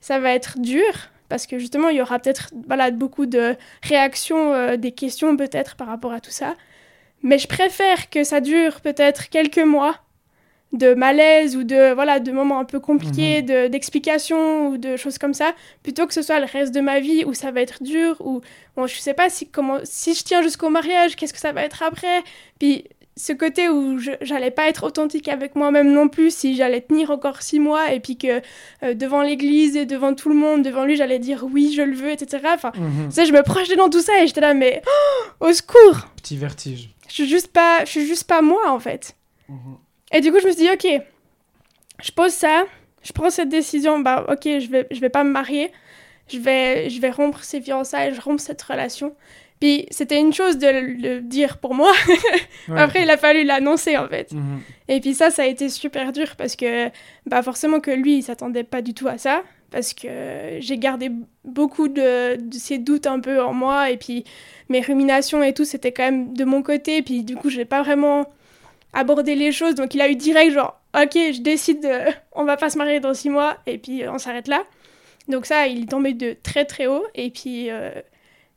ça 0.00 0.18
va 0.18 0.32
être 0.32 0.58
dur, 0.58 0.92
parce 1.28 1.46
que 1.46 1.58
justement, 1.58 1.88
il 1.90 1.98
y 1.98 2.00
aura 2.00 2.18
peut-être 2.18 2.50
beaucoup 2.94 3.26
de 3.26 3.56
réactions, 3.82 4.54
euh, 4.54 4.76
des 4.76 4.92
questions 4.92 5.36
peut-être 5.36 5.76
par 5.76 5.86
rapport 5.86 6.12
à 6.12 6.20
tout 6.20 6.30
ça. 6.30 6.56
Mais 7.22 7.38
je 7.38 7.46
préfère 7.46 8.10
que 8.10 8.24
ça 8.24 8.40
dure 8.40 8.80
peut-être 8.80 9.28
quelques 9.28 9.58
mois 9.58 10.00
de 10.76 10.94
malaise 10.94 11.56
ou 11.56 11.64
de 11.64 11.92
voilà 11.94 12.20
de 12.20 12.32
moments 12.32 12.58
un 12.58 12.64
peu 12.64 12.80
compliqués, 12.80 13.42
de- 13.42 13.68
d'explications 13.68 14.68
ou 14.68 14.78
de 14.78 14.96
choses 14.96 15.18
comme 15.18 15.34
ça, 15.34 15.54
plutôt 15.82 16.06
que 16.06 16.14
ce 16.14 16.22
soit 16.22 16.40
le 16.40 16.46
reste 16.46 16.74
de 16.74 16.80
ma 16.80 17.00
vie 17.00 17.24
où 17.24 17.34
ça 17.34 17.50
va 17.50 17.60
être 17.60 17.82
dur 17.82 18.16
ou 18.20 18.40
bon 18.76 18.86
je 18.86 18.98
sais 18.98 19.14
pas 19.14 19.28
si 19.28 19.48
comment 19.48 19.78
si 19.84 20.14
je 20.14 20.22
tiens 20.22 20.42
jusqu'au 20.42 20.70
mariage, 20.70 21.16
qu'est-ce 21.16 21.32
que 21.32 21.40
ça 21.40 21.52
va 21.52 21.62
être 21.62 21.82
après? 21.82 22.22
Puis 22.58 22.84
ce 23.18 23.32
côté 23.32 23.68
où 23.70 23.98
j'allais 24.20 24.50
pas 24.50 24.68
être 24.68 24.84
authentique 24.84 25.28
avec 25.28 25.56
moi-même 25.56 25.90
non 25.90 26.08
plus, 26.08 26.34
si 26.34 26.54
j'allais 26.54 26.82
tenir 26.82 27.10
encore 27.10 27.40
six 27.40 27.58
mois 27.58 27.92
et 27.92 28.00
puis 28.00 28.18
que 28.18 28.42
euh, 28.82 28.94
devant 28.94 29.22
l'église 29.22 29.74
et 29.74 29.86
devant 29.86 30.14
tout 30.14 30.28
le 30.28 30.34
monde, 30.34 30.62
devant 30.62 30.84
lui, 30.84 30.96
j'allais 30.96 31.18
dire 31.18 31.44
oui, 31.50 31.72
je 31.74 31.80
le 31.80 31.94
veux, 31.94 32.10
etc. 32.10 32.44
Enfin, 32.52 32.72
mhm. 32.76 33.08
tu 33.08 33.14
sais, 33.14 33.24
je 33.24 33.32
me 33.32 33.42
projetais 33.42 33.76
dans 33.76 33.88
tout 33.88 34.02
ça 34.02 34.22
et 34.22 34.26
j'étais 34.26 34.42
là, 34.42 34.52
mais 34.52 34.82
oh, 34.86 35.24
au 35.48 35.52
secours 35.52 36.08
Petit 36.16 36.36
vertige. 36.36 36.90
Je 37.08 37.14
suis 37.14 37.28
juste 37.28 37.48
pas, 37.48 37.84
je 37.86 37.90
suis 37.90 38.06
juste 38.06 38.24
pas 38.24 38.42
moi 38.42 38.70
en 38.70 38.78
fait. 38.78 39.16
Mhm. 39.48 39.78
Et 40.12 40.20
du 40.20 40.30
coup, 40.30 40.38
je 40.40 40.46
me 40.46 40.52
suis 40.52 40.62
dit, 40.62 40.70
ok, 40.70 41.02
je 42.02 42.12
pose 42.12 42.32
ça, 42.32 42.64
je 43.02 43.12
prends 43.12 43.30
cette 43.30 43.48
décision, 43.48 43.98
bah 43.98 44.26
ok, 44.28 44.42
je 44.44 44.68
vais, 44.68 44.86
je 44.90 45.00
vais 45.00 45.08
pas 45.08 45.24
me 45.24 45.30
marier, 45.30 45.72
je 46.28 46.38
vais, 46.38 46.90
je 46.90 47.00
vais 47.00 47.10
rompre 47.10 47.42
ces 47.42 47.60
fiançailles, 47.60 48.14
je 48.14 48.20
romps 48.20 48.42
cette 48.42 48.62
relation. 48.62 49.14
Puis 49.60 49.86
c'était 49.90 50.20
une 50.20 50.34
chose 50.34 50.58
de 50.58 50.66
le 50.66 51.20
dire 51.20 51.58
pour 51.58 51.74
moi. 51.74 51.92
Après, 52.76 53.02
il 53.02 53.10
a 53.10 53.16
fallu 53.16 53.42
l'annoncer 53.44 53.96
en 53.96 54.06
fait. 54.06 54.32
Mhm. 54.32 54.60
Et 54.88 55.00
puis 55.00 55.14
ça, 55.14 55.30
ça 55.30 55.42
a 55.42 55.46
été 55.46 55.68
super 55.70 56.12
dur 56.12 56.36
parce 56.36 56.56
que 56.56 56.88
bah 57.24 57.42
forcément 57.42 57.80
que 57.80 57.90
lui, 57.90 58.18
il 58.18 58.22
s'attendait 58.22 58.64
pas 58.64 58.82
du 58.82 58.92
tout 58.92 59.08
à 59.08 59.16
ça. 59.16 59.42
Parce 59.70 59.94
que 59.94 60.58
j'ai 60.60 60.78
gardé 60.78 61.10
beaucoup 61.44 61.88
de, 61.88 62.36
de, 62.36 62.54
ces 62.56 62.78
doutes 62.78 63.06
un 63.06 63.18
peu 63.18 63.42
en 63.42 63.52
moi. 63.52 63.90
Et 63.90 63.96
puis 63.96 64.24
mes 64.68 64.80
ruminations 64.80 65.42
et 65.42 65.54
tout, 65.54 65.64
c'était 65.64 65.90
quand 65.90 66.04
même 66.04 66.34
de 66.34 66.44
mon 66.44 66.62
côté. 66.62 67.02
Puis 67.02 67.24
du 67.24 67.34
coup, 67.34 67.48
je 67.48 67.56
n'ai 67.56 67.64
pas 67.64 67.82
vraiment 67.82 68.26
abordé 68.96 69.34
les 69.34 69.52
choses. 69.52 69.74
Donc 69.74 69.94
il 69.94 70.00
a 70.00 70.08
eu 70.08 70.16
direct 70.16 70.52
genre, 70.52 70.80
ok, 70.94 71.12
je 71.14 71.40
décide, 71.40 71.82
de... 71.82 72.12
on 72.32 72.44
va 72.44 72.56
pas 72.56 72.70
se 72.70 72.78
marier 72.78 73.00
dans 73.00 73.14
six 73.14 73.30
mois. 73.30 73.56
Et 73.66 73.78
puis 73.78 74.08
on 74.08 74.18
s'arrête 74.18 74.48
là. 74.48 74.64
Donc 75.28 75.46
ça, 75.46 75.66
il 75.66 75.84
est 75.84 75.90
tombé 75.90 76.14
de 76.14 76.36
très 76.42 76.64
très 76.64 76.86
haut. 76.86 77.04
Et 77.14 77.30
puis... 77.30 77.70
Euh, 77.70 77.90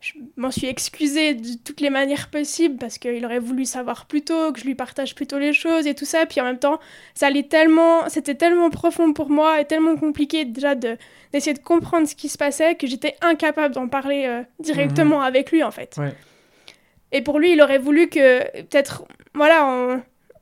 je 0.01 0.13
m'en 0.37 0.49
suis 0.49 0.67
excusée 0.67 1.33
de 1.33 1.57
toutes 1.63 1.81
les 1.81 1.89
manières 1.89 2.29
possibles 2.29 2.77
parce 2.77 2.97
qu'il 2.97 3.25
aurait 3.25 3.39
voulu 3.39 3.65
savoir 3.65 4.05
plus 4.05 4.21
tôt, 4.21 4.53
que 4.53 4.59
je 4.59 4.65
lui 4.65 4.75
partage 4.75 5.13
plutôt 5.13 5.37
les 5.37 5.51
choses 5.51 5.87
et 5.87 5.93
tout 5.93 6.05
ça. 6.05 6.25
Puis 6.25 6.39
en 6.39 6.45
même 6.45 6.59
temps, 6.59 6.79
ça 7.15 7.27
allait 7.27 7.43
tellement, 7.43 8.07
c'était 8.07 8.35
tellement 8.35 8.69
profond 8.69 9.11
pour 9.11 9.29
moi 9.29 9.59
et 9.59 9.65
tellement 9.65 9.97
compliqué 9.97 10.45
déjà 10.45 10.75
de 10.75 10.97
d'essayer 11.33 11.53
de 11.53 11.59
comprendre 11.61 12.07
ce 12.07 12.15
qui 12.15 12.29
se 12.29 12.37
passait 12.37 12.75
que 12.75 12.87
j'étais 12.87 13.15
incapable 13.21 13.75
d'en 13.75 13.87
parler 13.87 14.25
euh, 14.25 14.41
directement 14.59 15.19
mhm. 15.19 15.25
avec 15.25 15.51
lui 15.51 15.63
en 15.63 15.71
fait. 15.71 15.99
Et 17.11 17.21
pour 17.21 17.39
lui, 17.39 17.53
il 17.53 17.61
aurait 17.61 17.77
voulu 17.77 18.07
que 18.07 18.39
peut-être, 18.61 19.03
voilà, 19.33 19.65
on, 19.67 20.01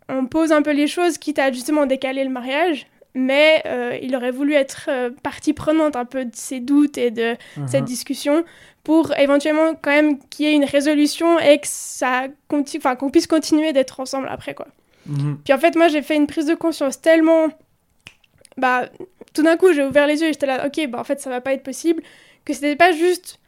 on, 0.10 0.26
pose 0.26 0.52
un 0.52 0.62
peu 0.62 0.72
les 0.72 0.88
choses, 0.88 1.18
quitte 1.18 1.40
à 1.40 1.52
justement 1.52 1.86
décaler 1.86 2.24
le 2.24 2.30
mariage. 2.30 2.88
Mais 3.14 3.64
euh, 3.66 3.98
il 4.02 4.16
aurait 4.16 4.32
voulu 4.32 4.54
être 4.54 4.90
euh, 4.90 5.10
partie 5.24 5.54
prenante 5.54 5.96
un 5.96 6.06
peu 6.06 6.26
de 6.26 6.36
ses 6.36 6.60
doutes 6.60 7.00
et 7.00 7.10
de 7.10 7.36
cette 7.66 7.82
mhm. 7.82 7.88
discussion 7.88 8.46
pour 8.84 9.18
éventuellement 9.18 9.74
quand 9.74 9.92
même 9.92 10.20
qu'il 10.30 10.46
y 10.46 10.50
ait 10.50 10.54
une 10.54 10.66
résolution 10.66 11.40
et 11.40 11.58
que 11.58 11.68
ça 11.68 12.28
qu'on 12.48 12.64
puisse 13.10 13.28
continuer 13.28 13.74
d'être 13.74 14.00
ensemble 14.00 14.28
après 14.30 14.54
quoi. 14.54 14.68
Mhm. 15.08 15.40
Puis 15.44 15.54
en 15.54 15.58
fait 15.58 15.76
moi 15.76 15.88
j'ai 15.88 16.02
fait 16.02 16.16
une 16.16 16.28
prise 16.28 16.46
de 16.46 16.54
conscience 16.54 17.02
tellement 17.02 17.48
bah 18.56 18.88
tout 19.34 19.44
d'un 19.44 19.58
coup 19.58 19.74
j'ai 19.74 19.84
ouvert 19.84 20.08
les 20.08 20.22
yeux 20.22 20.30
et 20.30 20.34
j'étais 20.34 20.46
là 20.46 20.66
ok 20.66 20.88
bah 20.90 21.00
en 21.00 21.04
fait 21.04 21.20
ça 21.20 21.30
va 21.30 21.42
pas 21.42 21.54
être 21.54 21.64
possible 21.64 22.02
que 22.46 22.54
c'était 22.54 22.76
pas 22.76 22.92
juste 22.92 23.40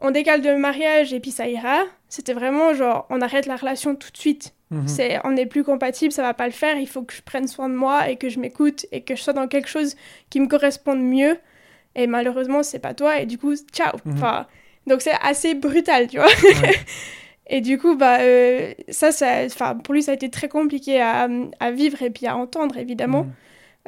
on 0.00 0.10
décale 0.10 0.42
le 0.42 0.58
mariage 0.58 1.12
et 1.12 1.20
puis 1.20 1.30
ça 1.30 1.48
ira 1.48 1.84
c'était 2.10 2.34
vraiment 2.34 2.74
genre 2.74 3.06
on 3.10 3.22
arrête 3.22 3.46
la 3.46 3.56
relation 3.56 3.94
tout 3.94 4.10
de 4.10 4.18
suite 4.18 4.52
mhm. 4.82 4.88
c'est 4.88 5.18
on 5.24 5.32
n'est 5.32 5.46
plus 5.46 5.64
compatible 5.64 6.12
ça 6.12 6.22
va 6.22 6.34
pas 6.34 6.46
le 6.46 6.52
faire 6.52 6.76
il 6.76 6.88
faut 6.88 7.02
que 7.02 7.14
je 7.14 7.22
prenne 7.22 7.48
soin 7.48 7.68
de 7.68 7.74
moi 7.74 8.08
et 8.10 8.16
que 8.16 8.28
je 8.28 8.38
m'écoute 8.38 8.86
et 8.92 9.02
que 9.02 9.16
je 9.16 9.22
sois 9.22 9.32
dans 9.32 9.48
quelque 9.48 9.68
chose 9.68 9.96
qui 10.30 10.40
me 10.40 10.46
corresponde 10.46 11.02
mieux 11.02 11.38
et 11.94 12.06
malheureusement 12.06 12.62
c'est 12.62 12.78
pas 12.78 12.94
toi 12.94 13.20
et 13.20 13.26
du 13.26 13.38
coup 13.38 13.54
ciao 13.72 13.96
mhm. 14.04 14.14
enfin 14.14 14.46
donc 14.86 15.00
c'est 15.00 15.14
assez 15.22 15.54
brutal, 15.54 16.08
tu 16.08 16.18
vois. 16.18 16.28
et 17.46 17.60
du 17.60 17.78
coup, 17.78 17.96
bah, 17.96 18.20
euh, 18.20 18.72
ça, 18.90 19.12
ça 19.12 19.74
pour 19.82 19.94
lui, 19.94 20.02
ça 20.02 20.12
a 20.12 20.14
été 20.14 20.30
très 20.30 20.48
compliqué 20.48 21.00
à, 21.00 21.28
à 21.60 21.70
vivre 21.70 22.02
et 22.02 22.10
puis 22.10 22.26
à 22.26 22.36
entendre, 22.36 22.76
évidemment. 22.76 23.24
Mm. 23.24 23.32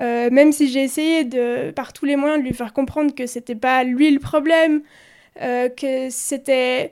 Euh, 0.03 0.31
même 0.31 0.53
si 0.53 0.69
j'ai 0.69 0.83
essayé 0.83 1.25
de, 1.25 1.71
par 1.71 1.95
tous 1.95 2.05
les 2.05 2.17
moyens 2.17 2.43
de 2.43 2.47
lui 2.47 2.55
faire 2.55 2.75
comprendre 2.75 3.15
que 3.15 3.27
c'était 3.27 3.55
pas 3.55 3.83
lui 3.83 4.11
le 4.11 4.21
problème, 4.21 4.83
euh, 5.41 5.71
que 5.71 6.09
c'était 6.11 6.91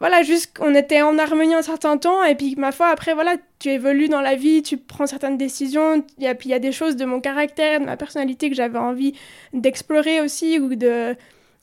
voilà, 0.00 0.22
juste 0.22 0.56
qu'on 0.56 0.74
était 0.74 1.02
en 1.02 1.18
harmonie 1.18 1.54
un 1.54 1.60
certain 1.60 1.98
temps, 1.98 2.24
et 2.24 2.34
puis 2.34 2.56
ma 2.56 2.72
foi, 2.72 2.88
après, 2.88 3.12
voilà, 3.12 3.36
tu 3.58 3.68
évolues 3.68 4.08
dans 4.08 4.22
la 4.22 4.34
vie, 4.34 4.62
tu 4.62 4.78
prends 4.78 5.06
certaines 5.06 5.36
décisions, 5.36 6.02
et 6.18 6.34
puis 6.34 6.48
il 6.48 6.52
y 6.52 6.54
a 6.54 6.58
des 6.58 6.72
choses 6.72 6.96
de 6.96 7.04
mon 7.04 7.20
caractère, 7.20 7.80
de 7.80 7.84
ma 7.84 7.98
personnalité 7.98 8.48
que 8.48 8.56
j'avais 8.56 8.78
envie 8.78 9.12
d'explorer 9.52 10.22
aussi, 10.22 10.58
ou 10.58 10.74
de, 10.74 11.14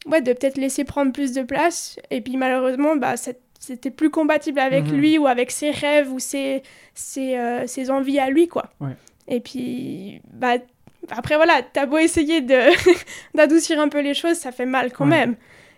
ouais, 0.06 0.22
de 0.22 0.34
peut-être 0.34 0.58
laisser 0.58 0.84
prendre 0.84 1.12
plus 1.12 1.34
de 1.34 1.42
place. 1.42 1.98
Et 2.12 2.22
puis 2.22 2.38
malheureusement, 2.38 2.96
bah, 2.96 3.16
c'était 3.18 3.90
plus 3.92 4.12
compatible 4.12 4.60
avec 4.60 4.86
mhm. 4.86 4.98
lui 4.98 5.18
ou 5.18 5.26
avec 5.26 5.50
ses 5.50 5.72
rêves 5.72 6.14
ou 6.14 6.20
ses, 6.20 6.62
ses, 6.94 7.38
euh, 7.38 7.66
ses 7.66 7.90
envies 7.90 8.20
à 8.20 8.30
lui, 8.30 8.48
quoi. 8.48 8.70
Et 9.28 9.40
puis, 9.40 10.22
bah, 10.32 10.58
après, 11.10 11.38
voilà, 11.38 11.62
t'as 11.74 11.88
beau 11.88 11.98
essayer 11.98 12.42
d'adoucir 13.34 13.80
un 13.80 13.90
peu 13.90 14.02
les 14.02 14.14
choses, 14.14 14.38
ça 14.38 14.52
fait 14.52 14.68
mal 14.68 14.92
quand 14.94 15.08
même. 15.08 15.36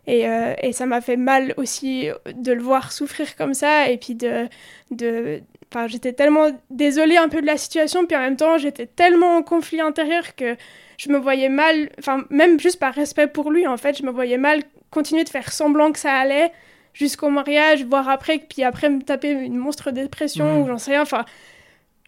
Et, 0.09 0.27
euh, 0.27 0.55
et 0.63 0.73
ça 0.73 0.87
m'a 0.87 1.01
fait 1.01 1.17
mal 1.17 1.53
aussi 1.57 2.09
de 2.33 2.51
le 2.51 2.61
voir 2.61 2.91
souffrir 2.91 3.35
comme 3.35 3.53
ça 3.53 3.89
et 3.89 3.97
puis 3.97 4.15
de... 4.15 4.47
de 4.91 5.41
Enfin, 5.71 5.85
j'étais 5.85 6.13
tellement 6.13 6.47
désolée 6.71 7.17
un 7.17 7.29
peu 7.29 7.41
de 7.41 7.45
la 7.45 7.55
situation, 7.55 8.07
puis 8.07 8.17
en 8.17 8.21
même 8.21 8.37
temps, 8.37 8.57
j'étais 8.57 8.87
tellement 8.87 9.37
en 9.37 9.43
conflit 9.43 9.81
intérieur 9.81 10.35
que 10.35 10.55
je 10.97 11.09
me 11.09 11.19
voyais 11.19 11.47
mal, 11.47 11.91
enfin, 11.99 12.25
même 12.31 12.59
juste 12.59 12.79
par 12.79 12.91
respect 12.91 13.27
pour 13.27 13.51
lui, 13.51 13.67
en 13.67 13.77
fait, 13.77 13.95
je 13.95 14.01
me 14.01 14.09
voyais 14.09 14.39
mal 14.39 14.63
continuer 14.89 15.23
de 15.23 15.29
faire 15.29 15.51
semblant 15.51 15.91
que 15.91 15.99
ça 15.99 16.13
allait 16.13 16.51
jusqu'au 16.93 17.29
mariage, 17.29 17.85
voire 17.85 18.09
après, 18.09 18.39
puis 18.39 18.63
après 18.63 18.89
me 18.89 19.03
taper 19.03 19.29
une 19.29 19.57
monstre 19.57 19.91
dépression 19.91 20.63
ou 20.63 20.67
j'en 20.67 20.79
sais 20.79 20.91
rien. 20.91 21.03
Enfin, 21.03 21.23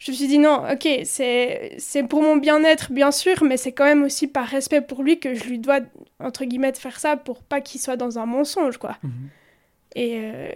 je 0.01 0.09
me 0.09 0.15
suis 0.15 0.27
dit 0.27 0.39
non, 0.39 0.65
ok, 0.67 0.87
c'est 1.05 2.07
pour 2.09 2.23
mon 2.23 2.35
bien-être, 2.35 2.91
bien 2.91 3.11
sûr, 3.11 3.43
mais 3.43 3.55
c'est 3.55 3.71
quand 3.71 3.83
même 3.83 4.01
aussi 4.01 4.27
par 4.27 4.47
respect 4.47 4.81
pour 4.81 5.03
lui 5.03 5.19
que 5.19 5.35
je 5.35 5.43
lui 5.43 5.59
dois, 5.59 5.81
entre 6.19 6.43
guillemets, 6.43 6.71
de 6.71 6.77
faire 6.77 6.99
ça 6.99 7.17
pour 7.17 7.43
pas 7.43 7.61
qu'il 7.61 7.79
soit 7.79 7.97
dans 7.97 8.17
un 8.17 8.25
mensonge, 8.25 8.77
quoi. 8.77 8.97
Mhm. 9.03 9.29
Et. 9.95 10.19
Euh, 10.23 10.49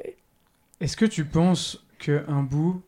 Est-ce 0.79 0.97
que 0.97 1.05
tu 1.05 1.25
penses 1.25 1.85
qu'un 1.99 2.41
bout. 2.41 2.81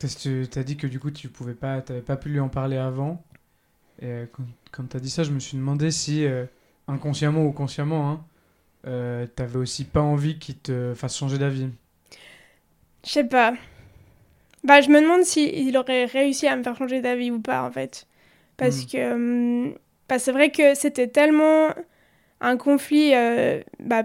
Tu 0.00 0.48
as 0.56 0.64
dit 0.64 0.76
que 0.76 0.88
du 0.88 0.98
coup, 0.98 1.12
tu 1.12 1.28
pouvais 1.28 1.54
pas, 1.54 1.80
t'avais 1.82 2.02
pas 2.02 2.16
pu 2.16 2.30
lui 2.30 2.40
en 2.40 2.48
parler 2.48 2.76
avant. 2.76 3.22
Et 4.02 4.06
euh, 4.06 4.26
quand, 4.72 4.88
tu 4.88 4.96
as 4.96 5.00
dit 5.00 5.08
ça, 5.08 5.22
je 5.22 5.30
me 5.30 5.38
suis 5.38 5.56
demandé 5.56 5.92
si, 5.92 6.26
euh, 6.26 6.46
inconsciemment 6.88 7.44
ou 7.44 7.52
consciemment, 7.52 8.10
hein, 8.10 9.26
t'avais 9.36 9.58
aussi 9.58 9.84
pas 9.84 10.02
envie 10.02 10.40
qu'il 10.40 10.58
te 10.58 10.94
fasse 10.94 11.16
changer 11.16 11.38
d'avis. 11.38 11.68
Je 13.04 13.10
sais 13.10 13.24
pas. 13.24 13.54
Bah, 14.64 14.80
je 14.80 14.88
me 14.88 15.00
demande 15.00 15.22
s'il 15.22 15.76
aurait 15.76 16.06
réussi 16.06 16.46
à 16.46 16.56
me 16.56 16.62
faire 16.62 16.76
changer 16.76 17.00
d'avis 17.00 17.30
ou 17.30 17.40
pas, 17.40 17.62
en 17.62 17.70
fait. 17.70 18.06
Parce 18.56 18.84
hmm. 18.84 18.86
que 18.86 19.12
hum, 19.12 19.74
bah, 20.08 20.18
c'est 20.18 20.32
vrai 20.32 20.50
que 20.50 20.74
c'était 20.74 21.08
tellement 21.08 21.68
un 22.40 22.56
conflit. 22.56 23.12
bah, 23.80 24.04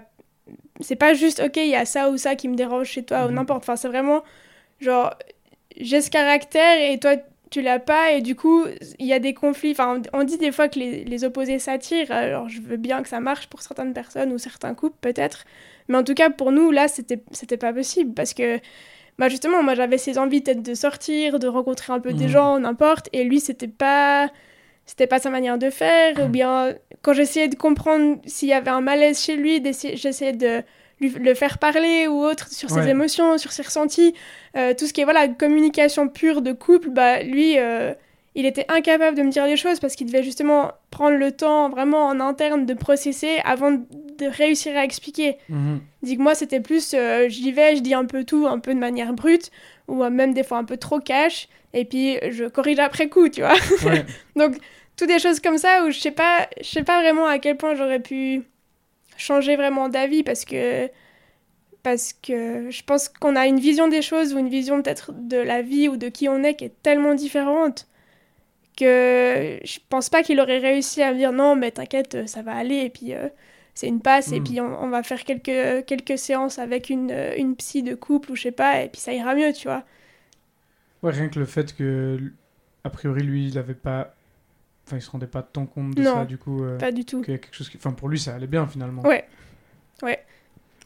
c'est 0.82 0.96
pas 0.96 1.14
juste, 1.14 1.42
ok, 1.42 1.58
il 1.58 1.70
y 1.70 1.76
a 1.76 1.86
ça 1.86 2.10
ou 2.10 2.18
ça 2.18 2.36
qui 2.36 2.48
me 2.48 2.56
dérange 2.56 2.88
chez 2.88 3.04
toi 3.04 3.26
ou 3.26 3.30
hmm. 3.30 3.36
n'importe. 3.36 3.64
Enfin, 3.64 3.76
c'est 3.76 3.88
vraiment 3.88 4.24
genre, 4.80 5.14
j'ai 5.78 6.02
ce 6.02 6.10
caractère 6.10 6.92
et 6.92 7.00
toi, 7.00 7.16
tu 7.50 7.62
l'as 7.62 7.80
pas 7.80 8.12
et 8.12 8.22
du 8.22 8.36
coup 8.36 8.66
il 9.00 9.06
y 9.06 9.14
a 9.14 9.20
des 9.20 9.34
conflits 9.34 9.72
enfin 9.72 10.02
on 10.14 10.24
dit 10.24 10.38
des 10.38 10.52
fois 10.52 10.68
que 10.68 10.80
les, 10.80 11.04
les, 11.04 11.24
opposés 11.24 11.60
s'attirent 11.60 12.12
alors 12.12 12.48
je 12.48 12.62
veux 12.62 12.78
bien 12.78 13.02
que 13.02 13.10
ça 13.10 13.20
marche 13.20 13.48
pour 13.48 13.62
certaines 13.62 13.94
personnes 13.94 14.32
ou 14.32 14.38
certains 14.38 14.76
couples 14.76 14.98
peut-être 15.02 15.46
mais 15.88 15.98
en 15.98 16.04
tout 16.04 16.14
cas 16.14 16.30
pour 16.30 16.52
nous 16.52 16.72
là 16.72 16.88
c'était 16.88 17.58
pas 17.58 17.74
possible 17.74 18.14
parce 18.14 18.34
que 18.34 18.60
bah 19.20 19.30
justement 19.30 19.62
moi 19.62 19.76
j'avais 19.76 20.00
ces 20.00 20.18
envies 20.18 20.42
peut-être 20.42 20.64
de 20.64 20.74
sortir 20.74 21.38
de 21.38 21.48
rencontrer 21.48 21.94
un 21.94 22.00
peu 22.00 22.14
des 22.14 22.26
mmh. 22.26 22.30
gens 22.30 22.60
n'importe 22.60 23.10
et 23.14 23.24
lui 23.24 23.40
c'était 23.40 23.68
pas 23.68 24.32
c'était 24.86 25.06
pas 25.06 25.20
sa 25.20 25.30
manière 25.30 25.60
de 25.60 25.70
faire 25.70 26.20
ou 26.20 26.28
mmh. 26.28 26.32
bien 26.32 26.74
quand 27.04 27.14
j'essayais 27.14 27.50
de 27.50 27.56
comprendre 27.56 28.18
s'il 28.26 28.50
y 28.50 28.54
avait 28.54 28.72
un 28.72 28.82
malaise 28.82 29.22
chez 29.22 29.36
lui 29.36 29.62
j'essayais 29.94 30.34
de 30.34 30.64
le 31.02 31.34
faire 31.34 31.58
parler 31.58 32.08
ou 32.08 32.24
autre 32.24 32.52
sur 32.52 32.70
ses 32.70 32.88
émotions, 32.90 33.38
sur 33.38 33.52
ses 33.52 33.62
ressentis, 33.62 34.14
euh, 34.58 34.74
tout 34.74 34.86
ce 34.86 34.94
qui 34.94 35.02
est 35.02 35.06
voilà 35.06 35.28
communication 35.28 36.10
pure 36.10 36.42
de 36.42 36.52
couple, 36.52 36.90
bah 36.90 37.24
lui 37.24 37.58
euh, 37.58 37.94
il 38.36 38.46
était 38.46 38.66
incapable 38.70 39.18
de 39.18 39.24
me 39.24 39.32
dire 39.32 39.46
les 39.46 39.58
choses 39.58 39.80
parce 39.80 39.96
qu'il 39.96 40.08
devait 40.08 40.24
justement 40.24 40.72
prendre 40.92 41.18
le 41.18 41.32
temps 41.32 41.70
vraiment 41.70 42.08
en 42.08 42.20
interne 42.20 42.66
de 42.66 42.74
processer 42.74 43.40
avant 43.46 43.78
de 44.20 44.28
réussir 44.28 44.78
à 44.78 44.84
expliquer. 44.84 45.38
Mhm. 45.50 45.82
Dit 46.04 46.18
que 46.18 46.22
moi 46.22 46.36
c'était 46.36 46.60
plus 46.60 46.94
euh, 46.94 47.28
j'y 47.30 47.52
vais, 47.52 47.76
je 47.76 47.82
dis 47.82 47.94
un 47.94 48.06
peu 48.06 48.24
tout, 48.24 48.48
un 48.48 48.60
peu 48.60 48.74
de 48.74 48.80
manière 48.80 49.14
brute 49.14 49.52
ou 49.88 50.04
même 50.04 50.34
des 50.34 50.44
fois 50.44 50.58
un 50.58 50.66
peu 50.66 50.78
trop 50.78 51.00
cash 51.00 51.48
et 51.74 51.86
puis 51.86 52.18
je 52.32 52.46
corrige 52.46 52.80
après 52.80 53.10
coup, 53.10 53.30
tu 53.30 53.42
vois. 53.42 53.56
Donc 54.36 54.58
toutes 54.96 55.08
des 55.08 55.20
choses 55.20 55.40
comme 55.40 55.58
ça 55.58 55.86
où 55.86 55.92
je 55.92 56.00
sais 56.00 56.12
pas 56.12 56.48
je 56.62 56.68
sais 56.68 56.84
pas 56.84 57.02
vraiment 57.02 57.26
à 57.26 57.40
quel 57.40 57.58
point 57.58 57.74
j'aurais 57.76 58.02
pu 58.02 58.44
changer 59.18 59.56
vraiment 59.56 59.90
d'avis 59.90 60.24
parce 60.24 60.46
que 60.46 60.90
parce 61.84 62.14
que 62.14 62.70
je 62.70 62.84
pense 62.84 63.08
qu'on 63.08 63.36
a 63.36 63.48
une 63.48 63.60
vision 63.60 63.88
des 63.88 64.02
choses 64.02 64.34
ou 64.34 64.38
une 64.38 64.50
vision 64.50 64.82
peut-être 64.82 65.12
de 65.14 65.38
la 65.38 65.62
vie 65.62 65.88
ou 65.88 65.96
de 65.96 66.10
qui 66.10 66.28
on 66.28 66.44
est 66.44 66.56
qui 66.56 66.66
est 66.66 66.82
tellement 66.84 67.16
différente 67.16 67.88
que 68.78 69.60
je 69.64 69.80
pense 69.90 70.10
pas 70.10 70.24
qu'il 70.24 70.40
aurait 70.40 70.60
réussi 70.60 71.02
à 71.02 71.14
me 71.14 71.18
dire 71.18 71.32
non 71.32 71.56
mais 71.56 71.72
t'inquiète 71.72 72.28
ça 72.28 72.42
va 72.42 72.56
aller 72.56 72.78
et 72.78 72.90
puis 72.90 73.14
euh, 73.14 73.30
c'est 73.80 73.88
une 73.88 74.02
passe 74.02 74.32
et 74.32 74.40
hmm. 74.40 74.44
puis 74.44 74.62
on, 74.62 74.90
va 74.90 75.04
faire 75.04 75.24
quelques, 75.24 75.86
quelques 75.86 76.18
séances 76.18 76.60
avec 76.60 76.90
une, 76.90 77.12
une 77.38 77.56
psy 77.56 77.84
de 77.84 77.96
couple 77.96 78.32
ou 78.32 78.36
je 78.36 78.44
sais 78.44 78.52
pas 78.52 78.82
et 78.82 78.90
puis 78.90 79.00
ça 79.00 79.14
ira 79.14 79.36
mieux 79.36 79.54
tu 79.54 79.68
vois 79.68 79.84
Ouais, 81.02 81.12
rien 81.12 81.30
que 81.30 81.40
le 81.40 81.46
fait 81.46 81.76
que, 81.76 82.20
a 82.84 82.90
priori, 82.90 83.22
lui, 83.22 83.48
il 83.48 83.58
avait 83.58 83.74
pas. 83.74 84.14
Enfin, 84.86 84.98
il 84.98 85.02
se 85.02 85.10
rendait 85.10 85.28
pas 85.28 85.44
tant 85.44 85.66
compte 85.66 85.92
de 85.96 86.02
Non, 86.02 86.14
ça, 86.16 86.26
du 86.26 86.38
coup. 86.38 86.64
euh, 86.64 86.78
Pas 86.78 86.92
du 86.92 87.06
tout. 87.06 87.22
qu'il 87.22 87.34
y 87.34 87.36
a 87.36 87.38
quelque 87.38 87.56
chose 87.56 87.70
qui... 87.70 87.78
Enfin, 87.78 87.92
pour 87.92 88.10
lui, 88.10 88.20
ça 88.20 88.36
allait 88.36 88.48
bien, 88.48 88.68
finalement. 88.68 89.04
Ouais. 89.04 89.26
Ouais. 90.02 90.20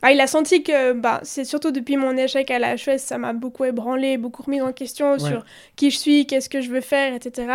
Ah, 0.01 0.11
il 0.11 0.19
a 0.19 0.27
senti 0.27 0.63
que 0.63 0.91
bah, 0.91 1.21
c'est 1.23 1.45
surtout 1.45 1.71
depuis 1.71 1.95
mon 1.95 2.17
échec 2.17 2.51
à 2.51 2.59
la 2.59 2.75
HES, 2.75 2.97
ça 2.97 3.17
m'a 3.17 3.31
beaucoup 3.31 3.63
ébranlé, 3.63 4.17
beaucoup 4.17 4.43
remis 4.43 4.61
en 4.61 4.73
question 4.73 5.13
Ouais. 5.13 5.19
sur 5.19 5.45
qui 5.77 5.91
je 5.91 5.97
suis, 5.97 6.27
qu'est-ce 6.27 6.49
que 6.49 6.59
je 6.59 6.69
veux 6.69 6.81
faire, 6.81 7.13
etc. 7.13 7.53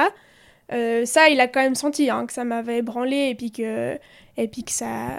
Euh, 0.73 1.05
ça, 1.07 1.29
il 1.29 1.41
a 1.41 1.49
quand 1.49 1.63
même 1.63 1.75
senti 1.75 2.11
hein, 2.11 2.27
que 2.27 2.33
ça 2.33 2.45
m'avait 2.45 2.79
ébranlé 2.79 3.29
et 3.31 3.35
puis 3.35 3.51
que, 3.51 3.99
et 4.37 4.49
puis 4.49 4.65
que 4.65 4.71
ça, 4.73 5.19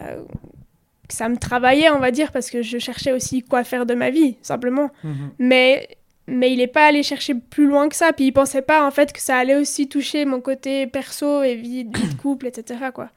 que 1.07 1.13
ça 1.13 1.27
me 1.27 1.37
travaillait, 1.37 1.89
on 1.89 1.99
va 1.99 2.11
dire, 2.11 2.31
parce 2.31 2.49
que 2.49 2.61
je 2.61 2.77
cherchais 2.77 3.11
aussi 3.11 3.41
quoi 3.41 3.63
faire 3.63 3.85
de 3.85 3.95
ma 3.95 4.11
vie, 4.11 4.37
simplement. 4.41 4.91
Mhm. 5.03 5.31
Mais, 5.39 5.97
mais 6.27 6.51
il 6.51 6.57
n'est 6.57 6.67
pas 6.67 6.85
allé 6.85 7.01
chercher 7.03 7.33
plus 7.33 7.67
loin 7.67 7.89
que 7.89 7.95
ça. 7.95 8.13
Puis 8.13 8.25
il 8.27 8.31
pensait 8.31 8.61
pas, 8.61 8.85
en 8.85 8.91
fait, 8.91 9.11
que 9.11 9.19
ça 9.19 9.37
allait 9.37 9.55
aussi 9.55 9.89
toucher 9.89 10.25
mon 10.25 10.39
côté 10.39 10.85
perso 10.85 11.41
et 11.41 11.55
vie, 11.55 11.83
vie 11.83 12.13
de 12.13 12.21
couple, 12.21 12.47
etc. 12.47 12.91
Quoi. 12.93 13.09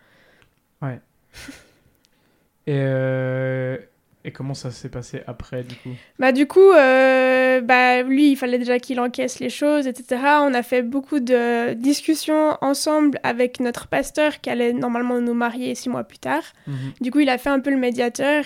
Et, 2.66 2.79
euh, 2.79 3.77
et 4.24 4.30
comment 4.30 4.54
ça 4.54 4.70
s'est 4.70 4.88
passé 4.88 5.22
après, 5.26 5.64
du 5.64 5.74
coup? 5.74 5.90
Bah 6.18 6.32
du 6.32 6.46
coup, 6.46 6.70
euh, 6.72 7.61
bah 7.61 8.02
lui, 8.02 8.30
il 8.30 8.37
fallait 8.37 8.58
déjà 8.58 8.78
qu'il 8.78 9.00
encaisse 9.00 9.40
les 9.40 9.50
choses, 9.50 9.87
etc. 9.87 10.20
On 10.42 10.54
a 10.54 10.62
fait 10.62 10.82
beaucoup 10.82 11.18
de 11.18 11.74
discussions 11.74 12.56
ensemble 12.61 13.18
avec 13.24 13.58
notre 13.58 13.88
pasteur 13.88 14.40
qui 14.40 14.50
allait 14.50 14.72
normalement 14.72 15.20
nous 15.20 15.35
marier 15.35 15.74
six 15.74 15.88
mois 15.88 16.04
plus 16.04 16.18
tard. 16.18 16.44
Mhm. 16.66 16.92
Du 17.00 17.11
coup, 17.11 17.20
il 17.20 17.28
a 17.28 17.38
fait 17.38 17.50
un 17.50 17.61
peu 17.61 17.70
le 17.70 17.78
médiateur. 17.78 18.44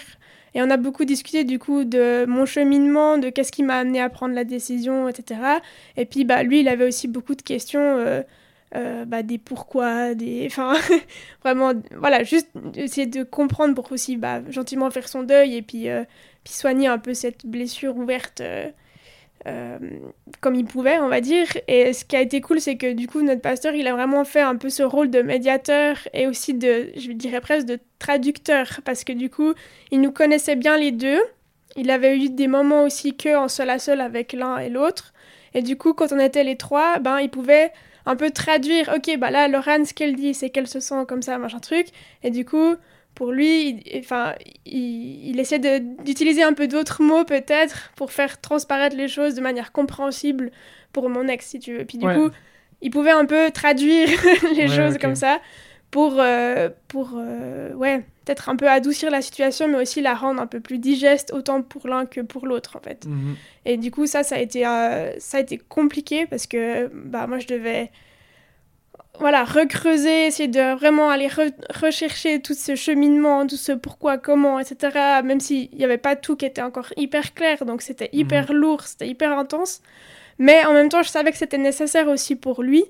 Et 0.54 0.62
on 0.62 0.70
a 0.70 0.78
beaucoup 0.78 1.04
discuté 1.04 1.44
du 1.44 1.58
coup 1.58 1.84
de 1.84 2.24
mon 2.26 2.46
cheminement, 2.46 3.18
de 3.18 3.28
qu'est-ce 3.28 3.52
qui 3.52 3.62
m'a 3.62 3.76
amené 3.76 4.00
à 4.00 4.08
prendre 4.08 4.34
la 4.34 4.44
décision, 4.44 5.06
etc. 5.06 5.38
Et 5.98 6.06
puis 6.06 6.24
bah 6.24 6.42
lui, 6.42 6.60
il 6.60 6.68
avait 6.68 6.86
aussi 6.86 7.08
beaucoup 7.08 7.34
de 7.34 7.42
questions, 7.42 7.98
euh, 7.98 8.22
euh, 8.74 9.05
bah, 9.05 9.22
des 9.22 9.38
pourquoi, 9.38 10.14
des, 10.14 10.46
enfin 10.50 10.74
vraiment, 11.42 11.72
voilà, 11.96 12.24
juste 12.24 12.48
essayer 12.74 13.07
de 13.07 13.22
comprendre 13.22 13.74
pour 13.74 13.90
aussi 13.92 14.16
bah, 14.16 14.40
gentiment 14.50 14.90
faire 14.90 15.09
son 15.09 15.22
deuil 15.22 15.57
et 15.57 15.62
puis 15.62 15.88
euh, 15.88 16.05
puis 16.44 16.52
soigner 16.52 16.88
un 16.88 16.98
peu 16.98 17.14
cette 17.14 17.46
blessure 17.46 17.96
ouverte. 17.96 18.42
euh, 19.46 19.79
comme 20.40 20.55
il 20.57 20.64
pouvait, 20.64 20.98
on 20.98 21.09
va 21.09 21.20
dire. 21.20 21.46
Et 21.68 21.92
ce 21.92 22.05
qui 22.05 22.16
a 22.16 22.20
été 22.20 22.40
cool, 22.40 22.61
c'est 22.61 22.76
que 22.76 22.92
du 22.92 23.07
coup, 23.07 23.22
notre 23.22 23.40
pasteur, 23.42 23.74
il 23.74 23.87
a 23.87 23.92
vraiment 23.94 24.24
fait 24.24 24.40
un 24.40 24.57
peu 24.57 24.70
ce 24.70 24.83
rôle 24.83 25.11
de 25.11 25.22
médiateur 25.22 25.96
et 26.12 26.26
aussi 26.26 26.55
de, 26.55 26.90
je 26.96 27.12
dirais 27.12 27.40
presque, 27.40 27.66
de 27.66 27.79
traducteur. 27.98 28.81
Parce 28.85 29.05
que 29.05 29.12
du 29.12 29.31
coup, 29.31 29.55
il 29.92 30.00
nous 30.00 30.12
connaissait 30.12 30.57
bien 30.57 30.76
les 30.76 30.90
deux. 30.92 31.20
Il 31.76 31.90
avait 31.90 32.16
eu 32.16 32.31
des 32.31 32.48
moments 32.48 32.85
aussi 32.85 33.16
que 33.16 33.37
en 33.37 33.48
seul 33.48 33.70
à 33.70 33.79
seul 33.79 34.00
avec 34.00 34.33
l'un 34.33 34.59
et 34.59 34.68
l'autre. 34.70 35.12
Et 35.55 35.62
du 35.62 35.76
coup, 35.76 35.94
quand 35.94 36.12
on 36.12 36.18
était 36.18 36.44
les 36.44 36.57
trois, 36.57 36.98
ben, 36.98 37.20
il 37.20 37.31
pouvait 37.31 37.72
un 38.07 38.16
peu 38.16 38.31
traduire. 38.31 38.90
Ok, 38.97 39.16
bah 39.19 39.31
là, 39.31 39.49
Laurent, 39.49 39.85
ce 39.85 39.92
qu'elle 39.95 40.16
dit, 40.16 40.33
c'est 40.35 40.51
qu'elle 40.51 40.66
se 40.69 40.81
sent 40.81 41.05
comme 41.09 41.23
ça, 41.23 41.38
machin 41.38 41.59
truc. 41.59 41.88
Et 42.23 42.31
du 42.31 42.45
coup, 42.45 42.77
pour 43.14 43.33
lui, 43.33 43.83
il- 43.85 43.99
enfin, 44.01 44.35
il, 44.64 45.29
il 45.31 45.40
essaie 45.40 45.59
d'utiliser 45.59 46.42
un 46.42 46.53
peu 46.53 46.69
d'autres 46.69 47.03
mots 47.03 47.25
peut-être 47.25 47.90
pour 47.97 48.12
faire 48.12 48.40
transparaître 48.40 48.97
les 48.97 49.09
choses 49.09 49.35
de 49.35 49.40
manière 49.40 49.73
compréhensible 49.73 50.51
pour 50.92 51.09
mon 51.11 51.27
ex, 51.29 51.47
si 51.47 51.59
tu 51.59 51.77
veux. 51.77 51.85
Puis 51.85 51.99
du 51.99 52.07
Ouais. 52.07 52.14
coup, 52.14 52.31
il 52.83 52.90
pouvait 52.90 53.11
un 53.11 53.25
peu 53.27 53.51
traduire 53.51 54.09
les 54.55 54.69
Ouais, 54.69 54.69
choses 54.69 54.99
comme 54.99 55.14
ça 55.16 55.40
pour, 55.90 56.16
euh, 56.18 56.68
pour 56.88 57.12
euh, 57.16 57.72
ouais, 57.75 58.05
peut-être 58.25 58.49
un 58.49 58.57
peu 58.57 58.68
adoucir 58.68 59.11
la 59.11 59.22
situation, 59.22 59.68
mais 59.68 59.79
aussi 59.79 60.01
la 60.01 60.14
rendre 60.14 60.40
un 60.42 60.46
peu 60.46 60.61
plus 60.61 60.79
digeste, 60.79 61.33
autant 61.33 61.62
pour 61.62 61.88
l'un 61.88 62.07
que 62.07 62.20
pour 62.20 62.46
l'autre, 62.46 62.77
en 62.77 62.81
fait. 62.81 63.07
Mhm. 63.07 63.37
Et 63.64 63.77
du 63.77 63.90
coup, 63.90 64.07
ça, 64.07 64.22
ça 64.22 64.37
a 64.37 64.38
été, 64.40 64.66
euh, 64.66 65.18
ça 65.18 65.38
a 65.38 65.40
été 65.40 65.59
compliqué 65.59 66.27
parce 66.27 66.46
que 66.46 66.88
bah, 66.92 67.27
moi, 67.27 67.38
je 67.38 67.46
devais 67.46 67.90
voilà, 69.18 69.44
recreuser, 69.44 70.27
essayer 70.27 70.49
de 70.49 70.75
vraiment 70.77 71.09
aller 71.09 71.29
re- 71.29 71.55
rechercher 71.83 72.42
tout 72.42 72.53
ce 72.53 72.75
cheminement, 72.75 73.46
tout 73.46 73.57
ce 73.57 73.72
pourquoi, 73.72 74.18
comment, 74.18 74.59
etc. 74.59 75.22
Même 75.25 75.40
s'il 75.40 75.70
n'y 75.75 75.85
avait 75.85 75.96
pas 75.96 76.16
tout 76.16 76.37
qui 76.37 76.44
était 76.44 76.62
encore 76.62 76.92
hyper 76.96 77.33
clair, 77.33 77.64
donc 77.64 77.81
c'était 77.81 78.11
hyper 78.12 78.53
lourd, 78.53 78.83
c'était 78.83 79.09
hyper 79.09 79.38
intense. 79.38 79.81
Mais 80.38 80.66
en 80.66 80.75
même 80.75 80.90
temps, 80.90 81.03
je 81.03 81.09
savais 81.09 81.31
que 81.33 81.38
c'était 81.38 81.57
nécessaire 81.57 82.09
aussi 82.09 82.37
pour 82.37 82.62
lui, 82.62 82.85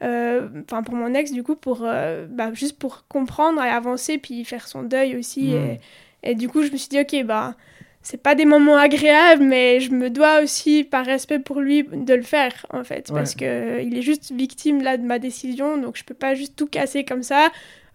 enfin 0.00 0.82
pour 0.82 0.94
mon 0.94 1.12
ex, 1.14 1.32
du 1.32 1.42
coup, 1.42 1.56
pour, 1.56 1.80
euh, 1.84 2.26
bah, 2.30 2.52
juste 2.54 2.78
pour 2.78 3.04
comprendre 3.08 3.62
et 3.62 3.68
avancer, 3.68 4.18
puis 4.18 4.44
faire 4.44 4.68
son 4.68 4.82
deuil 4.82 5.16
aussi. 5.16 5.48
Mhm. 5.50 5.76
Et, 6.22 6.30
et 6.30 6.34
du 6.34 6.48
coup, 6.48 6.62
je 6.62 6.70
me 6.72 6.76
suis 6.76 6.88
dit, 6.88 7.00
ok, 7.00 7.24
bah 7.24 7.54
c'est 8.00 8.22
pas 8.22 8.34
des 8.34 8.46
moments 8.46 8.76
agréables, 8.76 9.42
mais 9.42 9.80
je 9.80 9.90
me 9.90 10.08
dois 10.08 10.40
aussi, 10.40 10.84
par 10.84 11.04
respect 11.04 11.40
pour 11.40 11.60
lui, 11.60 11.82
de 11.82 12.14
le 12.14 12.22
faire, 12.22 12.64
en 12.72 12.82
fait. 12.84 13.10
Ouais. 13.10 13.16
Parce 13.16 13.34
que 13.34 13.44
euh, 13.44 13.82
il 13.82 13.98
est 13.98 14.02
juste 14.02 14.32
victime, 14.32 14.82
là, 14.82 14.96
de 14.96 15.02
ma 15.02 15.18
décision, 15.18 15.76
donc 15.76 15.96
je 15.98 16.04
peux 16.04 16.14
pas 16.14 16.34
juste 16.34 16.54
tout 16.56 16.66
casser 16.68 17.04
comme 17.04 17.22
ça. 17.24 17.48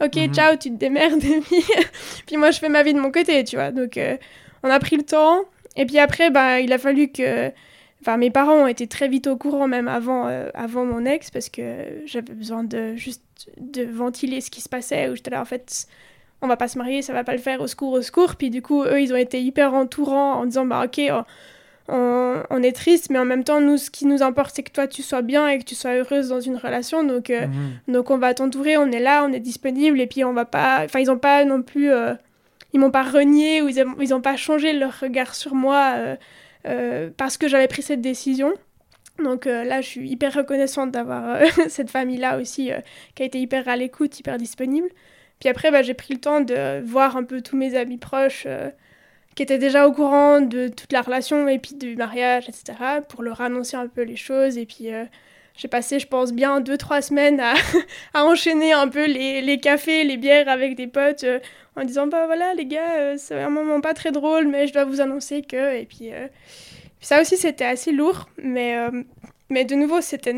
Ok, 0.04 0.16
Mhm. 0.18 0.34
ciao, 0.34 0.56
tu 0.58 0.70
te 0.70 0.76
démerdes, 0.76 1.22
puis, 1.48 1.64
puis 2.28 2.38
moi, 2.38 2.52
je 2.52 2.60
fais 2.60 2.70
ma 2.70 2.84
vie 2.84 2.94
de 2.94 3.00
mon 3.00 3.12
côté, 3.12 3.44
tu 3.44 3.56
vois. 3.56 3.72
Donc, 3.72 3.98
euh, 3.98 4.18
on 4.62 4.70
a 4.70 4.78
pris 4.78 4.98
le 4.98 5.04
temps, 5.04 5.46
et 5.78 5.86
puis 5.86 5.98
après, 6.00 6.30
bah, 6.30 6.60
il 6.60 6.72
a 6.74 6.78
fallu 6.78 7.08
que... 7.08 7.50
Enfin, 8.06 8.18
mes 8.18 8.30
parents 8.30 8.56
ont 8.64 8.68
été 8.68 8.86
très 8.88 9.08
vite 9.08 9.28
au 9.28 9.38
courant, 9.38 9.68
même 9.68 9.88
avant, 9.88 10.28
euh, 10.28 10.50
avant 10.54 10.84
mon 10.86 11.06
ex, 11.06 11.32
parce 11.32 11.48
que 11.48 11.62
j'avais 12.06 12.34
besoin 12.34 12.64
de 12.66 12.96
juste 12.96 13.24
de 13.58 13.84
ventiler 13.84 14.42
ce 14.42 14.52
qui 14.52 14.60
se 14.60 14.68
passait, 14.68 15.08
où 15.10 15.16
j'étais 15.16 15.32
là, 15.32 15.42
en 15.42 15.46
fait, 15.46 15.86
on 16.42 16.48
va 16.48 16.58
pas 16.58 16.68
se 16.68 16.78
marier, 16.78 17.02
ça 17.02 17.14
va 17.14 17.24
pas 17.24 17.32
le 17.32 17.38
faire, 17.38 17.62
au 17.62 17.68
secours, 17.68 17.94
au 17.94 18.02
secours. 18.02 18.36
Puis 18.36 18.50
du 18.50 18.62
coup, 18.62 18.84
eux, 18.84 19.00
ils 19.02 19.14
ont 19.14 19.18
été 19.18 19.42
hyper 19.42 19.74
entourants 19.74 20.34
en 20.34 20.46
disant, 20.46 20.66
bah 20.66 20.84
ok, 20.86 21.00
on, 21.10 21.24
on- 21.96 22.44
on 22.50 22.64
est 22.64 22.72
triste, 22.76 23.10
mais 23.10 23.20
en 23.20 23.26
même 23.26 23.44
temps, 23.46 23.62
nous, 23.62 23.78
ce 23.78 23.90
qui 23.90 24.06
nous 24.06 24.22
importe, 24.22 24.56
c'est 24.56 24.64
que 24.64 24.72
toi, 24.72 24.88
tu 24.88 25.02
sois 25.02 25.22
bien 25.22 25.48
et 25.48 25.60
que 25.60 25.64
tu 25.64 25.76
sois 25.76 25.92
heureuse 25.96 26.28
dans 26.30 26.42
une 26.42 26.58
relation. 26.58 27.04
Donc, 27.04 27.30
euh, 27.30 27.48
Mhm. 27.48 27.94
donc 27.94 28.10
on 28.10 28.18
va 28.18 28.34
t'entourer, 28.34 28.76
on 28.78 28.92
est 28.92 29.00
là, 29.00 29.26
on 29.26 29.32
est 29.34 29.40
disponible, 29.40 30.00
et 30.02 30.08
puis 30.08 30.24
on 30.26 30.34
va 30.34 30.46
pas... 30.46 30.82
Enfin, 30.84 31.00
ils 31.00 31.10
ont 31.10 31.18
pas 31.18 31.46
non 31.46 31.62
plus... 31.62 31.90
euh, 31.92 32.14
Ils 32.74 32.80
m'ont 32.80 32.92
pas 32.92 33.04
renié, 33.04 33.62
ou 33.62 33.70
ils 33.70 33.80
ont, 33.82 33.96
ils 34.02 34.14
ont 34.14 34.22
pas 34.22 34.36
changé 34.36 34.74
leur 34.74 35.00
regard 35.00 35.36
sur 35.36 35.54
moi 35.56 35.94
parce 37.18 37.38
que 37.38 37.48
j'avais 37.48 37.68
pris 37.68 37.82
cette 37.82 38.02
décision. 38.02 38.54
Donc 39.20 39.46
euh, 39.46 39.64
là, 39.64 39.82
je 39.82 39.88
suis 39.88 40.10
hyper 40.10 40.34
reconnaissante 40.34 40.92
d'avoir 40.92 41.36
euh, 41.36 41.46
cette 41.68 41.90
famille-là 41.90 42.40
aussi, 42.40 42.72
euh, 42.72 42.80
qui 43.16 43.24
a 43.24 43.26
été 43.26 43.40
hyper 43.40 43.68
à 43.68 43.76
l'écoute, 43.76 44.20
hyper 44.20 44.38
disponible. 44.38 44.90
Puis 45.40 45.50
après, 45.50 45.72
bah, 45.72 45.82
j'ai 45.82 45.94
pris 45.94 46.14
le 46.14 46.20
temps 46.20 46.42
de 46.42 46.82
voir 46.86 47.18
un 47.18 47.24
peu 47.24 47.42
tous 47.42 47.58
mes 47.58 47.76
amis 47.76 47.98
proches 47.98 48.44
euh, 48.48 48.70
qui 49.36 49.44
étaient 49.44 49.58
déjà 49.58 49.88
au 49.88 49.92
courant 49.92 50.42
de 50.42 50.68
toute 50.68 50.92
la 50.94 51.02
relation 51.02 51.48
et 51.48 51.60
puis 51.60 51.76
du 51.76 51.96
mariage, 51.96 52.50
etc., 52.50 53.02
pour 53.10 53.24
leur 53.24 53.42
annoncer 53.42 53.78
un 53.78 53.88
peu 53.88 54.04
les 54.04 54.16
choses. 54.16 54.58
Et 54.58 54.66
puis, 54.66 54.94
euh, 54.94 55.06
j'ai 55.56 55.68
passé, 55.68 56.00
je 56.00 56.08
pense, 56.08 56.34
bien 56.34 56.62
deux, 56.62 56.78
trois 56.78 57.02
semaines 57.02 57.40
à, 57.40 57.54
à 58.14 58.26
enchaîner 58.26 58.74
un 58.74 58.88
peu 58.88 59.06
les, 59.06 59.42
les 59.42 59.60
cafés, 59.60 60.04
les 60.04 60.18
bières 60.18 60.50
avec 60.50 60.76
des 60.76 60.88
potes, 60.88 61.24
euh, 61.24 61.40
en 61.76 61.84
disant, 61.84 62.08
bah 62.08 62.26
voilà, 62.26 62.54
les 62.56 62.66
gars, 62.66 62.96
euh, 62.98 63.16
c'est 63.18 63.40
un 63.40 63.50
moment 63.50 63.82
pas 63.82 63.94
très 63.94 64.12
drôle, 64.12 64.48
mais 64.48 64.68
je 64.68 64.74
dois 64.74 64.86
vous 64.86 65.02
annoncer 65.02 65.42
que... 65.42 65.76
Et 65.76 65.86
puis, 65.86 66.12
euh, 66.12 66.28
ça 67.00 67.22
aussi, 67.22 67.38
c'était 67.38 67.66
assez 67.66 67.92
lourd, 67.92 68.30
mais... 68.38 68.76
mais 69.50 69.66
de 69.66 69.76
nouveau, 69.76 70.00
c'était 70.02 70.34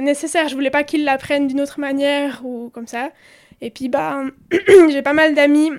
nécessaire. 0.00 0.48
Je 0.48 0.54
voulais 0.54 0.70
pas 0.70 0.82
qu'ils 0.82 1.04
l'apprennent 1.04 1.46
d'une 1.46 1.60
autre 1.60 1.78
manière 1.78 2.40
ou 2.44 2.70
comme 2.70 2.86
ça. 2.86 3.10
Et 3.60 3.70
puis, 3.70 3.88
bah, 3.88 4.24
j'ai 4.90 5.02
pas 5.02 5.12
mal 5.12 5.34
d'amis, 5.34 5.70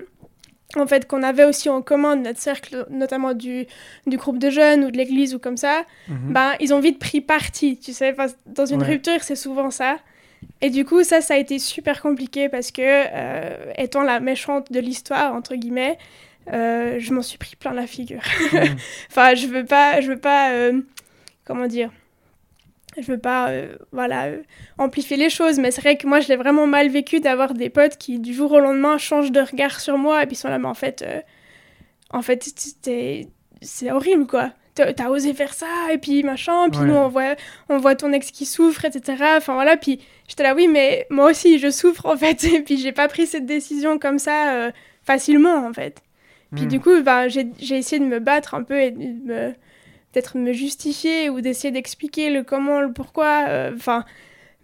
en 0.76 0.86
fait, 0.86 1.06
qu'on 1.06 1.22
avait 1.22 1.44
aussi 1.44 1.68
en 1.68 1.82
commun 1.82 2.16
de 2.16 2.22
notre 2.22 2.38
cercle, 2.40 2.86
notamment 2.90 3.34
du, 3.34 3.66
du 4.06 4.16
groupe 4.16 4.38
de 4.38 4.50
jeunes 4.50 4.84
ou 4.84 4.90
de 4.90 4.96
l'église 4.96 5.34
ou 5.34 5.38
comme 5.38 5.56
ça. 5.56 5.84
Mhm. 6.08 6.32
Ben, 6.32 6.52
ils 6.60 6.72
ont 6.72 6.80
vite 6.80 6.98
pris 6.98 7.20
parti, 7.20 7.78
tu 7.78 7.92
sais. 7.92 8.12
Enfin, 8.12 8.26
dans 8.46 8.66
une 8.66 8.80
Ouais. 8.82 8.88
rupture, 8.88 9.22
c'est 9.22 9.36
souvent 9.36 9.70
ça. 9.70 9.98
Et 10.60 10.70
du 10.70 10.84
coup, 10.84 11.04
ça, 11.04 11.20
ça 11.20 11.34
a 11.34 11.36
été 11.36 11.58
super 11.58 12.00
compliqué 12.02 12.48
parce 12.48 12.70
que, 12.72 12.80
euh, 12.82 13.72
étant 13.78 14.02
la 14.02 14.18
méchante 14.20 14.72
de 14.72 14.80
l'histoire, 14.80 15.34
entre 15.34 15.54
guillemets, 15.54 15.98
euh, 16.52 16.96
je 16.98 17.12
m'en 17.12 17.22
suis 17.22 17.38
pris 17.38 17.54
plein 17.56 17.72
la 17.72 17.86
figure. 17.86 18.22
Mhm. 18.52 18.76
Enfin, 19.10 19.34
je 19.34 19.46
veux 19.46 19.64
pas, 19.64 20.00
je 20.00 20.08
veux 20.08 20.18
pas, 20.18 20.50
euh, 20.52 20.80
comment 21.44 21.66
dire, 21.66 21.90
je 22.98 23.06
veux 23.12 23.18
pas, 23.18 23.48
euh, 23.50 23.74
voilà, 23.92 24.24
euh, 24.26 24.42
amplifier 24.78 25.16
les 25.16 25.30
choses, 25.30 25.58
mais 25.58 25.70
c'est 25.70 25.80
vrai 25.80 25.96
que 25.96 26.06
moi, 26.06 26.20
je 26.20 26.28
l'ai 26.28 26.36
vraiment 26.36 26.66
mal 26.66 26.88
vécu 26.88 27.20
d'avoir 27.20 27.54
des 27.54 27.70
potes 27.70 27.96
qui, 27.96 28.18
du 28.18 28.34
jour 28.34 28.52
au 28.52 28.60
lendemain, 28.60 28.98
changent 28.98 29.32
de 29.32 29.40
regard 29.40 29.80
sur 29.80 29.96
moi 29.98 30.22
et 30.22 30.26
puis 30.26 30.36
sont 30.36 30.48
là, 30.48 30.58
mais 30.58 30.68
en 30.68 30.74
fait, 30.74 31.02
euh, 31.02 31.20
en 32.10 32.22
fait, 32.22 32.44
c'est 33.62 33.90
horrible, 33.90 34.26
quoi. 34.26 34.52
T'as 34.74 35.08
osé 35.10 35.34
faire 35.34 35.52
ça 35.52 35.66
et 35.92 35.98
puis 35.98 36.22
machin, 36.22 36.70
puis 36.70 36.80
Ouais. 36.80 36.86
nous, 36.86 36.94
on 36.94 37.08
voit, 37.08 37.34
on 37.68 37.76
voit 37.78 37.94
ton 37.94 38.10
ex 38.12 38.30
qui 38.30 38.46
souffre, 38.46 38.86
etc. 38.86 39.22
Enfin, 39.36 39.52
voilà, 39.54 39.76
puis 39.76 40.00
j'étais 40.28 40.42
là, 40.44 40.54
oui, 40.54 40.66
mais 40.66 41.06
moi 41.10 41.30
aussi, 41.30 41.58
je 41.58 41.70
souffre, 41.70 42.06
en 42.06 42.16
fait, 42.16 42.42
et 42.44 42.62
puis 42.62 42.78
j'ai 42.78 42.92
pas 42.92 43.06
pris 43.08 43.26
cette 43.26 43.44
décision 43.44 43.98
comme 43.98 44.18
ça 44.18 44.70
facilement, 45.02 45.66
en 45.66 45.72
fait. 45.74 46.02
Puis 46.54 46.64
Mhm. 46.64 46.68
du 46.70 46.80
coup, 46.80 47.02
ben, 47.02 47.28
j'ai 47.28 47.48
j'ai 47.58 47.76
essayé 47.78 47.98
de 48.00 48.06
me 48.06 48.18
battre 48.18 48.54
un 48.54 48.62
peu 48.62 48.78
et 48.80 48.90
de 48.92 48.98
me 48.98 49.52
peut-être 50.12 50.36
me 50.36 50.52
justifier 50.52 51.30
ou 51.30 51.40
d'essayer 51.40 51.70
d'expliquer 51.72 52.30
le 52.30 52.42
comment, 52.44 52.80
le 52.80 52.92
pourquoi. 52.92 53.46
euh, 53.48 53.72
Enfin, 53.74 54.04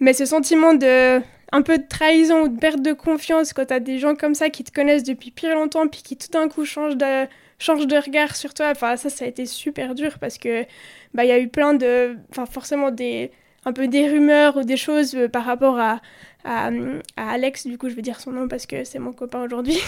mais 0.00 0.12
ce 0.12 0.24
sentiment 0.26 0.74
de 0.74 1.20
un 1.50 1.62
peu 1.62 1.78
de 1.78 1.84
trahison 1.88 2.42
ou 2.42 2.48
de 2.48 2.58
perte 2.58 2.82
de 2.82 2.92
confiance 2.92 3.52
quand 3.54 3.66
t'as 3.66 3.80
des 3.80 3.98
gens 3.98 4.14
comme 4.14 4.34
ça 4.34 4.50
qui 4.50 4.64
te 4.64 4.72
connaissent 4.72 5.02
depuis 5.04 5.30
plus 5.30 5.50
longtemps 5.50 5.88
puis 5.88 6.02
qui 6.02 6.16
tout 6.16 6.28
d'un 6.30 6.48
coup 6.48 6.64
changent 6.66 6.96
de, 6.96 7.26
changent 7.58 7.86
de 7.86 7.96
regard 7.96 8.36
sur 8.36 8.52
toi. 8.54 8.68
Enfin, 8.70 8.96
ça, 8.96 9.08
ça 9.10 9.24
a 9.24 9.28
été 9.28 9.46
super 9.46 9.94
dur 9.94 10.18
parce 10.20 10.36
que 10.38 10.64
bah, 11.14 11.24
y 11.24 11.32
a 11.32 11.38
eu 11.38 11.48
plein 11.48 11.74
de. 11.74 12.16
Enfin, 12.30 12.46
forcément 12.46 12.90
des 12.90 13.30
un 13.68 13.72
peu 13.72 13.86
des 13.86 14.08
rumeurs 14.08 14.56
ou 14.56 14.62
des 14.64 14.76
choses 14.76 15.14
euh, 15.14 15.28
par 15.28 15.44
rapport 15.44 15.78
à, 15.78 16.00
à, 16.44 16.70
à, 17.16 17.30
Alex, 17.30 17.66
du 17.66 17.76
coup 17.76 17.90
je 17.90 17.94
vais 17.94 18.02
dire 18.02 18.18
son 18.18 18.32
nom 18.32 18.48
parce 18.48 18.64
que 18.64 18.84
c'est 18.84 18.98
mon 18.98 19.12
copain 19.12 19.44
aujourd'hui, 19.44 19.78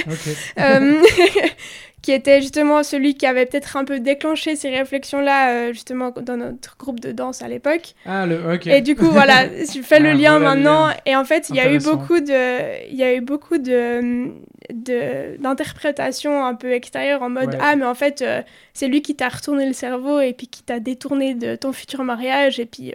euh, 0.60 1.02
qui 2.02 2.12
était 2.12 2.42
justement 2.42 2.82
celui 2.82 3.14
qui 3.14 3.24
avait 3.24 3.46
peut-être 3.46 3.76
un 3.76 3.84
peu 3.84 4.00
déclenché 4.00 4.54
ces 4.54 4.68
réflexions-là 4.68 5.50
euh, 5.50 5.72
justement 5.72 6.10
dans 6.10 6.36
notre 6.36 6.76
groupe 6.76 7.00
de 7.00 7.12
danse 7.12 7.40
à 7.40 7.48
l'époque. 7.48 7.94
Ah, 8.04 8.26
le. 8.26 8.58
Et 8.66 8.82
du 8.82 8.94
coup 8.94 9.10
voilà, 9.10 9.46
je 9.74 9.80
fais 9.80 10.00
le 10.00 10.10
ah, 10.10 10.14
lien 10.14 10.38
maintenant. 10.38 10.88
Et 11.06 11.16
en 11.16 11.24
fait 11.24 11.48
il 11.48 11.56
y 11.56 11.60
a 11.60 11.72
eu 11.72 11.78
beaucoup 11.78 12.20
de, 12.20 12.90
il 12.90 12.96
y 12.96 13.02
a 13.02 13.14
eu 13.14 13.22
beaucoup 13.22 13.56
de 13.56 14.32
d'interprétations 14.70 16.44
un 16.44 16.54
peu 16.54 16.72
extérieures 16.72 17.22
en 17.22 17.30
mode 17.30 17.56
ah 17.60 17.76
mais 17.76 17.84
en 17.84 17.94
fait 17.94 18.22
euh, 18.22 18.42
c'est 18.74 18.88
lui 18.88 19.02
qui 19.02 19.14
t'a 19.14 19.28
retourné 19.28 19.66
le 19.66 19.72
cerveau 19.72 20.20
et 20.20 20.32
puis 20.32 20.46
qui 20.46 20.62
t'a 20.62 20.80
détourné 20.80 21.34
de 21.34 21.56
ton 21.56 21.72
futur 21.72 22.04
mariage 22.04 22.60
et 22.60 22.66
puis 22.66 22.92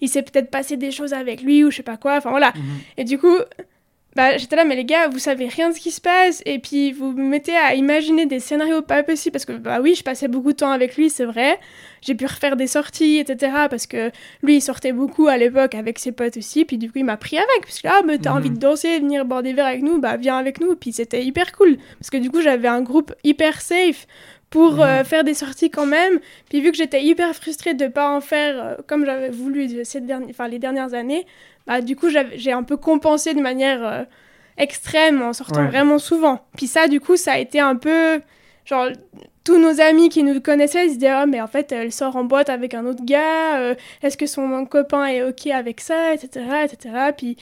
il 0.00 0.08
s'est 0.08 0.22
peut-être 0.22 0.50
passé 0.50 0.76
des 0.76 0.90
choses 0.90 1.12
avec 1.12 1.42
lui 1.42 1.64
ou 1.64 1.70
je 1.70 1.76
sais 1.76 1.82
pas 1.82 1.96
quoi 1.96 2.16
enfin 2.16 2.30
voilà 2.30 2.52
mhm. 2.54 2.78
et 2.96 3.04
du 3.04 3.18
coup 3.18 3.36
bah, 4.16 4.38
j'étais 4.38 4.56
là, 4.56 4.64
mais 4.64 4.76
les 4.76 4.86
gars, 4.86 5.08
vous 5.08 5.18
savez 5.18 5.46
rien 5.46 5.68
de 5.68 5.74
ce 5.74 5.80
qui 5.80 5.90
se 5.90 6.00
passe, 6.00 6.42
et 6.46 6.58
puis 6.58 6.92
vous 6.92 7.12
me 7.12 7.22
mettez 7.22 7.54
à 7.54 7.74
imaginer 7.74 8.24
des 8.24 8.40
scénarios 8.40 8.80
pas 8.80 9.02
possibles, 9.02 9.32
parce 9.32 9.44
que, 9.44 9.52
bah 9.52 9.78
oui, 9.82 9.94
je 9.94 10.02
passais 10.02 10.26
beaucoup 10.26 10.52
de 10.52 10.56
temps 10.56 10.70
avec 10.70 10.96
lui, 10.96 11.10
c'est 11.10 11.26
vrai. 11.26 11.58
J'ai 12.00 12.14
pu 12.14 12.24
refaire 12.24 12.56
des 12.56 12.66
sorties, 12.66 13.18
etc., 13.18 13.52
parce 13.68 13.86
que 13.86 14.10
lui, 14.42 14.56
il 14.56 14.60
sortait 14.62 14.92
beaucoup 14.92 15.28
à 15.28 15.36
l'époque 15.36 15.74
avec 15.74 15.98
ses 15.98 16.12
potes 16.12 16.38
aussi, 16.38 16.64
puis 16.64 16.78
du 16.78 16.90
coup, 16.90 16.98
il 16.98 17.04
m'a 17.04 17.18
pris 17.18 17.36
avec, 17.36 17.60
parce 17.62 17.80
que 17.80 17.86
là, 17.88 17.96
ah, 17.98 18.02
mais 18.06 18.16
t'as 18.16 18.32
envie 18.32 18.48
de 18.48 18.54
mhm. 18.54 18.60
danser, 18.60 18.98
venir 19.00 19.26
boire 19.26 19.42
des 19.42 19.52
verres 19.52 19.66
avec 19.66 19.82
nous, 19.82 19.98
bah 19.98 20.16
viens 20.16 20.38
avec 20.38 20.60
nous, 20.60 20.74
puis 20.76 20.92
c'était 20.94 21.22
hyper 21.22 21.52
cool, 21.52 21.76
parce 21.98 22.08
que 22.08 22.16
du 22.16 22.30
coup, 22.30 22.40
j'avais 22.40 22.68
un 22.68 22.80
groupe 22.80 23.12
hyper 23.22 23.60
safe 23.60 24.06
pour 24.48 24.80
euh, 24.82 25.00
mhm. 25.00 25.04
faire 25.04 25.24
des 25.24 25.34
sorties 25.34 25.70
quand 25.70 25.86
même. 25.86 26.20
Puis 26.48 26.60
vu 26.62 26.70
que 26.70 26.76
j'étais 26.78 27.02
hyper 27.02 27.34
frustrée 27.34 27.74
de 27.74 27.84
ne 27.84 27.90
pas 27.90 28.16
en 28.16 28.20
faire 28.20 28.64
euh, 28.64 28.74
comme 28.86 29.04
j'avais 29.04 29.28
voulu 29.28 29.84
cette 29.84 30.06
dernière, 30.06 30.30
enfin, 30.30 30.48
les 30.48 30.58
dernières 30.58 30.94
années, 30.94 31.26
bah, 31.66 31.80
du 31.80 31.96
coup, 31.96 32.08
j'ai 32.08 32.52
un 32.52 32.62
peu 32.62 32.76
compensé 32.76 33.34
de 33.34 33.40
manière 33.40 33.84
euh, 33.84 34.04
extrême 34.56 35.22
en 35.22 35.32
sortant 35.32 35.66
vraiment 35.66 35.98
souvent. 35.98 36.46
Puis 36.56 36.66
ça, 36.66 36.88
du 36.88 37.00
coup, 37.00 37.16
ça 37.16 37.32
a 37.32 37.38
été 37.38 37.60
un 37.60 37.76
peu... 37.76 38.20
Genre, 38.64 38.88
tous 39.44 39.58
nos 39.58 39.80
amis 39.80 40.08
qui 40.08 40.24
nous 40.24 40.40
connaissaient, 40.40 40.86
ils 40.86 40.90
se 40.90 40.94
disaient 40.94 41.08
ah, 41.08 41.26
mais 41.26 41.40
en 41.40 41.46
fait, 41.46 41.70
elle 41.70 41.92
sort 41.92 42.16
en 42.16 42.24
boîte 42.24 42.50
avec 42.50 42.74
un 42.74 42.84
autre 42.84 43.04
gars, 43.04 43.58
euh, 43.58 43.74
est-ce 44.02 44.16
que 44.16 44.26
son 44.26 44.66
copain 44.66 45.06
est 45.06 45.22
OK 45.22 45.46
avec 45.46 45.80
ça, 45.80 46.14
etc., 46.14 46.44
etc. 46.64 46.94
Puis, 47.16 47.36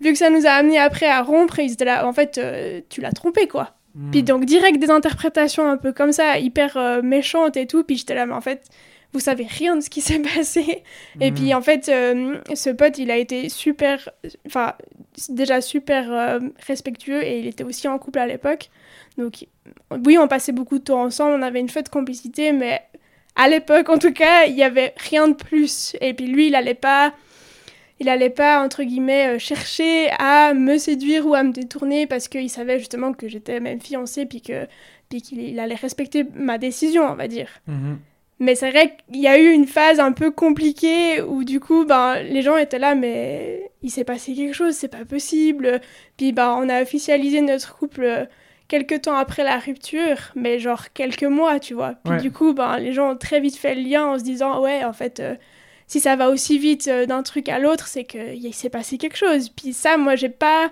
vu 0.00 0.12
que 0.12 0.18
ça 0.18 0.30
nous 0.30 0.46
a 0.46 0.50
amené 0.50 0.78
après 0.78 1.06
à 1.06 1.22
rompre, 1.22 1.58
ils 1.58 1.72
étaient 1.72 1.84
là, 1.84 2.06
en 2.06 2.14
fait, 2.14 2.38
euh, 2.38 2.80
tu 2.88 3.02
l'as 3.02 3.12
trompé, 3.12 3.46
quoi. 3.46 3.74
Hmm. 3.94 4.10
Puis 4.10 4.22
donc, 4.22 4.46
direct 4.46 4.78
des 4.78 4.90
interprétations 4.90 5.68
un 5.68 5.76
peu 5.76 5.92
comme 5.92 6.12
ça, 6.12 6.38
hyper 6.38 7.02
méchantes 7.02 7.58
et 7.58 7.66
tout, 7.66 7.84
puis 7.84 7.96
j'étais 7.96 8.14
là, 8.14 8.24
mais 8.24 8.34
en 8.34 8.40
fait, 8.40 8.62
vous 9.12 9.20
savez 9.20 9.46
rien 9.48 9.76
de 9.76 9.80
ce 9.80 9.90
qui 9.90 10.00
s'est 10.02 10.20
passé. 10.20 10.82
Et 11.20 11.32
puis 11.32 11.54
en 11.54 11.62
fait, 11.62 11.88
euh, 11.88 12.38
ce 12.54 12.70
pote, 12.70 12.98
il 12.98 13.10
a 13.10 13.16
été 13.16 13.48
super, 13.48 14.08
enfin 14.46 14.74
déjà 15.28 15.60
super 15.60 16.12
euh, 16.12 16.40
respectueux 16.66 17.22
et 17.24 17.38
il 17.40 17.46
était 17.46 17.64
aussi 17.64 17.88
en 17.88 17.98
couple 17.98 18.18
à 18.18 18.26
l'époque. 18.26 18.70
Donc 19.16 19.46
oui, 20.04 20.18
on 20.18 20.28
passait 20.28 20.52
beaucoup 20.52 20.78
de 20.78 20.84
temps 20.84 21.02
ensemble, 21.02 21.34
on 21.38 21.42
avait 21.42 21.60
une 21.60 21.68
fête 21.68 21.88
complicité, 21.88 22.52
mais 22.52 22.82
à 23.34 23.48
l'époque, 23.48 23.88
en 23.88 23.98
tout 23.98 24.12
cas, 24.12 24.44
il 24.46 24.54
y 24.54 24.62
avait 24.62 24.94
rien 24.96 25.28
de 25.28 25.34
plus. 25.34 25.96
Et 26.00 26.12
puis 26.12 26.26
lui, 26.26 26.48
il 26.48 26.54
allait 26.54 26.74
pas, 26.74 27.14
il 28.00 28.08
allait 28.08 28.30
pas 28.30 28.62
entre 28.62 28.82
guillemets 28.82 29.36
euh, 29.36 29.38
chercher 29.38 30.10
à 30.18 30.54
me 30.54 30.76
séduire 30.76 31.26
ou 31.26 31.34
à 31.34 31.42
me 31.42 31.52
détourner 31.52 32.06
parce 32.06 32.28
qu'il 32.28 32.50
savait 32.50 32.78
justement 32.78 33.12
que 33.12 33.28
j'étais 33.28 33.60
même 33.60 33.80
fiancée 33.80 34.26
puis 34.26 34.42
que 34.42 34.66
puis 35.08 35.22
qu'il 35.22 35.58
allait 35.58 35.74
respecter 35.74 36.26
ma 36.34 36.58
décision, 36.58 37.04
on 37.04 37.14
va 37.14 37.28
dire. 37.28 37.48
Mhm. 37.66 37.98
Mais 38.40 38.54
c'est 38.54 38.70
vrai 38.70 38.96
qu'il 39.10 39.20
y 39.20 39.26
a 39.26 39.38
eu 39.38 39.50
une 39.50 39.66
phase 39.66 39.98
un 39.98 40.12
peu 40.12 40.30
compliquée 40.30 41.20
où 41.20 41.42
du 41.42 41.58
coup, 41.58 41.84
ben, 41.84 42.22
les 42.22 42.42
gens 42.42 42.56
étaient 42.56 42.78
là, 42.78 42.94
mais 42.94 43.72
il 43.82 43.90
s'est 43.90 44.04
passé 44.04 44.34
quelque 44.34 44.54
chose, 44.54 44.74
c'est 44.74 44.88
pas 44.88 45.04
possible. 45.04 45.80
Puis 46.16 46.32
ben, 46.32 46.54
on 46.56 46.68
a 46.68 46.82
officialisé 46.82 47.40
notre 47.40 47.76
couple 47.76 48.28
quelques 48.68 49.02
temps 49.02 49.16
après 49.16 49.42
la 49.42 49.58
rupture, 49.58 50.30
mais 50.36 50.58
genre 50.58 50.92
quelques 50.92 51.24
mois, 51.24 51.58
tu 51.58 51.74
vois. 51.74 51.94
Puis 52.04 52.18
du 52.20 52.30
coup, 52.30 52.52
ben, 52.52 52.78
les 52.78 52.92
gens 52.92 53.12
ont 53.12 53.16
très 53.16 53.40
vite 53.40 53.56
fait 53.56 53.74
le 53.74 53.82
lien 53.82 54.06
en 54.06 54.18
se 54.18 54.24
disant, 54.24 54.60
ouais, 54.60 54.84
en 54.84 54.92
fait, 54.92 55.18
euh, 55.20 55.34
si 55.88 56.00
ça 56.00 56.14
va 56.16 56.28
aussi 56.28 56.58
vite 56.58 56.86
euh, 56.86 57.06
d'un 57.06 57.22
truc 57.22 57.48
à 57.48 57.58
l'autre, 57.58 57.88
c'est 57.88 58.04
qu'il 58.04 58.54
s'est 58.54 58.70
passé 58.70 58.98
quelque 58.98 59.16
chose. 59.16 59.48
Puis 59.48 59.72
ça, 59.72 59.96
moi, 59.96 60.14
j'ai 60.14 60.28
pas 60.28 60.70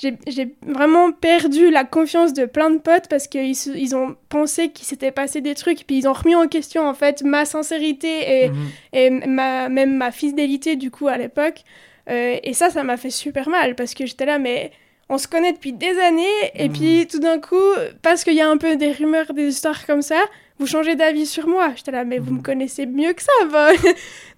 j'ai 0.00 0.54
vraiment 0.66 1.12
perdu 1.12 1.70
la 1.70 1.84
confiance 1.84 2.32
de 2.32 2.46
plein 2.46 2.70
de 2.70 2.78
potes 2.78 3.08
parce 3.08 3.28
qu'ils 3.28 3.54
ils 3.76 3.94
ont 3.94 4.16
pensé 4.28 4.70
qu'il 4.70 4.86
s'était 4.86 5.10
passé 5.10 5.40
des 5.40 5.54
trucs, 5.54 5.86
puis 5.86 5.98
ils 5.98 6.08
ont 6.08 6.12
remis 6.12 6.34
en 6.34 6.48
question 6.48 6.86
en 6.88 6.94
fait 6.94 7.22
ma 7.22 7.44
sincérité 7.44 8.44
et, 8.44 8.48
mhm. 8.48 8.68
et 8.92 9.10
ma, 9.10 9.68
même 9.68 9.96
ma 9.96 10.10
fidélité 10.10 10.76
du 10.76 10.90
coup 10.90 11.08
à 11.08 11.18
l'époque. 11.18 11.64
Euh, 12.08 12.38
et 12.42 12.54
ça, 12.54 12.70
ça 12.70 12.82
m'a 12.82 12.96
fait 12.96 13.10
super 13.10 13.48
mal 13.48 13.74
parce 13.74 13.94
que 13.94 14.06
j'étais 14.06 14.26
là, 14.26 14.38
mais 14.38 14.72
on 15.10 15.18
se 15.18 15.28
connaît 15.28 15.52
depuis 15.52 15.72
des 15.72 15.98
années, 15.98 16.24
et 16.54 16.68
mhm. 16.68 16.72
puis 16.72 17.06
tout 17.08 17.18
d'un 17.18 17.40
coup, 17.40 17.56
parce 18.00 18.22
qu'il 18.22 18.34
y 18.34 18.40
a 18.40 18.48
un 18.48 18.56
peu 18.56 18.76
des 18.76 18.92
rumeurs, 18.92 19.34
des 19.34 19.48
histoires 19.48 19.84
comme 19.84 20.02
ça, 20.02 20.22
vous 20.60 20.66
changez 20.66 20.94
d'avis 20.94 21.26
sur 21.26 21.48
moi. 21.48 21.72
J'étais 21.74 21.90
là, 21.90 22.04
mais 22.04 22.18
vous 22.18 22.32
me 22.32 22.36
mhm. 22.36 22.42
connaissez 22.42 22.86
mieux 22.86 23.14
que 23.14 23.22
ça. 23.22 23.32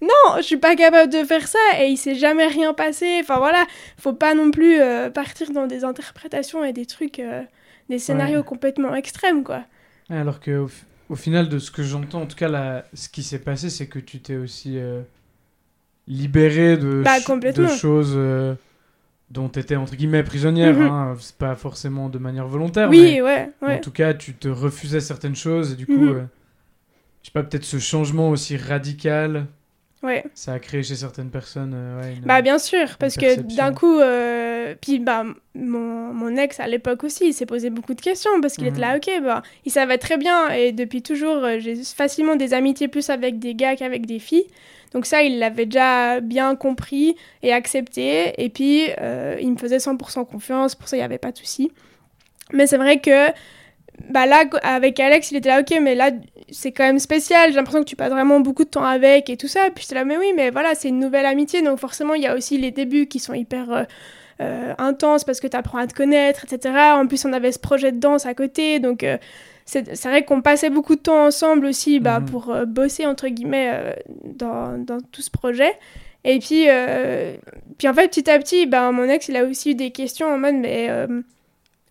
non, 0.01 0.37
je 0.37 0.41
suis 0.41 0.57
pas 0.57 0.75
capable 0.75 1.11
de 1.11 1.23
faire 1.25 1.47
ça 1.47 1.59
et 1.79 1.87
il 1.87 1.97
s'est 1.97 2.15
jamais 2.15 2.47
rien 2.47 2.73
passé. 2.73 3.19
Enfin 3.21 3.37
voilà, 3.37 3.65
faut 3.97 4.13
pas 4.13 4.33
non 4.33 4.49
plus 4.49 4.79
euh, 4.79 5.09
partir 5.09 5.51
dans 5.51 5.67
des 5.67 5.83
interprétations 5.83 6.63
et 6.63 6.71
des 6.71 6.85
trucs, 6.85 7.19
euh, 7.19 7.43
des 7.89 7.99
scénarios 7.99 8.41
complètement 8.41 8.95
extrêmes, 8.95 9.43
quoi. 9.43 9.65
Alors 10.09 10.39
que 10.39 10.65
au, 11.09 11.15
final, 11.15 11.49
de 11.49 11.59
ce 11.59 11.71
que 11.71 11.83
j'entends, 11.83 12.21
en 12.21 12.25
tout 12.25 12.37
cas, 12.37 12.47
là, 12.47 12.85
ce 12.93 13.09
qui 13.09 13.21
s'est 13.21 13.39
passé, 13.39 13.69
c'est 13.69 13.87
que 13.87 13.99
tu 13.99 14.19
t'es 14.19 14.37
aussi 14.37 14.77
euh, 14.77 15.01
libéré 16.07 16.77
de, 16.77 17.03
bah, 17.03 17.19
de 17.19 17.67
choses 17.67 18.17
dont 19.29 19.49
tu 19.49 19.59
étais 19.59 19.75
entre 19.75 19.95
guillemets 19.95 20.23
prisonnière, 20.23 20.75
mhm. 20.75 20.87
hein, 20.87 21.15
c'est 21.19 21.35
pas 21.35 21.55
forcément 21.55 22.09
de 22.09 22.19
manière 22.19 22.47
volontaire. 22.47 22.89
Oui, 22.89 23.21
ouais, 23.21 23.49
ouais, 23.61 23.77
En 23.77 23.79
tout 23.79 23.91
cas, 23.91 24.13
tu 24.13 24.33
te 24.33 24.47
refusais 24.47 24.99
certaines 24.99 25.35
choses 25.35 25.73
et 25.73 25.75
du 25.75 25.85
coup, 25.85 25.93
mhm. 25.93 26.09
euh, 26.09 26.21
je 27.21 27.27
sais 27.27 27.33
pas, 27.33 27.43
peut-être 27.43 27.65
ce 27.65 27.79
changement 27.79 28.29
aussi 28.29 28.57
radical. 28.57 29.47
Ouais. 30.03 30.25
Ça 30.33 30.53
a 30.53 30.59
créé 30.59 30.83
chez 30.83 30.95
certaines 30.95 31.29
personnes. 31.29 31.73
Euh, 31.73 32.13
bah 32.25 32.41
bien 32.41 32.59
sûr, 32.59 32.97
parce 32.99 33.15
que 33.15 33.39
d'un 33.55 33.73
coup, 33.73 33.99
euh, 33.99 34.75
puis 34.81 34.99
bah 34.99 35.23
mon, 35.55 36.13
mon, 36.13 36.35
ex 36.35 36.59
à 36.59 36.67
l'époque 36.67 37.05
aussi, 37.05 37.27
il 37.27 37.33
s'est 37.33 37.45
posé 37.45 37.69
beaucoup 37.69 37.93
de 37.93 38.01
questions 38.01 38.41
parce 38.41 38.55
qu'il 38.55 38.67
était 38.67 38.81
là, 38.81 38.91
mhm. 38.91 38.97
ok, 38.97 39.23
bah 39.23 39.43
il 39.63 39.71
savait 39.71 39.97
très 39.97 40.17
bien 40.17 40.49
et 40.49 40.73
depuis 40.73 41.01
toujours, 41.01 41.47
j'ai 41.59 41.81
facilement 41.85 42.35
des 42.35 42.53
amitiés 42.53 42.89
plus 42.89 43.09
avec 43.09 43.39
des 43.39 43.55
gars 43.55 43.77
qu'avec 43.77 44.05
des 44.05 44.19
filles. 44.19 44.45
Donc 44.93 45.05
ça, 45.05 45.23
il 45.23 45.39
l'avait 45.39 45.65
déjà 45.65 46.19
bien 46.19 46.55
compris 46.55 47.15
et 47.41 47.51
accepté. 47.51 48.33
Et 48.43 48.49
puis, 48.49 48.87
euh, 49.01 49.37
il 49.41 49.51
me 49.51 49.57
faisait 49.57 49.77
100% 49.77 50.25
confiance. 50.25 50.75
Pour 50.75 50.87
ça, 50.87 50.95
il 50.95 50.99
n'y 50.99 51.05
avait 51.05 51.17
pas 51.17 51.31
de 51.31 51.37
souci. 51.37 51.71
Mais 52.51 52.67
c'est 52.67 52.77
vrai 52.77 52.99
que 52.99 53.27
bah 54.09 54.25
là, 54.25 54.43
avec 54.63 54.99
Alex, 54.99 55.31
il 55.31 55.37
était 55.37 55.49
là, 55.49 55.61
ok, 55.61 55.77
mais 55.81 55.95
là, 55.95 56.11
c'est 56.51 56.71
quand 56.71 56.83
même 56.83 56.99
spécial. 56.99 57.49
J'ai 57.49 57.55
l'impression 57.55 57.81
que 57.81 57.89
tu 57.89 57.95
passes 57.95 58.11
vraiment 58.11 58.39
beaucoup 58.39 58.63
de 58.63 58.69
temps 58.69 58.83
avec 58.83 59.29
et 59.29 59.37
tout 59.37 59.47
ça. 59.47 59.69
Puis 59.73 59.83
j'étais 59.83 59.95
là, 59.95 60.05
mais 60.05 60.17
oui, 60.17 60.33
mais 60.35 60.49
voilà, 60.49 60.75
c'est 60.75 60.89
une 60.89 60.99
nouvelle 60.99 61.25
amitié. 61.25 61.61
Donc 61.61 61.79
forcément, 61.79 62.13
il 62.13 62.23
y 62.23 62.27
a 62.27 62.35
aussi 62.35 62.57
les 62.57 62.71
débuts 62.71 63.07
qui 63.07 63.19
sont 63.19 63.33
hyper... 63.33 63.71
Euh, 63.71 63.83
euh, 64.41 64.73
intenses 64.79 65.23
parce 65.23 65.39
que 65.39 65.45
tu 65.45 65.55
apprends 65.55 65.77
à 65.77 65.85
te 65.85 65.93
connaître, 65.93 66.43
etc. 66.43 66.73
En 66.95 67.05
plus, 67.05 67.23
on 67.23 67.33
avait 67.33 67.51
ce 67.51 67.59
projet 67.59 67.91
de 67.91 67.99
danse 67.99 68.25
à 68.25 68.33
côté, 68.33 68.79
donc 68.79 69.05
c'est 69.65 70.03
vrai 70.03 70.23
qu'on 70.25 70.41
passait 70.41 70.69
beaucoup 70.69 70.95
de 70.95 71.01
temps 71.01 71.25
ensemble 71.25 71.65
aussi 71.65 71.99
bah, 71.99 72.19
mhm. 72.19 72.25
pour 72.29 72.49
euh, 72.49 72.65
bosser, 72.65 73.05
entre 73.05 73.27
guillemets, 73.27 73.69
euh, 73.73 73.93
dans, 74.25 74.77
dans, 74.77 74.99
tout 74.99 75.21
ce 75.21 75.31
projet. 75.31 75.73
Et 76.25 76.39
puis, 76.39 76.65
euh, 76.69 77.35
puis 77.77 77.87
en 77.87 77.93
fait, 77.93 78.07
petit 78.07 78.29
à 78.29 78.39
petit, 78.39 78.65
bah, 78.65 78.91
mon 78.91 79.09
ex, 79.09 79.27
il 79.27 79.37
a 79.37 79.45
aussi 79.45 79.71
eu 79.71 79.75
des 79.75 79.91
questions 79.91 80.27
en 80.27 80.37
mode, 80.37 80.55
mais 80.55 80.89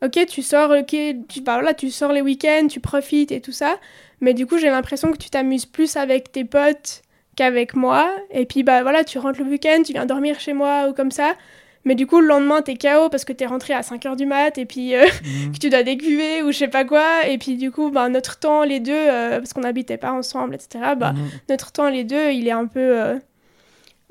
ok, 0.03 0.27
tu 0.27 0.43
sors, 0.43 0.71
ok, 0.71 0.97
tu, 1.29 1.41
bah, 1.43 1.61
là, 1.63 1.75
tu 1.75 1.91
sors 1.91 2.13
les 2.13 2.23
week-ends, 2.23 2.67
tu 2.69 2.81
profites 2.81 3.33
et 3.33 3.41
tout 3.41 3.53
ça. 3.53 3.79
Mais 4.21 4.35
du 4.35 4.47
coup, 4.47 4.59
j'ai 4.59 4.71
l'impression 4.71 5.11
que 5.11 5.19
tu 5.19 5.31
t'amuses 5.31 5.67
plus 5.67 5.97
avec 5.97 6.33
tes 6.33 6.45
potes 6.45 7.03
qu'avec 7.37 7.75
moi. 7.75 8.15
Et 8.31 8.47
puis, 8.47 8.63
bah 8.63 8.83
voilà, 8.83 9.05
tu 9.05 9.19
rentres 9.19 9.41
le 9.41 9.51
week-end, 9.51 9.83
tu 9.85 9.93
viens 9.93 10.07
dormir 10.07 10.39
chez 10.41 10.53
moi 10.53 10.89
ou 10.89 10.93
comme 10.93 11.11
ça. 11.11 11.35
Mais 11.85 11.95
du 11.95 12.07
coup, 12.07 12.21
le 12.21 12.29
lendemain, 12.29 12.62
t'es 12.62 12.77
KO 12.77 13.09
parce 13.11 13.25
que 13.25 13.33
t'es 13.33 13.47
rentré 13.47 13.75
à 13.75 13.81
5h 13.81 14.16
du 14.16 14.27
mat 14.27 14.57
et 14.57 14.66
puis 14.66 14.95
euh, 14.95 15.05
mhm. 15.25 15.53
que 15.53 15.59
tu 15.59 15.68
dois 15.68 15.83
décuver 15.83 16.42
ou 16.42 16.53
je 16.53 16.59
sais 16.59 16.68
pas 16.68 16.85
quoi. 16.85 17.27
Et 17.27 17.38
puis 17.38 17.57
du 17.57 17.71
coup, 17.71 17.90
bah, 17.90 18.09
notre 18.09 18.38
temps, 18.38 18.62
les 18.62 18.81
deux, 18.81 18.92
euh, 18.92 19.38
parce 19.38 19.53
qu'on 19.53 19.62
n'habitait 19.62 19.97
pas 19.97 20.12
ensemble, 20.12 20.55
etc., 20.55 20.95
bah, 20.97 21.12
mhm. 21.12 21.31
notre 21.49 21.73
temps, 21.73 21.88
les 21.88 22.05
deux, 22.05 22.31
il 22.31 22.47
est 22.47 22.53
un 22.53 22.66
peu, 22.66 23.01
euh, 23.01 23.18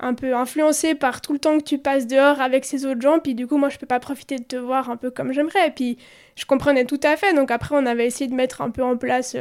un 0.00 0.14
peu 0.14 0.34
influencé 0.34 0.94
par 0.94 1.22
tout 1.22 1.32
le 1.32 1.38
temps 1.38 1.56
que 1.58 1.64
tu 1.64 1.78
passes 1.78 2.06
dehors 2.06 2.40
avec 2.40 2.64
ces 2.66 2.84
autres 2.84 3.00
gens. 3.00 3.20
Puis 3.20 3.34
du 3.34 3.46
coup, 3.46 3.56
moi, 3.56 3.70
je 3.70 3.78
peux 3.78 3.86
pas 3.86 4.00
profiter 4.00 4.36
de 4.36 4.44
te 4.44 4.56
voir 4.56 4.90
un 4.90 4.96
peu 4.96 5.10
comme 5.10 5.32
j'aimerais. 5.32 5.68
Et 5.68 5.70
puis, 5.70 5.96
je 6.36 6.44
comprenais 6.44 6.84
tout 6.84 7.00
à 7.02 7.16
fait. 7.16 7.32
Donc 7.32 7.50
après, 7.50 7.74
on 7.74 7.86
avait 7.86 8.06
essayé 8.06 8.28
de 8.28 8.34
mettre 8.34 8.60
un 8.60 8.70
peu 8.70 8.82
en 8.82 8.98
place 8.98 9.36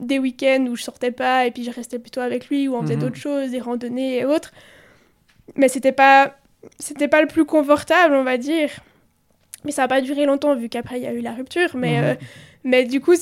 des 0.00 0.18
week-ends 0.18 0.66
où 0.68 0.76
je 0.76 0.82
sortais 0.82 1.12
pas 1.12 1.46
et 1.46 1.52
puis 1.52 1.62
je 1.62 1.70
restais 1.70 2.00
plutôt 2.00 2.20
avec 2.20 2.48
lui 2.48 2.66
ou 2.68 2.74
on 2.74 2.82
faisait 2.82 2.96
mhm. 2.96 3.02
d'autres 3.02 3.16
choses, 3.16 3.50
des 3.50 3.60
randonnées 3.60 4.18
et 4.18 4.24
autres. 4.24 4.52
Mais 5.56 5.68
c'était 5.68 5.92
pas 5.92 6.34
c'était 6.78 7.08
pas 7.08 7.20
le 7.20 7.26
plus 7.28 7.44
confortable, 7.44 8.14
on 8.14 8.24
va 8.24 8.36
dire. 8.38 8.70
Mais 9.64 9.72
ça 9.72 9.82
n'a 9.82 9.88
pas 9.88 10.00
duré 10.00 10.26
longtemps, 10.26 10.54
vu 10.54 10.68
qu'après, 10.68 10.98
il 10.98 11.02
y 11.04 11.06
a 11.06 11.12
eu 11.12 11.20
la 11.20 11.32
rupture. 11.32 11.70
Mais, 11.74 11.98
euh, 12.02 12.14
mais 12.64 12.84
du 12.84 13.00
coup, 13.00 13.14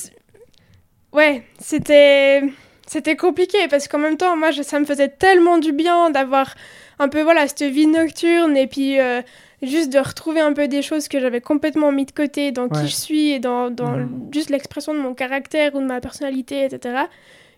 ouais, 1.13 1.43
c'était 1.59 2.43
c'était 2.87 3.17
compliqué 3.17 3.69
parce 3.71 3.89
qu'en 3.89 3.99
même 3.99 4.17
temps, 4.17 4.37
moi, 4.37 4.51
je- 4.51 4.63
ça 4.63 4.79
me 4.79 4.85
faisait 4.85 5.09
tellement 5.09 5.59
du 5.59 5.73
bien 5.73 6.11
d'avoir 6.11 6.55
un 6.99 7.09
peu, 7.09 7.23
voilà, 7.23 7.47
cette 7.49 7.63
vie 7.63 7.87
nocturne 7.87 8.57
et 8.57 8.67
puis 8.67 9.01
euh, 9.01 9.23
juste 9.63 9.91
de 9.93 9.99
retrouver 9.99 10.41
un 10.41 10.53
peu 10.53 10.69
des 10.69 10.83
choses 10.83 11.09
que 11.09 11.19
j'avais 11.21 11.41
complètement 11.41 11.91
mis 11.93 12.05
de 12.05 12.11
côté 12.13 12.51
dans 12.53 12.65
Ouais. 12.65 12.83
qui 12.83 12.89
je 12.89 12.95
suis 12.97 13.31
et 13.31 13.39
dans, 13.39 13.71
dans 13.71 13.97
juste 14.33 14.51
l'expression 14.51 14.93
de 14.95 14.99
mon 14.99 15.15
caractère 15.15 15.75
ou 15.75 15.81
de 15.81 15.87
ma 15.87 16.01
personnalité, 16.01 16.65
etc. 16.65 17.05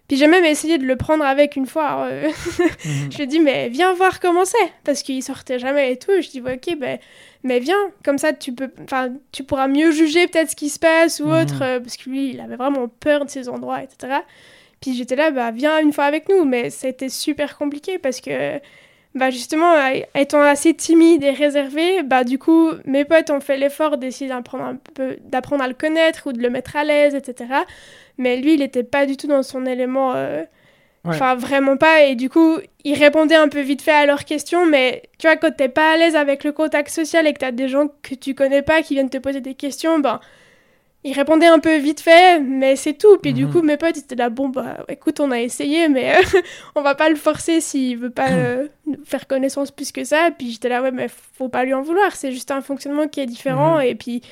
Puis 0.09 0.19
j'ai 0.19 0.27
même 0.27 0.45
essayé 0.45 0.77
de 0.77 0.85
le 0.85 0.97
prendre 0.97 1.25
avec 1.25 1.57
une 1.57 1.67
fois. 1.67 2.07
euh, 2.11 2.29
Mhm. 2.85 3.11
je 3.11 3.17
lui 3.17 3.23
ai 3.25 3.27
dit, 3.27 3.41
mais 3.41 3.69
viens 3.71 3.93
voir 3.95 4.21
comment 4.21 4.45
c'est. 4.45 4.57
Parce 4.85 5.03
qu'il 5.03 5.23
sortait 5.23 5.59
jamais 5.59 5.93
et 5.93 5.97
tout. 5.99 6.13
Je 6.21 6.29
dis, 6.29 6.41
ouais, 6.43 6.61
ok, 6.63 6.77
ben, 6.79 6.99
mais 7.43 7.59
viens. 7.59 7.79
Comme 8.05 8.19
ça, 8.19 8.33
tu, 8.35 8.53
peux, 8.53 8.71
enfin, 8.83 9.09
tu 9.33 9.45
pourras 9.45 9.67
mieux 9.69 9.93
juger 9.93 10.27
peut-être 10.29 10.51
ce 10.51 10.57
qui 10.57 10.69
se 10.69 10.79
passe 10.79 11.21
ou 11.21 11.27
Mhm. 11.29 11.43
autre. 11.43 11.63
euh, 11.63 11.81
parce 11.81 11.97
que 11.97 12.11
lui, 12.11 12.31
il 12.35 12.41
avait 12.41 12.57
vraiment 12.57 12.87
peur 12.89 13.25
de 13.25 13.31
ces 13.31 13.49
endroits, 13.49 13.83
etc. 13.83 14.19
Puis 14.83 14.95
j'étais 14.95 15.17
là, 15.17 15.31
bah, 15.31 15.51
viens 15.51 15.79
une 15.81 15.93
fois 15.95 16.05
avec 16.05 16.29
nous. 16.29 16.45
Mais 16.45 16.69
c'était 16.69 17.09
super 17.09 17.57
compliqué 17.57 17.99
parce 17.99 18.21
que, 18.21 18.59
bah, 19.15 19.31
justement, 19.31 19.73
étant 20.15 20.43
assez 20.43 20.75
timide 20.75 21.25
et 21.25 21.31
réservée, 21.31 22.03
bah, 22.03 22.25
du 22.25 22.39
coup, 22.39 22.73
mes 22.85 23.07
potes 23.07 23.31
ont 23.31 23.41
fait 23.41 23.57
l'effort 23.57 23.97
d'essayer 23.97 24.29
d'apprendre 24.29 25.63
à 25.63 25.69
le 25.69 25.75
connaître 25.75 26.27
ou 26.27 26.33
de 26.33 26.43
le 26.43 26.51
mettre 26.51 26.77
à 26.77 26.85
l'aise, 26.85 27.15
etc. 27.15 27.47
Mais 28.19 28.37
lui, 28.37 28.55
il 28.55 28.61
n'était 28.61 28.83
pas 28.85 29.07
du 29.07 29.17
tout 29.17 29.27
dans 29.27 29.43
son 29.43 29.67
élément. 29.67 30.13
euh, 30.15 30.43
Ouais. 31.07 31.17
Enfin, 31.17 31.35
vraiment 31.35 31.77
pas. 31.77 32.05
Et 32.05 32.15
du 32.15 32.31
coup, 32.31 32.57
il 32.83 32.95
répondait 32.95 33.35
un 33.35 33.49
peu 33.49 33.61
vite 33.61 33.83
fait 33.83 33.91
à 33.93 34.07
leurs 34.07 34.25
questions. 34.25 34.65
Mais 34.65 35.03
tu 35.19 35.27
vois, 35.27 35.37
quand 35.37 35.55
t'es 35.55 35.69
pas 35.69 35.93
à 35.93 35.97
l'aise 35.99 36.17
avec 36.17 36.45
le 36.45 36.53
contact 36.53 36.89
social 36.89 37.27
et 37.27 37.35
que 37.35 37.41
t'as 37.41 37.51
des 37.51 37.69
gens 37.69 37.89
que 38.03 38.15
tu 38.15 38.35
connais 38.35 38.63
pas 38.63 38.81
qui 38.81 38.95
viennent 38.95 39.11
te 39.11 39.19
poser 39.19 39.43
des 39.43 39.53
questions, 39.55 39.99
ben, 39.99 40.19
il 41.07 41.13
répondait 41.13 41.45
un 41.45 41.59
peu 41.59 41.77
vite 41.77 42.01
fait, 42.01 42.41
mais 42.41 42.75
c'est 42.77 42.95
tout. 42.95 43.19
Puis 43.19 43.35
du 43.35 43.45
Mhm. 43.45 43.53
coup, 43.53 43.61
mes 43.61 43.77
potes 43.77 43.99
ils 43.99 44.01
étaient 44.01 44.15
là, 44.15 44.31
bon, 44.31 44.49
bah 44.49 44.79
écoute, 44.89 45.21
on 45.21 45.31
a 45.31 45.39
essayé, 45.43 45.91
mais 45.91 46.15
euh, 46.17 46.23
on 46.75 46.81
va 46.81 46.95
pas 46.95 47.11
le 47.11 47.17
forcer 47.17 47.61
s'il 47.61 47.99
veut 47.99 48.09
pas 48.09 48.31
euh, 48.31 48.69
faire 49.05 49.27
connaissance 49.27 49.71
plus 49.73 49.93
que 49.93 50.05
ça. 50.05 50.31
Puis 50.39 50.53
j'étais 50.53 50.71
là, 50.71 50.81
ouais, 50.81 50.91
mais 50.91 51.09
faut 51.35 51.51
pas 51.51 51.65
lui 51.67 51.75
en 51.75 51.83
vouloir. 51.83 52.17
C'est 52.17 52.33
juste 52.33 52.51
un 52.51 52.63
fonctionnement 52.63 53.09
qui 53.09 53.21
est 53.21 53.27
différent. 53.27 53.77
Mhm. 53.77 53.83
Et 53.85 53.95
puis. 53.95 54.23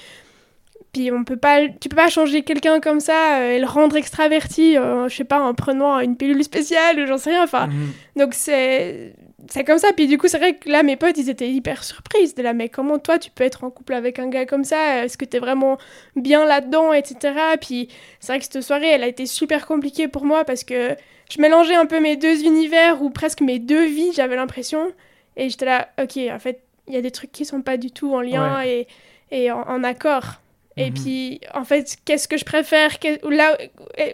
Puis 0.92 1.10
on 1.10 1.24
peut 1.24 1.36
pas, 1.38 1.60
tu 1.80 1.88
peux 1.88 1.96
pas 1.96 2.10
changer 2.10 2.42
quelqu'un 2.42 2.78
comme 2.80 3.00
ça 3.00 3.38
euh, 3.38 3.52
et 3.52 3.58
le 3.58 3.66
rendre 3.66 3.96
extraverti, 3.96 4.76
euh, 4.76 5.08
je 5.08 5.16
sais 5.16 5.24
pas, 5.24 5.40
en 5.40 5.54
prenant 5.54 5.98
une 6.00 6.16
pilule 6.18 6.44
spéciale 6.44 7.00
ou 7.00 7.06
j'en 7.06 7.16
sais 7.16 7.30
rien. 7.30 7.44
Enfin, 7.44 7.68
Mhm. 7.68 7.92
donc 8.16 8.34
c'est 8.34 9.14
c'est 9.48 9.64
comme 9.64 9.78
ça. 9.78 9.88
Puis 9.96 10.06
du 10.06 10.18
coup, 10.18 10.28
c'est 10.28 10.38
vrai 10.38 10.54
que 10.56 10.68
là, 10.68 10.82
mes 10.82 10.96
potes, 10.96 11.16
ils 11.18 11.28
étaient 11.30 11.48
hyper 11.50 11.82
surpris. 11.82 12.32
de 12.34 12.42
là, 12.42 12.52
mais 12.52 12.68
comment 12.68 12.98
toi, 12.98 13.18
tu 13.18 13.30
peux 13.30 13.42
être 13.42 13.64
en 13.64 13.70
couple 13.70 13.94
avec 13.94 14.18
un 14.18 14.28
gars 14.28 14.44
comme 14.46 14.64
ça? 14.64 15.04
Est-ce 15.04 15.16
que 15.18 15.24
t'es 15.24 15.38
vraiment 15.40 15.78
bien 16.14 16.44
là-dedans, 16.44 16.92
etc. 16.92 17.34
Puis 17.60 17.88
c'est 18.20 18.32
vrai 18.32 18.38
que 18.38 18.44
cette 18.44 18.60
soirée, 18.60 18.88
elle 18.90 19.02
a 19.02 19.08
été 19.08 19.24
super 19.26 19.66
compliquée 19.66 20.08
pour 20.08 20.24
moi 20.26 20.44
parce 20.44 20.62
que 20.62 20.94
je 21.30 21.40
mélangeais 21.40 21.74
un 21.74 21.86
peu 21.86 21.98
mes 22.00 22.16
deux 22.16 22.44
univers 22.44 23.02
ou 23.02 23.08
presque 23.10 23.40
mes 23.40 23.58
deux 23.58 23.86
vies, 23.86 24.12
j'avais 24.14 24.36
l'impression. 24.36 24.92
Et 25.36 25.48
j'étais 25.48 25.64
là, 25.66 25.88
ok, 26.00 26.18
en 26.30 26.38
fait, 26.38 26.60
il 26.86 26.94
y 26.94 26.96
a 26.98 27.00
des 27.00 27.10
trucs 27.10 27.32
qui 27.32 27.44
sont 27.46 27.62
pas 27.62 27.78
du 27.78 27.90
tout 27.90 28.14
en 28.14 28.20
lien 28.20 28.62
et, 28.62 28.86
et 29.30 29.50
en, 29.50 29.62
en 29.62 29.82
accord. 29.82 30.34
Et 30.76 30.86
Mhm. 30.90 30.94
puis, 30.94 31.40
en 31.54 31.64
fait, 31.64 31.96
qu'est-ce 32.04 32.28
que 32.28 32.36
je 32.36 32.44
préfère 32.44 32.98
Qu'est- 32.98 33.20
Là, 33.24 33.56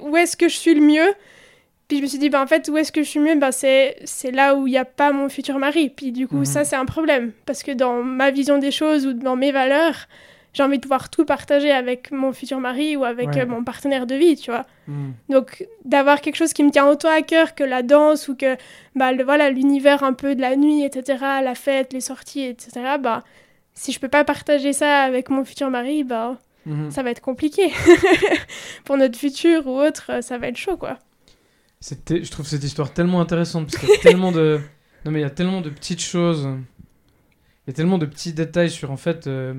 où 0.02 0.16
est-ce 0.16 0.36
que 0.36 0.48
je 0.48 0.56
suis 0.56 0.74
le 0.74 0.80
mieux? 0.80 1.14
Puis 1.86 1.98
je 1.98 2.02
me 2.02 2.06
suis 2.08 2.18
dit, 2.18 2.28
bah, 2.28 2.42
en 2.42 2.46
fait, 2.46 2.68
où 2.68 2.76
est-ce 2.76 2.92
que 2.92 3.02
je 3.02 3.08
suis 3.08 3.20
mieux? 3.20 3.36
Bah, 3.36 3.50
c'est, 3.52 3.96
c'est 4.04 4.30
là 4.30 4.54
où 4.56 4.66
il 4.66 4.72
n'y 4.72 4.76
a 4.78 4.84
pas 4.84 5.12
mon 5.12 5.28
futur 5.28 5.58
mari. 5.58 5.88
Puis 5.88 6.12
du 6.12 6.28
coup, 6.28 6.38
Mhm. 6.40 6.44
ça, 6.44 6.64
c'est 6.64 6.76
un 6.76 6.84
problème. 6.84 7.32
Parce 7.46 7.62
que 7.62 7.72
dans 7.72 8.02
ma 8.02 8.30
vision 8.30 8.58
des 8.58 8.70
choses 8.70 9.06
ou 9.06 9.12
dans 9.14 9.36
mes 9.36 9.52
valeurs, 9.52 10.06
j'ai 10.52 10.62
envie 10.62 10.76
de 10.78 10.82
pouvoir 10.82 11.08
tout 11.08 11.24
partager 11.24 11.70
avec 11.70 12.10
mon 12.10 12.32
futur 12.32 12.58
mari 12.60 12.96
ou 12.96 13.04
avec 13.04 13.28
Ouais. 13.28 13.40
euh, 13.42 13.46
mon 13.46 13.64
partenaire 13.64 14.06
de 14.06 14.16
vie, 14.16 14.36
tu 14.36 14.50
vois. 14.50 14.66
Mhm. 14.86 15.14
Donc, 15.30 15.66
d'avoir 15.84 16.20
quelque 16.20 16.36
chose 16.36 16.52
qui 16.52 16.64
me 16.64 16.70
tient 16.70 16.88
autant 16.88 17.10
à 17.10 17.22
cœur 17.22 17.54
que 17.54 17.64
la 17.64 17.82
danse 17.82 18.28
ou 18.28 18.34
que 18.36 18.56
bah, 18.94 19.12
le, 19.12 19.22
voilà, 19.24 19.48
l'univers 19.50 20.02
un 20.02 20.12
peu 20.12 20.34
de 20.34 20.40
la 20.40 20.56
nuit, 20.56 20.82
etc., 20.84 21.40
la 21.42 21.54
fête, 21.54 21.92
les 21.92 22.00
sorties, 22.00 22.42
etc., 22.44 22.98
bah, 22.98 23.22
si 23.74 23.92
je 23.92 24.00
peux 24.00 24.08
pas 24.08 24.24
partager 24.24 24.72
ça 24.72 25.02
avec 25.02 25.30
mon 25.30 25.44
futur 25.44 25.70
mari, 25.70 26.02
bah, 26.04 26.36
Mhm. 26.68 26.90
ça 26.90 27.02
va 27.02 27.10
être 27.10 27.20
compliqué. 27.20 27.70
Pour 28.84 28.96
notre 28.96 29.18
futur 29.18 29.66
ou 29.66 29.78
autre, 29.80 30.10
euh, 30.10 30.20
ça 30.20 30.38
va 30.38 30.48
être 30.48 30.56
chaud, 30.56 30.76
quoi. 30.76 30.98
C'était, 31.80 32.22
je 32.24 32.30
trouve 32.30 32.46
cette 32.46 32.64
histoire 32.64 32.92
tellement 32.92 33.20
intéressante 33.20 33.66
parce 33.66 33.78
qu'il 33.78 33.88
y 33.88 33.94
a 33.94 33.98
tellement 33.98 34.32
de, 34.32 34.60
non 35.04 35.10
mais 35.12 35.20
il 35.20 35.22
y 35.22 35.26
a 35.26 35.30
tellement 35.30 35.60
de 35.60 35.70
petites 35.70 36.02
choses, 36.02 36.48
il 37.66 37.68
y 37.68 37.70
a 37.70 37.72
tellement 37.72 37.98
de 37.98 38.06
petits 38.06 38.32
détails 38.32 38.70
sur 38.70 38.90
en 38.90 38.96
fait 38.96 39.26
euh, 39.28 39.54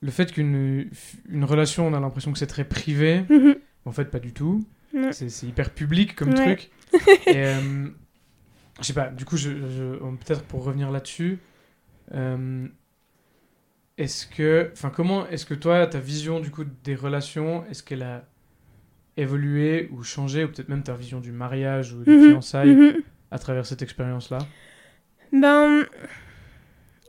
le 0.00 0.10
fait 0.10 0.32
qu'une 0.32 0.90
une 1.28 1.44
relation, 1.44 1.86
on 1.86 1.94
a 1.94 2.00
l'impression 2.00 2.32
que 2.32 2.38
c'est 2.38 2.46
très 2.48 2.64
privé, 2.64 3.24
Mhm. 3.30 3.56
en 3.84 3.92
fait 3.92 4.06
pas 4.06 4.18
du 4.18 4.32
tout. 4.32 4.64
C'est, 5.12 5.42
hyper 5.46 5.70
public 5.70 6.16
comme 6.16 6.30
Ouais. 6.30 6.56
truc. 6.56 6.70
Et 7.28 7.36
euh, 7.46 7.88
je 8.80 8.84
sais 8.86 8.92
pas. 8.94 9.08
Du 9.10 9.24
coup, 9.24 9.36
je, 9.36 9.50
je- 9.50 10.02
on- 10.02 10.16
peut-être 10.16 10.42
pour 10.44 10.64
revenir 10.64 10.90
là-dessus. 10.90 11.38
euh, 12.14 12.66
est-ce 13.98 14.26
que, 14.26 14.70
enfin, 14.72 14.90
comment 14.90 15.26
est-ce 15.28 15.44
que 15.44 15.54
toi, 15.54 15.86
ta 15.86 15.98
vision 15.98 16.40
du 16.40 16.50
coup 16.50 16.64
des 16.84 16.94
relations, 16.94 17.64
est-ce 17.70 17.82
qu'elle 17.82 18.02
a 18.02 18.24
évolué 19.16 19.90
ou 19.92 20.02
changé, 20.04 20.44
ou 20.44 20.48
peut-être 20.48 20.68
même 20.68 20.82
ta 20.84 20.94
vision 20.94 21.20
du 21.20 21.32
mariage 21.32 21.92
ou 21.92 22.04
des 22.04 22.12
Mhm. 22.16 22.30
fiançailles 22.30 22.74
Mhm. 22.76 22.92
à 23.30 23.38
travers 23.38 23.66
cette 23.66 23.82
expérience-là? 23.82 24.38
Ben, 25.32 25.84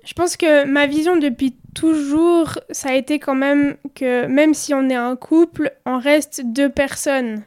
je 0.05 0.13
pense 0.13 0.35
que 0.35 0.65
ma 0.65 0.87
vision 0.87 1.17
depuis 1.17 1.55
toujours, 1.75 2.57
ça 2.71 2.89
a 2.89 2.93
été 2.95 3.19
quand 3.19 3.35
même 3.35 3.77
que 3.95 4.25
même 4.25 4.53
si 4.53 4.73
on 4.73 4.89
est 4.89 4.95
un 4.95 5.15
couple, 5.15 5.71
on 5.85 5.99
reste 5.99 6.41
deux 6.43 6.69
personnes. 6.69 7.43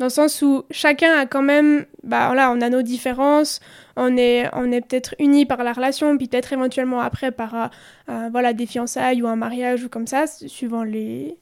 Dans 0.00 0.06
le 0.06 0.10
sens 0.10 0.40
où 0.40 0.62
chacun 0.70 1.12
a 1.14 1.26
quand 1.26 1.42
même, 1.42 1.84
bah 2.04 2.28
voilà, 2.28 2.50
on 2.52 2.62
a 2.62 2.70
nos 2.70 2.80
différences, 2.80 3.60
on 3.96 4.16
est, 4.16 4.48
on 4.54 4.72
est 4.72 4.80
peut-être 4.80 5.14
unis 5.18 5.44
par 5.44 5.62
la 5.62 5.74
relation, 5.74 6.16
puis 6.16 6.26
peut-être 6.26 6.54
éventuellement 6.54 7.00
après 7.00 7.32
par 7.32 7.70
euh, 8.08 8.28
voilà, 8.32 8.54
des 8.54 8.64
fiançailles 8.64 9.20
ou 9.20 9.26
un 9.28 9.36
mariage 9.36 9.84
ou 9.84 9.90
comme 9.90 10.06
ça, 10.06 10.24
suivant 10.26 10.84
les, 10.84 11.36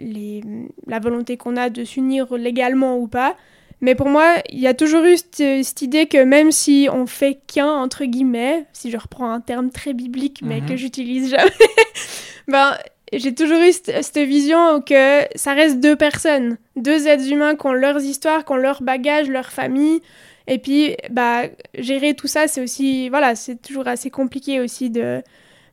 les, 0.00 0.42
la 0.88 0.98
volonté 0.98 1.36
qu'on 1.36 1.56
a 1.56 1.70
de 1.70 1.84
s'unir 1.84 2.34
légalement 2.34 2.98
ou 2.98 3.06
pas. 3.06 3.36
Mais 3.80 3.94
pour 3.94 4.08
moi, 4.08 4.34
il 4.50 4.58
y 4.58 4.66
a 4.66 4.74
toujours 4.74 5.04
eu 5.04 5.16
cette, 5.16 5.64
cette 5.64 5.82
idée 5.82 6.06
que 6.06 6.24
même 6.24 6.50
si 6.50 6.88
on 6.92 7.06
fait 7.06 7.38
qu'un, 7.46 7.70
entre 7.70 8.04
guillemets, 8.04 8.66
si 8.72 8.90
je 8.90 8.96
reprends 8.96 9.30
un 9.30 9.40
terme 9.40 9.70
très 9.70 9.92
biblique, 9.92 10.40
mais 10.42 10.60
Mhm. 10.60 10.66
que 10.66 10.74
j'utilise 10.76 11.30
jamais, 11.30 11.50
ben, 12.48 12.76
j'ai 13.12 13.34
toujours 13.34 13.58
eu 13.60 13.72
cette, 13.72 14.16
vision 14.18 14.80
que 14.80 15.20
ça 15.34 15.52
reste 15.54 15.80
deux 15.80 15.96
personnes, 15.96 16.56
deux 16.76 17.06
êtres 17.06 17.30
humains 17.30 17.56
qui 17.56 17.66
ont 17.66 17.72
leurs 17.72 18.02
histoires, 18.02 18.44
qui 18.44 18.52
ont 18.52 18.56
leurs 18.56 18.82
bagages, 18.82 19.28
leur 19.28 19.50
famille. 19.50 20.00
Et 20.46 20.58
puis, 20.58 20.96
bah, 21.10 21.42
gérer 21.78 22.14
tout 22.14 22.26
ça, 22.26 22.48
c'est 22.48 22.60
aussi, 22.62 23.08
voilà, 23.08 23.34
c'est 23.34 23.60
toujours 23.60 23.86
assez 23.86 24.10
compliqué 24.10 24.60
aussi 24.60 24.90
de, 24.90 25.22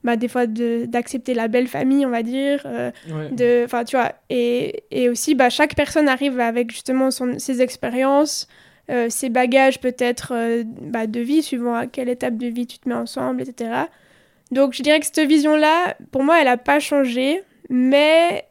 bah, 0.04 0.16
des 0.16 0.28
fois, 0.28 0.46
de- 0.48 0.86
d'accepter 0.86 1.34
la 1.34 1.48
belle 1.48 1.68
famille, 1.68 2.06
on 2.06 2.10
va 2.12 2.24
dire. 2.24 2.62
euh, 2.66 2.92
Ouais. 3.12 3.30
de 3.32 3.64
enfin 3.66 3.84
tu 3.84 3.96
vois 3.98 4.14
et, 4.30 4.84
et 4.92 5.10
aussi 5.10 5.34
bah, 5.36 5.50
chaque 5.50 5.76
personne 5.76 6.08
arrive 6.08 6.40
avec 6.40 6.72
justement 6.72 7.10
son, 7.12 7.38
ses 7.40 7.62
expériences 7.62 8.48
euh, 8.92 9.08
ses 9.10 9.30
bagages 9.30 9.80
peut-être 9.80 10.32
euh, 10.34 10.64
bah, 10.66 11.06
de 11.08 11.20
vie 11.20 11.42
suivant 11.44 11.76
à 11.76 11.86
quelle 11.88 12.10
étape 12.10 12.38
de 12.38 12.48
vie 12.48 12.66
tu 12.68 12.80
te 12.80 12.88
mets 12.90 12.96
ensemble 12.96 13.42
etc 13.42 13.72
donc 14.52 14.74
je 14.74 14.82
dirais 14.84 15.00
que 15.00 15.06
cette 15.06 15.28
vision 15.28 15.56
là 15.56 15.96
pour 16.12 16.24
moi 16.24 16.42
elle 16.42 16.48
a 16.48 16.58
pas 16.58 16.80
changé 16.80 17.42
mais 17.70 18.46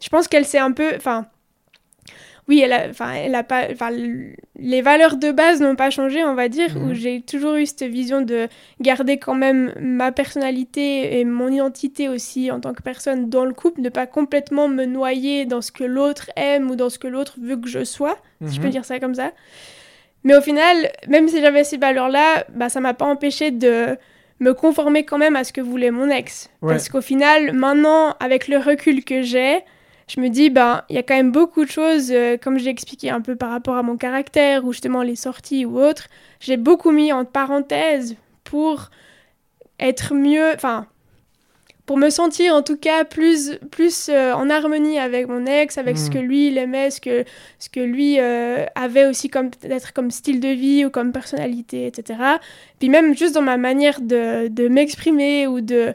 je 0.00 0.08
pense 0.08 0.28
qu'elle 0.28 0.44
s'est 0.44 0.58
un 0.58 0.72
peu 0.72 0.92
enfin 0.96 1.26
oui, 2.46 2.60
elle 2.60 2.72
a, 2.72 2.88
enfin, 2.88 3.12
elle 3.12 3.34
a 3.34 3.42
pas, 3.42 3.66
enfin, 3.70 3.90
les 3.90 4.80
valeurs 4.80 5.18
de 5.18 5.32
base 5.32 5.60
n'ont 5.60 5.76
pas 5.76 5.90
changé, 5.90 6.24
on 6.24 6.34
va 6.34 6.48
dire, 6.48 6.74
Mhm. 6.78 6.82
où 6.90 6.94
j'ai 6.94 7.20
toujours 7.20 7.56
eu 7.56 7.66
cette 7.66 7.82
vision 7.82 8.22
de 8.22 8.48
garder 8.80 9.18
quand 9.18 9.34
même 9.34 9.74
ma 9.78 10.12
personnalité 10.12 11.20
et 11.20 11.26
mon 11.26 11.48
identité 11.52 12.08
aussi 12.08 12.50
en 12.50 12.58
tant 12.58 12.72
que 12.72 12.80
personne 12.80 13.28
dans 13.28 13.44
le 13.44 13.52
couple, 13.52 13.82
ne 13.82 13.90
pas 13.90 14.06
complètement 14.06 14.66
me 14.66 14.86
noyer 14.86 15.44
dans 15.44 15.60
ce 15.60 15.70
que 15.70 15.84
l'autre 15.84 16.30
aime 16.36 16.70
ou 16.70 16.74
dans 16.74 16.88
ce 16.88 16.98
que 16.98 17.06
l'autre 17.06 17.36
veut 17.38 17.58
que 17.58 17.68
je 17.68 17.84
sois, 17.84 18.16
si 18.46 18.54
je 18.56 18.60
peux 18.62 18.68
Mhm. 18.68 18.72
dire 18.72 18.84
ça 18.86 18.98
comme 18.98 19.14
ça. 19.14 19.32
Mais 20.28 20.36
au 20.36 20.42
final, 20.42 20.92
même 21.08 21.26
si 21.26 21.40
j'avais 21.40 21.64
ces 21.64 21.78
valeurs-là, 21.78 22.44
bah, 22.50 22.68
ça 22.68 22.80
m'a 22.80 22.92
pas 22.92 23.06
empêché 23.06 23.50
de 23.50 23.96
me 24.40 24.52
conformer 24.52 25.02
quand 25.06 25.16
même 25.16 25.36
à 25.36 25.42
ce 25.42 25.54
que 25.54 25.62
voulait 25.62 25.90
mon 25.90 26.10
ex. 26.10 26.50
Ouais. 26.60 26.74
Parce 26.74 26.90
qu'au 26.90 27.00
final, 27.00 27.54
maintenant, 27.54 28.14
avec 28.20 28.46
le 28.46 28.58
recul 28.58 29.04
que 29.04 29.22
j'ai, 29.22 29.60
je 30.06 30.20
me 30.20 30.28
dis, 30.28 30.50
ben, 30.50 30.82
il 30.90 30.96
y 30.96 30.98
a 30.98 31.02
quand 31.02 31.16
même 31.16 31.32
beaucoup 31.32 31.64
de 31.64 31.70
choses, 31.70 32.10
euh, 32.12 32.36
comme 32.36 32.58
j'ai 32.58 32.68
expliqué 32.68 33.08
un 33.08 33.22
peu 33.22 33.36
par 33.36 33.48
rapport 33.48 33.76
à 33.76 33.82
mon 33.82 33.96
caractère, 33.96 34.66
ou 34.66 34.72
justement 34.74 35.00
les 35.00 35.16
sorties 35.16 35.64
ou 35.64 35.80
autres, 35.80 36.08
j'ai 36.40 36.58
beaucoup 36.58 36.90
mis 36.90 37.10
en 37.10 37.24
parenthèse 37.24 38.14
pour 38.44 38.90
être 39.80 40.12
mieux, 40.12 40.52
enfin, 40.54 40.88
pour 41.88 41.96
me 41.96 42.10
sentir 42.10 42.54
en 42.54 42.60
tout 42.60 42.76
cas 42.76 43.04
plus, 43.04 43.58
plus 43.70 44.10
euh, 44.10 44.34
en 44.34 44.50
harmonie 44.50 44.98
avec 44.98 45.26
mon 45.26 45.46
ex, 45.46 45.78
avec 45.78 45.96
ce 45.96 46.10
Mm. 46.10 46.12
que 46.12 46.18
lui 46.18 46.48
il 46.48 46.58
aimait, 46.58 46.90
ce 46.90 47.00
que, 47.00 47.24
ce 47.58 47.70
que 47.70 47.80
lui 47.80 48.20
euh, 48.20 48.66
avait 48.74 49.06
aussi 49.06 49.30
comme 49.30 49.50
peut-être 49.50 49.94
comme 49.94 50.10
style 50.10 50.38
de 50.38 50.50
vie 50.50 50.84
ou 50.84 50.90
comme 50.90 51.12
personnalité, 51.12 51.86
etc. 51.86 52.20
Puis 52.78 52.90
même 52.90 53.16
juste 53.16 53.34
dans 53.34 53.40
ma 53.40 53.56
manière 53.56 54.02
de, 54.02 54.48
de 54.48 54.68
m'exprimer 54.68 55.46
ou 55.46 55.62
de 55.62 55.94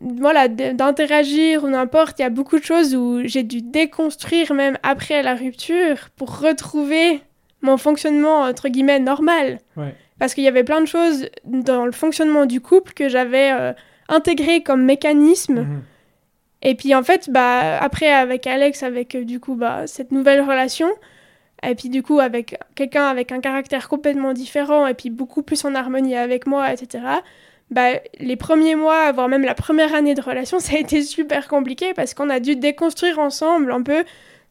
voilà 0.00 0.48
d'interagir 0.48 1.62
ou 1.62 1.68
n'importe, 1.68 2.18
il 2.18 2.22
y 2.22 2.24
a 2.24 2.30
beaucoup 2.30 2.58
de 2.58 2.64
choses 2.64 2.96
où 2.96 3.20
j'ai 3.22 3.44
dû 3.44 3.62
déconstruire 3.62 4.52
même 4.54 4.76
après 4.82 5.22
la 5.22 5.36
rupture 5.36 6.08
pour 6.16 6.40
retrouver 6.40 7.22
mon 7.62 7.76
fonctionnement 7.76 8.40
entre 8.40 8.68
guillemets 8.68 8.98
normal. 8.98 9.60
Ouais. 9.76 9.94
Parce 10.18 10.34
qu'il 10.34 10.42
y 10.42 10.48
avait 10.48 10.64
plein 10.64 10.80
de 10.80 10.86
choses 10.86 11.28
dans 11.44 11.86
le 11.86 11.92
fonctionnement 11.92 12.44
du 12.44 12.60
couple 12.60 12.92
que 12.92 13.08
j'avais 13.08 13.52
euh, 13.52 13.72
intégré 14.10 14.62
comme 14.62 14.84
mécanisme. 14.84 15.60
Mhm. 15.60 15.82
Et 16.62 16.74
puis 16.74 16.94
en 16.94 17.02
fait, 17.02 17.30
bah, 17.30 17.78
après 17.78 18.12
avec 18.12 18.46
Alex, 18.46 18.82
avec 18.82 19.14
euh, 19.14 19.24
du 19.24 19.40
coup 19.40 19.54
bah, 19.54 19.86
cette 19.86 20.12
nouvelle 20.12 20.42
relation, 20.42 20.88
et 21.62 21.74
puis 21.74 21.88
du 21.88 22.02
coup 22.02 22.20
avec 22.20 22.58
quelqu'un 22.74 23.06
avec 23.06 23.32
un 23.32 23.40
caractère 23.40 23.88
complètement 23.88 24.34
différent 24.34 24.86
et 24.86 24.94
puis 24.94 25.10
beaucoup 25.10 25.42
plus 25.42 25.64
en 25.64 25.74
harmonie 25.74 26.16
avec 26.16 26.46
moi, 26.46 26.72
etc. 26.72 27.02
Bah, 27.70 27.92
les 28.18 28.36
premiers 28.36 28.74
mois, 28.74 29.12
voire 29.12 29.28
même 29.28 29.44
la 29.44 29.54
première 29.54 29.94
année 29.94 30.14
de 30.14 30.20
relation, 30.20 30.58
ça 30.60 30.74
a 30.76 30.78
été 30.78 31.02
super 31.02 31.48
compliqué 31.48 31.94
parce 31.94 32.14
qu'on 32.14 32.28
a 32.28 32.40
dû 32.40 32.56
déconstruire 32.56 33.18
ensemble 33.18 33.72
un 33.72 33.82
peu 33.82 34.04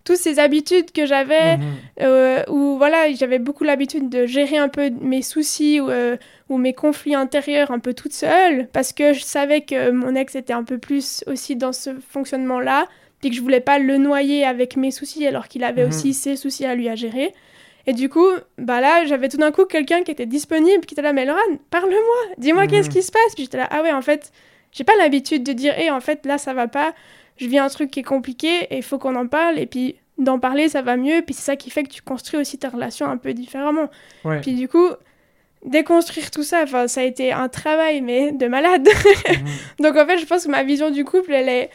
toutes 0.09 0.17
ces 0.21 0.39
habitudes 0.39 0.91
que 0.91 1.05
j'avais 1.05 1.57
Mhm. 1.57 1.63
euh, 2.01 2.43
où 2.49 2.77
voilà, 2.77 3.11
j'avais 3.13 3.37
beaucoup 3.39 3.63
l'habitude 3.63 4.09
de 4.09 4.25
gérer 4.25 4.57
un 4.57 4.69
peu 4.69 4.89
mes 5.01 5.21
soucis 5.21 5.79
ou, 5.79 5.89
euh, 5.89 6.17
ou 6.49 6.57
mes 6.57 6.73
conflits 6.73 7.13
intérieurs 7.13 7.69
un 7.71 7.79
peu 7.79 7.93
toute 7.93 8.13
seule, 8.13 8.67
parce 8.73 8.91
que 8.91 9.13
je 9.13 9.21
savais 9.21 9.61
que 9.61 9.91
mon 9.91 10.15
ex 10.15 10.33
était 10.35 10.53
un 10.53 10.63
peu 10.63 10.77
plus 10.79 11.23
aussi 11.27 11.55
dans 11.55 11.73
ce 11.73 11.91
fonctionnement-là, 12.09 12.87
puis 13.21 13.29
que 13.29 13.35
je 13.35 13.41
voulais 13.41 13.59
pas 13.59 13.77
le 13.77 13.97
noyer 13.97 14.45
avec 14.45 14.75
mes 14.77 14.91
soucis 14.91 15.27
alors 15.27 15.47
qu'il 15.47 15.63
avait 15.63 15.83
Mhm. 15.83 15.89
aussi 15.89 16.13
ses 16.13 16.35
soucis 16.37 16.65
à 16.65 16.73
lui 16.73 16.89
à 16.89 16.95
gérer. 16.95 17.33
Et 17.85 17.93
du 17.93 18.09
coup, 18.09 18.27
bah 18.57 18.81
là, 18.81 19.05
j'avais 19.05 19.29
tout 19.29 19.37
d'un 19.37 19.51
coup 19.51 19.65
quelqu'un 19.65 20.01
qui 20.03 20.11
était 20.11 20.25
disponible, 20.25 20.85
qui 20.85 20.93
était 20.95 21.01
là, 21.01 21.13
mais 21.13 21.25
Laura, 21.25 21.41
parle-moi, 21.69 22.19
dis-moi 22.37 22.63
Mhm. 22.63 22.69
qu'est-ce 22.69 22.89
qui 22.89 23.03
se 23.03 23.11
passe? 23.11 23.33
Puis 23.35 23.43
j'étais 23.43 23.57
là, 23.57 23.67
ah 23.71 23.81
ouais, 23.83 23.91
en 23.91 24.01
fait, 24.01 24.31
j'ai 24.71 24.83
pas 24.83 24.95
l'habitude 24.97 25.43
de 25.43 25.53
dire, 25.53 25.77
hé, 25.79 25.89
en 25.91 25.99
fait, 25.99 26.25
là, 26.25 26.37
ça 26.37 26.53
va 26.53 26.67
pas, 26.67 26.93
je 27.39 27.47
vis 27.47 27.57
un 27.57 27.69
truc 27.69 27.89
qui 27.91 28.01
est 28.01 28.03
compliqué 28.03 28.47
et 28.69 28.77
il 28.77 28.83
faut 28.83 28.97
qu'on 28.99 29.15
en 29.15 29.27
parle. 29.27 29.57
Et 29.59 29.65
puis, 29.65 29.95
d'en 30.17 30.37
parler, 30.39 30.69
ça 30.69 30.81
va 30.81 30.97
mieux. 30.97 31.21
Puis 31.25 31.33
c'est 31.33 31.43
ça 31.43 31.55
qui 31.55 31.69
fait 31.69 31.83
que 31.83 31.89
tu 31.89 32.01
construis 32.01 32.39
aussi 32.39 32.57
ta 32.57 32.69
relation 32.69 33.05
un 33.07 33.17
peu 33.17 33.33
différemment. 33.33 33.89
Ouais. 34.25 34.41
Puis 34.41 34.53
du 34.55 34.67
coup, 34.67 34.87
déconstruire 35.65 36.31
tout 36.31 36.43
ça, 36.43 36.65
ça 36.87 37.01
a 37.01 37.03
été 37.03 37.31
un 37.31 37.49
travail, 37.49 38.01
mais 38.01 38.31
de 38.31 38.47
malade. 38.47 38.87
Mhm. 39.29 39.85
Donc 39.85 39.95
en 39.97 40.05
fait, 40.05 40.17
je 40.17 40.25
pense 40.25 40.45
que 40.45 40.49
ma 40.51 40.63
vision 40.63 40.89
du 40.91 41.05
couple, 41.05 41.33
elle 41.33 41.49
est... 41.49 41.69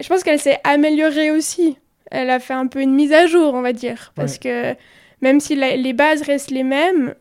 Je 0.00 0.06
pense 0.08 0.22
qu'elle 0.22 0.38
s'est 0.40 0.60
améliorée 0.64 1.30
aussi. 1.32 1.76
Elle 2.10 2.30
a 2.30 2.38
fait 2.38 2.54
un 2.54 2.66
peu 2.68 2.80
une 2.80 2.94
mise 2.94 3.12
à 3.12 3.26
jour, 3.26 3.52
on 3.54 3.60
va 3.62 3.72
dire. 3.72 4.12
Parce 4.14 4.38
que 4.38 4.74
même 5.20 5.40
si 5.40 5.56
la- 5.56 5.76
les 5.76 5.92
bases 5.92 6.22
restent 6.22 6.50
les 6.52 6.62
mêmes, 6.62 7.14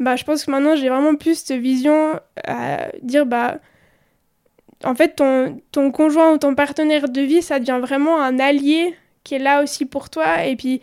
bah, 0.00 0.16
je 0.16 0.24
pense 0.24 0.44
que 0.44 0.50
maintenant, 0.50 0.74
j'ai 0.76 0.88
vraiment 0.88 1.14
plus 1.14 1.38
cette 1.44 1.60
vision 1.60 2.18
à 2.46 2.88
dire, 3.02 3.24
bah... 3.26 3.58
En 4.84 4.94
fait, 4.94 5.16
ton, 5.16 5.60
ton 5.72 5.90
conjoint 5.90 6.32
ou 6.32 6.38
ton 6.38 6.54
partenaire 6.54 7.08
de 7.08 7.20
vie, 7.20 7.42
ça 7.42 7.58
devient 7.58 7.78
vraiment 7.80 8.20
un 8.20 8.38
allié 8.38 8.94
qui 9.24 9.34
est 9.36 9.38
là 9.38 9.62
aussi 9.62 9.86
pour 9.86 10.10
toi. 10.10 10.44
Et 10.44 10.56
puis, 10.56 10.80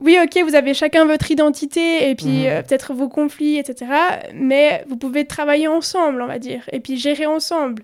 oui, 0.00 0.16
ok, 0.22 0.42
vous 0.44 0.54
avez 0.54 0.72
chacun 0.72 1.04
votre 1.04 1.30
identité 1.30 2.08
et 2.08 2.14
puis 2.14 2.26
Mhm. 2.44 2.46
euh, 2.46 2.62
peut-être 2.62 2.94
vos 2.94 3.08
conflits, 3.08 3.58
etc. 3.58 3.90
Mais 4.32 4.84
vous 4.88 4.96
pouvez 4.96 5.26
travailler 5.26 5.68
ensemble, 5.68 6.22
on 6.22 6.26
va 6.26 6.38
dire, 6.38 6.62
et 6.72 6.80
puis 6.80 6.96
gérer 6.96 7.26
ensemble. 7.26 7.82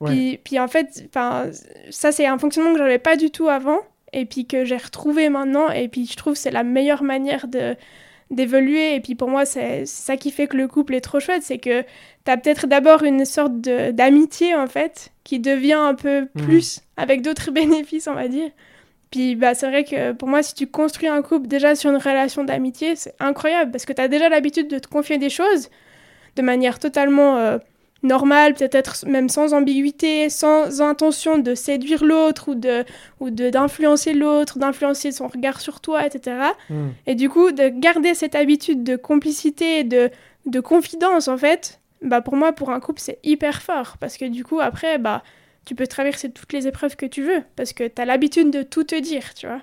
Ouais. 0.00 0.10
Puis, 0.10 0.40
puis 0.44 0.58
en 0.58 0.68
fait, 0.68 1.08
ça 1.90 2.12
c'est 2.12 2.26
un 2.26 2.38
fonctionnement 2.38 2.72
que 2.72 2.78
j'avais 2.78 2.98
pas 2.98 3.16
du 3.16 3.30
tout 3.30 3.48
avant 3.48 3.78
et 4.12 4.26
puis 4.26 4.46
que 4.46 4.64
j'ai 4.66 4.76
retrouvé 4.76 5.30
maintenant. 5.30 5.70
Et 5.70 5.88
puis 5.88 6.06
je 6.06 6.16
trouve 6.16 6.34
que 6.34 6.38
c'est 6.38 6.50
la 6.50 6.64
meilleure 6.64 7.02
manière 7.02 7.46
de 7.48 7.74
d'évoluer. 8.30 8.94
Et 8.96 9.00
puis 9.00 9.14
pour 9.14 9.30
moi, 9.30 9.46
c'est 9.46 9.86
c'est 9.86 10.02
ça 10.02 10.16
qui 10.18 10.30
fait 10.30 10.48
que 10.48 10.56
le 10.56 10.68
couple 10.68 10.94
est 10.94 11.00
trop 11.00 11.20
chouette, 11.20 11.42
c'est 11.42 11.58
que 11.58 11.84
tu 12.26 12.30
as 12.32 12.36
peut-être 12.36 12.66
d'abord 12.66 13.02
une 13.04 13.24
sorte 13.24 13.54
d'amitié 13.60 14.54
en 14.54 14.66
fait 14.66 15.12
qui 15.24 15.38
devient 15.40 15.72
un 15.74 15.94
peu 15.94 16.28
Mhm. 16.34 16.44
plus 16.44 16.80
avec 16.98 17.22
d'autres 17.22 17.50
bénéfices, 17.60 18.06
on 18.08 18.14
va 18.14 18.28
dire. 18.28 18.50
Puis 19.10 19.36
bah, 19.36 19.54
c'est 19.54 19.68
vrai 19.68 19.84
que 19.84 20.12
pour 20.12 20.28
moi, 20.28 20.42
si 20.42 20.52
tu 20.54 20.66
construis 20.66 21.08
un 21.08 21.22
couple 21.22 21.46
déjà 21.46 21.74
sur 21.74 21.90
une 21.90 21.96
relation 21.96 22.44
d'amitié, 22.44 22.96
c'est 22.96 23.14
incroyable 23.20 23.70
parce 23.70 23.86
que 23.86 23.92
tu 23.92 24.02
as 24.02 24.08
déjà 24.08 24.28
l'habitude 24.28 24.68
de 24.68 24.78
te 24.78 24.88
confier 24.88 25.16
des 25.18 25.30
choses 25.30 25.70
de 26.34 26.42
manière 26.42 26.78
totalement 26.78 27.38
euh, 27.38 27.56
normale, 28.02 28.54
peut-être 28.54 29.06
même 29.06 29.28
sans 29.28 29.54
ambiguïté, 29.54 30.28
sans 30.28 30.82
intention 30.82 31.38
de 31.38 31.54
séduire 31.54 32.04
l'autre 32.04 32.48
ou 32.50 32.54
de 32.54 32.84
ou 33.20 33.30
de 33.30 33.48
d'influencer 33.48 34.12
l'autre, 34.12 34.58
d'influencer 34.58 35.12
son 35.12 35.28
regard 35.28 35.60
sur 35.60 35.80
toi, 35.80 36.04
etc. 36.04 36.36
Mhm. 36.68 36.92
Et 37.06 37.14
du 37.14 37.28
coup, 37.30 37.52
de 37.52 37.68
garder 37.68 38.14
cette 38.14 38.34
habitude 38.34 38.84
de 38.84 38.96
complicité, 38.96 39.82
de, 39.84 40.10
de 40.46 40.60
confidence, 40.60 41.28
en 41.28 41.38
fait, 41.38 41.80
bah 42.02 42.20
pour 42.20 42.36
moi, 42.36 42.52
pour 42.52 42.70
un 42.70 42.80
couple, 42.80 43.00
c'est 43.00 43.18
hyper 43.22 43.62
fort. 43.62 43.96
Parce 43.98 44.16
que 44.16 44.24
du 44.24 44.44
coup, 44.44 44.60
après, 44.60 44.98
bah, 44.98 45.22
tu 45.64 45.74
peux 45.74 45.86
traverser 45.86 46.30
toutes 46.30 46.52
les 46.52 46.66
épreuves 46.66 46.96
que 46.96 47.06
tu 47.06 47.22
veux. 47.22 47.42
Parce 47.56 47.72
que 47.72 47.86
tu 47.86 48.00
as 48.00 48.04
l'habitude 48.04 48.50
de 48.50 48.62
tout 48.62 48.84
te 48.84 48.98
dire, 48.98 49.34
tu 49.34 49.46
vois. 49.46 49.62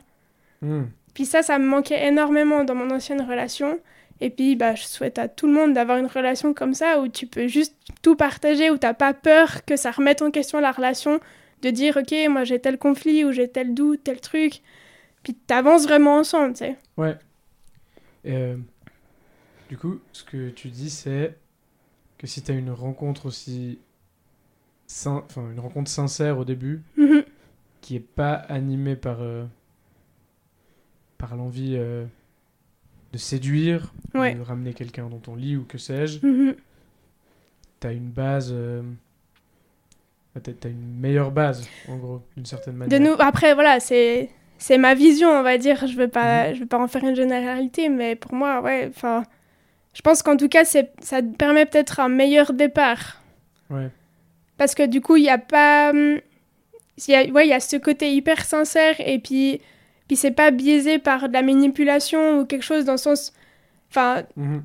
Mhm. 0.61 0.89
Puis 1.13 1.25
ça, 1.25 1.43
ça 1.43 1.59
me 1.59 1.65
manquait 1.65 2.07
énormément 2.07 2.63
dans 2.63 2.75
mon 2.75 2.89
ancienne 2.89 3.21
relation. 3.21 3.79
Et 4.21 4.29
puis, 4.29 4.55
bah, 4.55 4.75
je 4.75 4.83
souhaite 4.83 5.19
à 5.19 5.27
tout 5.27 5.47
le 5.47 5.53
monde 5.53 5.73
d'avoir 5.73 5.97
une 5.97 6.07
relation 6.07 6.53
comme 6.53 6.73
ça, 6.73 7.01
où 7.01 7.07
tu 7.07 7.27
peux 7.27 7.47
juste 7.47 7.75
tout 8.01 8.15
partager, 8.15 8.69
où 8.69 8.77
t'as 8.77 8.93
pas 8.93 9.13
peur 9.13 9.65
que 9.65 9.75
ça 9.75 9.91
remette 9.91 10.21
en 10.21 10.31
question 10.31 10.59
la 10.59 10.71
relation, 10.71 11.19
de 11.61 11.69
dire, 11.69 11.97
ok, 11.97 12.13
moi 12.29 12.43
j'ai 12.43 12.59
tel 12.59 12.77
conflit, 12.77 13.23
ou 13.25 13.31
j'ai 13.31 13.47
tel 13.47 13.73
doute, 13.73 14.03
tel 14.03 14.19
truc. 14.21 14.61
Puis 15.23 15.33
t'avances 15.33 15.83
vraiment 15.83 16.17
ensemble, 16.17 16.53
tu 16.53 16.59
sais. 16.59 16.77
Ouais. 16.97 17.15
Euh, 18.25 18.57
du 19.69 19.77
coup, 19.77 19.99
ce 20.11 20.23
que 20.23 20.49
tu 20.49 20.69
dis, 20.69 20.89
c'est 20.89 21.35
que 22.23 22.27
si 22.29 22.41
tu 22.41 22.51
as 22.51 22.55
une 22.55 22.71
rencontre 22.71 23.25
aussi. 23.27 23.79
sin- 24.87 25.23
Enfin, 25.25 25.49
une 25.51 25.59
rencontre 25.59 25.89
sincère 25.91 26.37
au 26.37 26.45
début, 26.45 26.81
Mhm. 26.97 27.23
qui 27.81 27.95
est 27.97 27.99
pas 27.99 28.33
animée 28.33 28.95
par. 28.95 29.17
euh, 29.21 29.45
par 31.17 31.35
l'envie 31.35 31.75
euh, 31.77 32.05
de 33.13 33.17
séduire, 33.17 33.93
Ouais. 34.13 34.35
de 34.35 34.41
ramener 34.41 34.73
quelqu'un 34.73 35.07
dans 35.09 35.19
ton 35.19 35.35
lit 35.35 35.55
ou 35.55 35.63
que 35.63 35.77
sais-je, 35.77 36.25
Mhm. 36.25 36.55
t'as 37.79 37.93
une 37.93 38.09
base. 38.09 38.49
euh, 38.51 38.81
t'as 40.41 40.51
t'as 40.53 40.69
une 40.69 40.99
meilleure 40.99 41.31
base, 41.31 41.67
en 41.87 41.97
gros, 41.97 42.21
d'une 42.35 42.45
certaine 42.45 42.75
manière. 42.75 42.99
De 42.99 43.03
nous, 43.05 43.15
après, 43.19 43.53
voilà, 43.53 43.79
c'est 43.79 44.29
c'est 44.57 44.77
ma 44.77 44.95
vision, 44.95 45.29
on 45.29 45.43
va 45.43 45.57
dire. 45.57 45.85
Je 45.87 45.95
veux 45.95 46.07
pas, 46.07 46.53
je 46.53 46.59
veux 46.61 46.65
pas 46.67 46.79
en 46.81 46.87
faire 46.87 47.03
une 47.03 47.15
généralité, 47.15 47.87
mais 47.89 48.15
pour 48.15 48.33
moi, 48.33 48.61
ouais, 48.61 48.87
enfin, 48.89 49.23
je 49.93 50.01
pense 50.01 50.23
qu'en 50.23 50.37
tout 50.37 50.49
cas, 50.49 50.65
c'est 50.65 50.91
ça 51.01 51.21
permet 51.21 51.65
peut-être 51.65 51.99
un 51.99 52.09
meilleur 52.09 52.53
départ. 52.53 53.21
Ouais. 53.69 53.89
Parce 54.57 54.75
que 54.75 54.83
du 54.85 55.01
coup, 55.01 55.15
il 55.15 55.23
n'y 55.23 55.29
a 55.29 55.37
pas. 55.37 55.89
hum, 55.91 56.19
Il 57.07 57.11
y 57.11 57.15
a, 57.15 57.25
ouais, 57.25 57.47
il 57.47 57.49
y 57.49 57.53
a 57.53 57.59
ce 57.59 57.75
côté 57.77 58.13
hyper 58.13 58.45
sincère 58.45 58.95
et 58.99 59.17
puis, 59.19 59.61
puis 60.07 60.15
c'est 60.15 60.31
pas 60.31 60.51
biaisé 60.51 60.99
par 60.99 61.27
de 61.27 61.33
la 61.33 61.41
manipulation 61.41 62.39
ou 62.39 62.45
quelque 62.45 62.63
chose 62.63 62.85
dans 62.85 62.91
le 62.93 62.97
sens. 62.99 63.33
Enfin, 63.89 64.23
Mhm. 64.35 64.63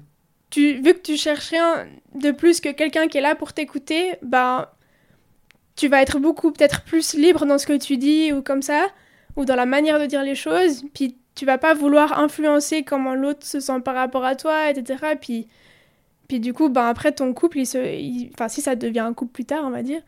tu, 0.51 0.75
vu 0.75 0.93
que 0.95 1.01
tu 1.01 1.17
cherches 1.17 1.49
rien 1.51 1.87
de 2.15 2.31
plus 2.31 2.61
que 2.61 2.71
quelqu'un 2.71 3.09
qui 3.09 3.19
est 3.19 3.23
là 3.23 3.35
pour 3.35 3.53
t'écouter, 3.55 4.17
ben, 4.23 4.67
tu 5.77 5.89
vas 5.89 6.03
être 6.03 6.19
beaucoup 6.19 6.51
peut-être 6.53 6.83
plus 6.83 7.15
libre 7.15 7.47
dans 7.47 7.57
ce 7.59 7.67
que 7.67 7.77
tu 7.79 7.97
dis 7.97 8.33
ou 8.33 8.43
comme 8.43 8.63
ça, 8.63 8.87
ou 9.37 9.45
dans 9.45 9.57
la 9.57 9.67
manière 9.67 9.99
de 10.01 10.07
dire 10.07 10.23
les 10.23 10.35
choses, 10.35 10.85
puis 10.95 11.17
tu 11.39 11.47
vas 11.47 11.59
pas 11.59 11.75
vouloir 11.75 12.19
influencer 12.19 12.83
comment 12.83 13.15
l'autre 13.15 13.47
se 13.47 13.61
sent 13.61 13.81
par 13.85 13.95
rapport 13.95 14.25
à 14.25 14.35
toi, 14.35 14.71
etc. 14.71 15.15
Puis, 15.21 15.47
puis 16.29 16.41
du 16.41 16.53
coup, 16.53 16.69
ben, 16.69 16.87
après 16.87 17.13
ton 17.13 17.33
couple, 17.33 17.59
il 17.59 17.67
se, 17.67 17.79
il- 17.79 18.31
enfin 18.35 18.49
si 18.49 18.61
ça 18.61 18.75
devient 18.77 19.01
un 19.01 19.15
couple 19.15 19.33
plus 19.33 19.45
tard, 19.45 19.63
on 19.65 19.71
va 19.71 19.83
dire, 19.83 20.01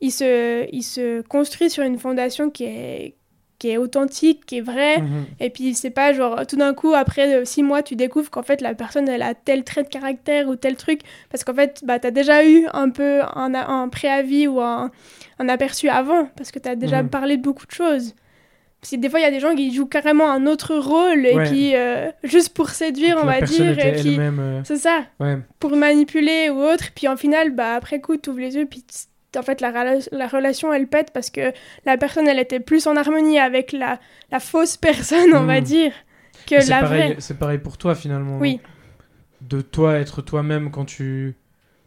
il 0.00 0.10
se, 0.10 0.66
il 0.72 0.82
se 0.82 1.20
construit 1.22 1.70
sur 1.70 1.84
une 1.84 1.98
fondation 1.98 2.50
qui 2.50 2.64
est, 2.64 3.14
qui 3.58 3.70
est 3.70 3.76
authentique, 3.76 4.46
qui 4.46 4.58
est 4.58 4.60
vraie, 4.60 5.00
Mhm. 5.00 5.24
et 5.40 5.50
puis 5.50 5.74
c'est 5.74 5.90
pas 5.90 6.12
genre 6.12 6.46
tout 6.46 6.54
d'un 6.56 6.74
coup 6.74 6.94
après 6.94 7.34
euh, 7.34 7.44
six 7.44 7.64
mois 7.64 7.82
tu 7.82 7.96
découvres 7.96 8.30
qu'en 8.30 8.44
fait 8.44 8.60
la 8.60 8.72
personne 8.74 9.08
elle 9.08 9.22
a 9.22 9.34
tel 9.34 9.64
trait 9.64 9.82
de 9.82 9.88
caractère 9.88 10.48
ou 10.48 10.54
tel 10.54 10.76
truc 10.76 11.00
parce 11.28 11.42
qu'en 11.42 11.54
fait 11.54 11.80
bah 11.84 11.98
t'as 11.98 12.12
déjà 12.12 12.44
eu 12.46 12.68
un 12.72 12.88
peu 12.90 13.20
un, 13.34 13.52
un 13.54 13.88
préavis 13.88 14.46
ou 14.46 14.60
un, 14.60 14.92
un 15.40 15.48
aperçu 15.48 15.88
avant 15.88 16.26
parce 16.36 16.52
que 16.52 16.60
t'as 16.60 16.76
déjà 16.76 17.02
Mhm. 17.02 17.08
parlé 17.08 17.36
de 17.36 17.42
beaucoup 17.42 17.66
de 17.66 17.72
choses. 17.72 18.14
Parce 18.80 18.92
que 18.92 18.96
des 18.96 19.10
fois 19.10 19.18
il 19.18 19.22
y 19.24 19.26
a 19.26 19.30
des 19.30 19.40
gens 19.40 19.54
qui 19.56 19.74
jouent 19.74 19.86
carrément 19.88 20.30
un 20.30 20.46
autre 20.46 20.74
rôle 20.76 21.26
et 21.26 21.34
Ouais. 21.34 21.48
puis 21.50 21.74
euh, 21.74 22.10
juste 22.22 22.50
pour 22.54 22.70
séduire 22.70 23.18
on 23.20 23.24
va 23.26 23.40
dire 23.40 23.76
euh, 23.78 24.60
c'est 24.64 24.76
ça 24.76 25.04
Ouais. 25.18 25.38
pour 25.58 25.74
manipuler 25.76 26.48
ou 26.50 26.58
autre 26.60 26.84
puis 26.94 27.08
en 27.08 27.16
final 27.16 27.50
bah 27.54 27.74
après 27.74 28.00
coup 28.00 28.16
tu 28.16 28.30
ouvres 28.30 28.38
les 28.40 28.54
yeux 28.54 28.66
puis 28.66 28.84
en 29.36 29.42
fait 29.42 29.60
la, 29.60 29.72
rela- 29.72 30.08
la 30.12 30.28
relation 30.28 30.72
elle 30.72 30.86
pète 30.86 31.10
parce 31.12 31.28
que 31.30 31.52
la 31.86 31.96
personne 31.96 32.28
elle 32.28 32.38
était 32.38 32.60
plus 32.60 32.86
en 32.86 32.94
harmonie 32.96 33.38
avec 33.40 33.72
la, 33.72 33.98
la 34.30 34.38
fausse 34.38 34.76
personne 34.76 35.34
on 35.34 35.44
va 35.44 35.58
Mhm. 35.60 35.64
dire 35.66 35.92
que 36.46 36.54
la 36.70 36.80
pareil, 36.80 37.02
vraie 37.12 37.16
c'est 37.18 37.36
pareil 37.38 37.58
pour 37.58 37.76
toi 37.78 37.94
finalement. 37.96 38.38
Oui. 38.38 38.60
De 39.40 39.60
toi 39.60 39.98
être 39.98 40.22
toi-même 40.22 40.70
quand 40.70 40.84
tu 40.84 41.34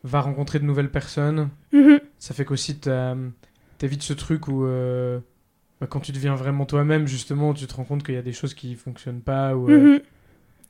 va 0.04 0.20
rencontrer 0.22 0.60
de 0.60 0.66
nouvelles 0.66 0.92
personnes. 0.92 1.50
Mhm. 1.72 2.00
Ça 2.20 2.34
fait 2.34 2.44
qu'aussi 2.46 2.78
t'évites 3.78 4.04
ce 4.04 4.14
truc 4.14 4.48
où 4.48 4.66
euh, 4.66 5.20
bah, 5.82 5.88
quand 5.90 6.00
tu 6.00 6.12
deviens 6.14 6.36
vraiment 6.36 6.66
toi-même, 6.66 7.08
justement, 7.08 7.54
tu 7.54 7.66
te 7.68 7.74
rends 7.74 7.84
compte 7.84 8.04
qu'il 8.04 8.16
y 8.16 8.18
a 8.18 8.22
des 8.22 8.32
choses 8.34 8.54
qui 8.54 8.76
fonctionnent 8.76 9.22
pas. 9.22 9.56
Ou, 9.56 9.70
euh, 9.70 9.78
Mhm. 9.96 10.00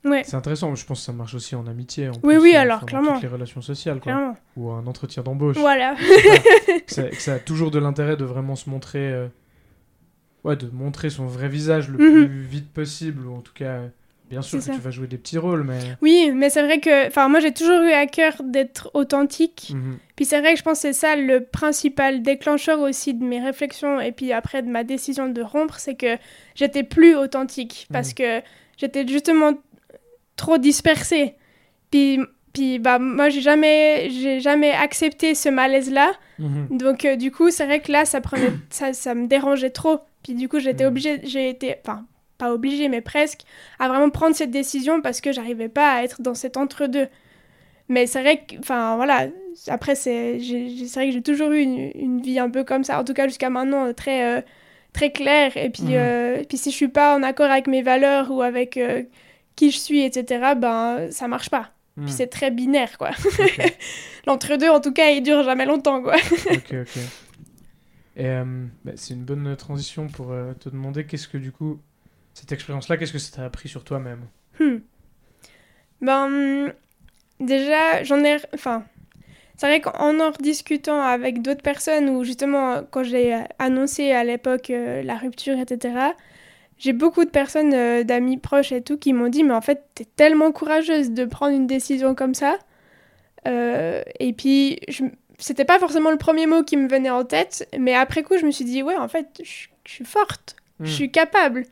Ouais, 0.03 0.23
C'est 0.25 0.35
intéressant, 0.35 0.73
je 0.73 0.83
pense 0.83 0.99
que 1.01 1.05
ça 1.05 1.13
marche 1.13 1.35
aussi 1.35 1.53
en 1.55 1.67
amitié. 1.67 2.09
En 2.09 2.13
Oui, 2.13 2.19
plus, 2.33 2.37
oui, 2.39 2.55
euh, 2.55 2.61
alors, 2.61 2.83
clairement. 2.87 3.13
toutes 3.13 3.21
les 3.21 3.27
relations 3.27 3.61
sociales, 3.61 3.99
quoi. 3.99 4.13
clairement. 4.13 4.35
Ou 4.57 4.71
un 4.71 4.87
entretien 4.87 5.21
d'embauche. 5.21 5.57
Voilà. 5.59 5.95
que, 6.87 6.91
ça, 6.93 7.03
que 7.03 7.21
ça 7.21 7.33
a 7.35 7.39
toujours 7.39 7.69
de 7.69 7.77
l'intérêt 7.77 8.17
de 8.17 8.25
vraiment 8.25 8.55
se 8.55 8.67
montrer. 8.69 9.11
euh, 9.11 9.27
Ouais, 10.43 10.55
de 10.55 10.67
montrer 10.71 11.11
son 11.11 11.27
vrai 11.27 11.47
visage 11.49 11.87
le 11.87 11.99
Mhm. 11.99 12.25
plus 12.25 12.41
vite 12.41 12.73
possible, 12.73 13.27
ou 13.27 13.35
en 13.35 13.41
tout 13.41 13.53
cas. 13.53 13.81
Bien 14.31 14.41
sûr 14.41 14.57
que 14.59 14.65
ça. 14.65 14.73
tu 14.73 14.79
vas 14.79 14.89
jouer 14.89 15.05
des 15.07 15.17
petits 15.19 15.37
rôles, 15.37 15.63
mais. 15.63 15.77
Oui, 16.01 16.31
mais 16.33 16.49
c'est 16.49 16.63
vrai 16.63 16.79
que, 16.79 17.07
enfin, 17.07 17.27
moi 17.27 17.39
j'ai 17.39 17.53
toujours 17.53 17.81
eu 17.81 17.91
à 17.91 18.07
cœur 18.07 18.33
d'être 18.43 18.89
authentique. 18.95 19.71
Mhm. 19.75 19.97
Puis 20.15 20.25
c'est 20.25 20.39
vrai 20.39 20.53
que 20.53 20.57
je 20.59 20.63
pense 20.63 20.77
que 20.77 20.81
c'est 20.81 20.93
ça 20.93 21.15
le 21.15 21.43
principal 21.43 22.21
déclencheur 22.23 22.79
aussi 22.79 23.13
de 23.13 23.23
mes 23.23 23.39
réflexions 23.39 23.99
et 24.01 24.11
puis 24.11 24.31
après 24.33 24.63
de 24.63 24.69
ma 24.69 24.83
décision 24.83 25.27
de 25.29 25.41
rompre, 25.41 25.77
c'est 25.79 25.95
que 25.95 26.17
j'étais 26.55 26.83
plus 26.83 27.15
authentique 27.15 27.87
parce 27.91 28.09
Mhm. 28.09 28.15
que 28.15 28.45
j'étais 28.77 29.07
justement 29.07 29.53
trop 30.35 30.57
dispersée. 30.57 31.35
Puis, 31.91 32.19
puis 32.53 32.79
bah 32.79 32.99
moi 32.99 33.29
j'ai 33.29 33.41
jamais, 33.41 34.09
j'ai 34.09 34.39
jamais 34.39 34.71
accepté 34.71 35.35
ce 35.35 35.49
malaise-là. 35.49 36.11
Mhm. 36.39 36.77
Donc 36.77 37.05
euh, 37.05 37.15
du 37.15 37.31
coup 37.31 37.49
c'est 37.51 37.65
vrai 37.65 37.79
que 37.81 37.91
là 37.91 38.05
ça 38.05 38.21
prenait, 38.21 38.51
ça, 38.69 38.93
ça 38.93 39.13
me 39.13 39.27
dérangeait 39.27 39.69
trop. 39.71 39.99
Puis 40.23 40.35
du 40.35 40.47
coup 40.47 40.59
j'étais 40.59 40.85
obligée, 40.85 41.19
j'ai 41.23 41.49
été, 41.49 41.75
enfin 41.83 42.05
pas 42.41 42.51
obligée 42.53 42.89
mais 42.89 43.01
presque, 43.01 43.41
à 43.79 43.87
vraiment 43.87 44.09
prendre 44.09 44.35
cette 44.35 44.51
décision 44.51 45.01
parce 45.01 45.21
que 45.21 45.31
j'arrivais 45.31 45.69
pas 45.69 45.89
à 45.95 46.03
être 46.03 46.21
dans 46.21 46.33
cet 46.35 46.57
entre-deux. 46.57 47.07
Mais 47.89 48.07
c'est 48.07 48.21
vrai 48.21 48.35
que, 48.45 48.55
enfin 48.59 48.95
voilà, 48.95 49.27
après 49.67 49.95
c'est, 49.95 50.37
vrai 50.93 51.07
que 51.07 51.11
j'ai 51.13 51.21
toujours 51.21 51.51
eu 51.51 51.61
une, 51.61 51.91
une 51.95 52.21
vie 52.21 52.39
un 52.39 52.49
peu 52.49 52.63
comme 52.63 52.83
ça, 52.83 52.99
en 52.99 53.03
tout 53.03 53.13
cas 53.13 53.27
jusqu'à 53.27 53.49
maintenant 53.49 53.93
très, 53.93 54.19
euh, 54.37 54.41
très 54.93 55.11
claire. 55.11 55.55
Et 55.57 55.69
puis, 55.69 55.83
Mhm. 55.83 55.93
euh, 55.95 56.37
et 56.41 56.45
puis 56.45 56.57
si 56.57 56.71
je 56.71 56.75
suis 56.75 56.87
pas 56.87 57.15
en 57.17 57.23
accord 57.23 57.51
avec 57.51 57.67
mes 57.67 57.81
valeurs 57.83 58.31
ou 58.31 58.41
avec 58.41 58.77
euh, 58.77 59.03
qui 59.55 59.71
je 59.71 59.77
suis, 59.77 60.01
etc., 60.03 60.55
ben 60.57 61.11
ça 61.11 61.27
marche 61.27 61.49
pas. 61.49 61.71
Mhm. 61.97 62.05
Puis 62.05 62.13
c'est 62.13 62.27
très 62.27 62.49
binaire 62.51 62.97
quoi. 62.97 63.11
L'entre-deux 64.27 64.69
en 64.69 64.79
tout 64.79 64.93
cas 64.93 65.09
il 65.11 65.21
dure 65.21 65.43
jamais 65.43 65.65
longtemps 65.65 66.01
quoi. 66.01 66.15
ok, 66.51 66.73
ok. 66.81 66.97
Et 68.17 68.25
euh, 68.27 68.43
bah, 68.85 68.91
c'est 68.95 69.13
une 69.13 69.23
bonne 69.23 69.55
transition 69.55 70.07
pour 70.07 70.31
euh, 70.31 70.53
te 70.53 70.69
demander 70.69 71.05
qu'est-ce 71.05 71.27
que 71.27 71.37
du 71.37 71.51
coup, 71.51 71.79
cette 72.33 72.51
expérience-là, 72.51 72.97
qu'est-ce 72.97 73.13
que 73.13 73.19
ça 73.19 73.35
t'a 73.37 73.45
appris 73.45 73.69
sur 73.69 73.83
toi-même 73.83 74.21
Hmm. 74.59 74.77
Ben, 76.01 76.25
hum, 76.25 76.73
déjà, 77.39 78.03
j'en 78.03 78.23
ai. 78.23 78.37
Enfin, 78.53 78.83
c'est 79.57 79.67
vrai 79.67 79.81
qu'en 79.81 80.19
en 80.19 80.31
rediscutant 80.31 81.01
avec 81.01 81.41
d'autres 81.41 81.61
personnes, 81.61 82.09
ou 82.09 82.23
justement, 82.23 82.83
quand 82.89 83.03
j'ai 83.03 83.37
annoncé 83.59 84.11
à 84.11 84.23
l'époque 84.23 84.69
euh, 84.71 85.03
la 85.03 85.15
rupture, 85.15 85.57
etc., 85.59 85.93
j'ai 86.77 86.93
beaucoup 86.93 87.23
de 87.25 87.29
personnes, 87.29 87.73
euh, 87.75 88.03
d'amis 88.03 88.37
proches 88.37 88.71
et 88.71 88.81
tout, 88.81 88.97
qui 88.97 89.13
m'ont 89.13 89.29
dit 89.29 89.43
Mais 89.43 89.53
en 89.53 89.61
fait, 89.61 89.83
t'es 89.95 90.05
tellement 90.05 90.51
courageuse 90.51 91.11
de 91.11 91.25
prendre 91.25 91.55
une 91.55 91.67
décision 91.67 92.15
comme 92.15 92.33
ça. 92.33 92.57
Euh, 93.47 94.01
et 94.19 94.33
puis, 94.33 94.79
je... 94.87 95.03
c'était 95.37 95.65
pas 95.65 95.79
forcément 95.79 96.11
le 96.11 96.17
premier 96.17 96.45
mot 96.47 96.63
qui 96.63 96.77
me 96.77 96.87
venait 96.87 97.09
en 97.09 97.23
tête, 97.23 97.67
mais 97.77 97.93
après 97.93 98.23
coup, 98.23 98.37
je 98.39 98.45
me 98.45 98.51
suis 98.51 98.65
dit 98.65 98.81
Ouais, 98.83 98.95
en 98.97 99.07
fait, 99.07 99.27
je 99.43 99.67
suis 99.91 100.05
forte, 100.05 100.55
je 100.79 100.85
Mhm. 100.85 100.91
suis 100.91 101.11
capable. 101.11 101.63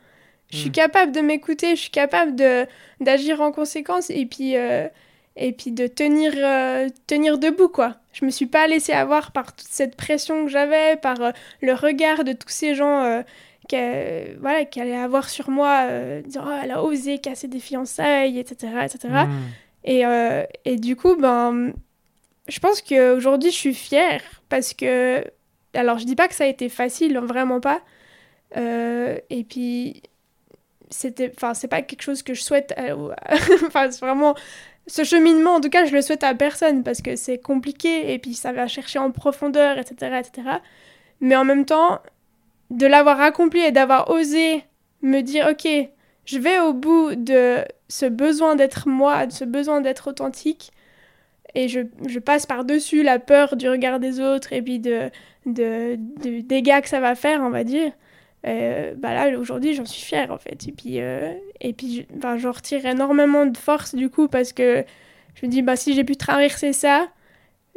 Je 0.52 0.58
suis 0.58 0.70
Mm. 0.70 0.74
capable 0.74 1.12
de 1.12 1.22
m'écouter, 1.22 1.76
je 1.76 1.82
suis 1.82 1.92
capable 1.92 2.36
de 2.36 2.66
d'agir 3.00 3.40
en 3.42 3.52
conséquence 3.52 4.10
et 4.10 4.26
puis 4.26 4.56
euh, 4.56 4.88
et 5.36 5.52
puis 5.54 5.72
de 5.72 5.88
tenir 5.88 6.34
euh, 6.36 6.90
tenir 7.08 7.38
debout 7.38 7.70
quoi. 7.70 7.98
Je 8.14 8.26
me 8.26 8.32
suis 8.32 8.48
pas 8.48 8.68
laissée 8.68 8.94
avoir 8.94 9.32
par 9.32 9.56
toute 9.56 9.68
cette 9.70 9.96
pression 9.96 10.46
que 10.46 10.52
j'avais, 10.52 10.96
par 10.98 11.22
euh, 11.22 11.32
le 11.62 11.74
regard 11.74 12.24
de 12.24 12.34
tous 12.34 12.50
ces 12.50 12.74
gens 12.76 13.24
qui 13.68 13.76
voilà 14.40 14.66
qui 14.66 14.82
allaient 14.82 14.96
avoir 14.96 15.30
sur 15.30 15.50
moi, 15.52 15.86
dire 16.22 16.44
oh, 16.48 16.52
elle 16.64 16.72
a 16.72 16.84
osé 16.84 17.20
casser 17.20 17.48
des 17.48 17.60
fiançailles, 17.60 18.40
etc. 18.40 18.74
etc. 18.86 19.08
Et, 19.86 20.06
euh, 20.06 20.44
et 20.66 20.76
du 20.76 20.96
coup, 20.96 21.16
ben, 21.16 21.74
je 22.48 22.60
pense 22.60 22.82
qu'aujourd'hui, 22.82 23.52
je 23.52 23.56
suis 23.56 23.74
fière 23.74 24.22
parce 24.50 24.74
que. 24.74 25.24
Alors, 25.74 26.00
je 26.00 26.06
dis 26.06 26.16
pas 26.16 26.28
que 26.28 26.34
ça 26.34 26.46
a 26.46 26.48
été 26.48 26.68
facile, 26.68 27.18
vraiment 27.20 27.60
pas. 27.62 27.82
Euh, 28.58 29.18
et 29.30 29.44
puis, 29.44 30.02
c'était. 30.90 31.32
Enfin, 31.36 31.54
c'est 31.54 31.68
pas 31.68 31.82
quelque 31.82 32.02
chose 32.02 32.24
que 32.24 32.34
je 32.34 32.42
souhaite. 32.44 32.74
au- 32.96 33.12
Enfin, 33.68 33.92
c'est 33.92 34.00
vraiment. 34.06 34.36
Ce 34.88 35.04
cheminement, 35.04 35.56
en 35.56 35.62
tout 35.62 35.70
cas, 35.70 35.86
je 35.86 35.94
le 35.94 36.02
souhaite 36.02 36.24
à 36.24 36.34
personne 36.34 36.84
parce 36.84 37.02
que 37.02 37.16
c'est 37.16 37.38
compliqué 37.38 38.12
et 38.14 38.20
puis 38.20 38.34
ça 38.34 38.52
va 38.54 38.68
chercher 38.68 39.00
en 39.00 39.12
profondeur, 39.12 39.78
etc. 39.78 40.20
etc. 40.20 40.50
Mais 41.22 41.36
en 41.36 41.46
même 41.46 41.66
temps, 41.66 42.00
de 42.72 42.88
l'avoir 42.88 43.22
accompli 43.22 43.62
et 43.62 43.72
d'avoir 43.72 44.10
osé 44.10 44.64
me 45.02 45.22
dire, 45.22 45.48
ok, 45.52 45.68
je 46.26 46.40
vais 46.40 46.60
au 46.60 46.74
bout 46.74 47.16
de 47.16 47.58
ce 47.90 48.06
besoin 48.06 48.56
d'être 48.56 48.88
moi, 48.88 49.26
de 49.28 49.32
ce 49.32 49.46
besoin 49.46 49.82
d'être 49.82 50.08
authentique, 50.10 50.72
et 51.56 51.68
je, 51.68 51.82
je 52.08 52.20
passe 52.20 52.46
par-dessus 52.46 53.04
la 53.04 53.20
peur 53.20 53.56
du 53.56 53.68
regard 53.70 54.00
des 54.00 54.20
autres 54.20 54.54
et 54.54 54.62
puis 54.62 54.80
de, 54.80 55.10
de, 55.46 55.96
de 55.98 56.42
dégâts 56.42 56.82
que 56.82 56.90
ça 56.90 57.00
va 57.00 57.16
faire, 57.16 57.42
on 57.42 57.50
va 57.50 57.64
dire. 57.64 57.92
Euh, 58.48 58.94
bah 58.98 59.14
là, 59.14 59.38
aujourd'hui, 59.38 59.74
j'en 59.74 59.86
suis 59.86 60.02
fière, 60.02 60.32
en 60.32 60.38
fait. 60.38 60.68
Et 60.68 60.72
puis, 60.72 61.02
euh, 61.02 61.34
et 61.60 61.74
puis 61.74 62.06
enfin, 62.18 62.38
j'en 62.38 62.52
retire 62.52 62.86
énormément 62.86 63.46
de 63.46 63.58
force, 63.58 63.96
du 63.96 64.10
coup, 64.10 64.28
parce 64.28 64.54
que 64.54 64.84
je 65.36 65.46
me 65.46 65.52
dis, 65.52 65.62
bah, 65.62 65.76
si 65.76 65.94
j'ai 65.94 66.04
pu 66.04 66.16
traverser 66.16 66.72
ça, 66.74 67.08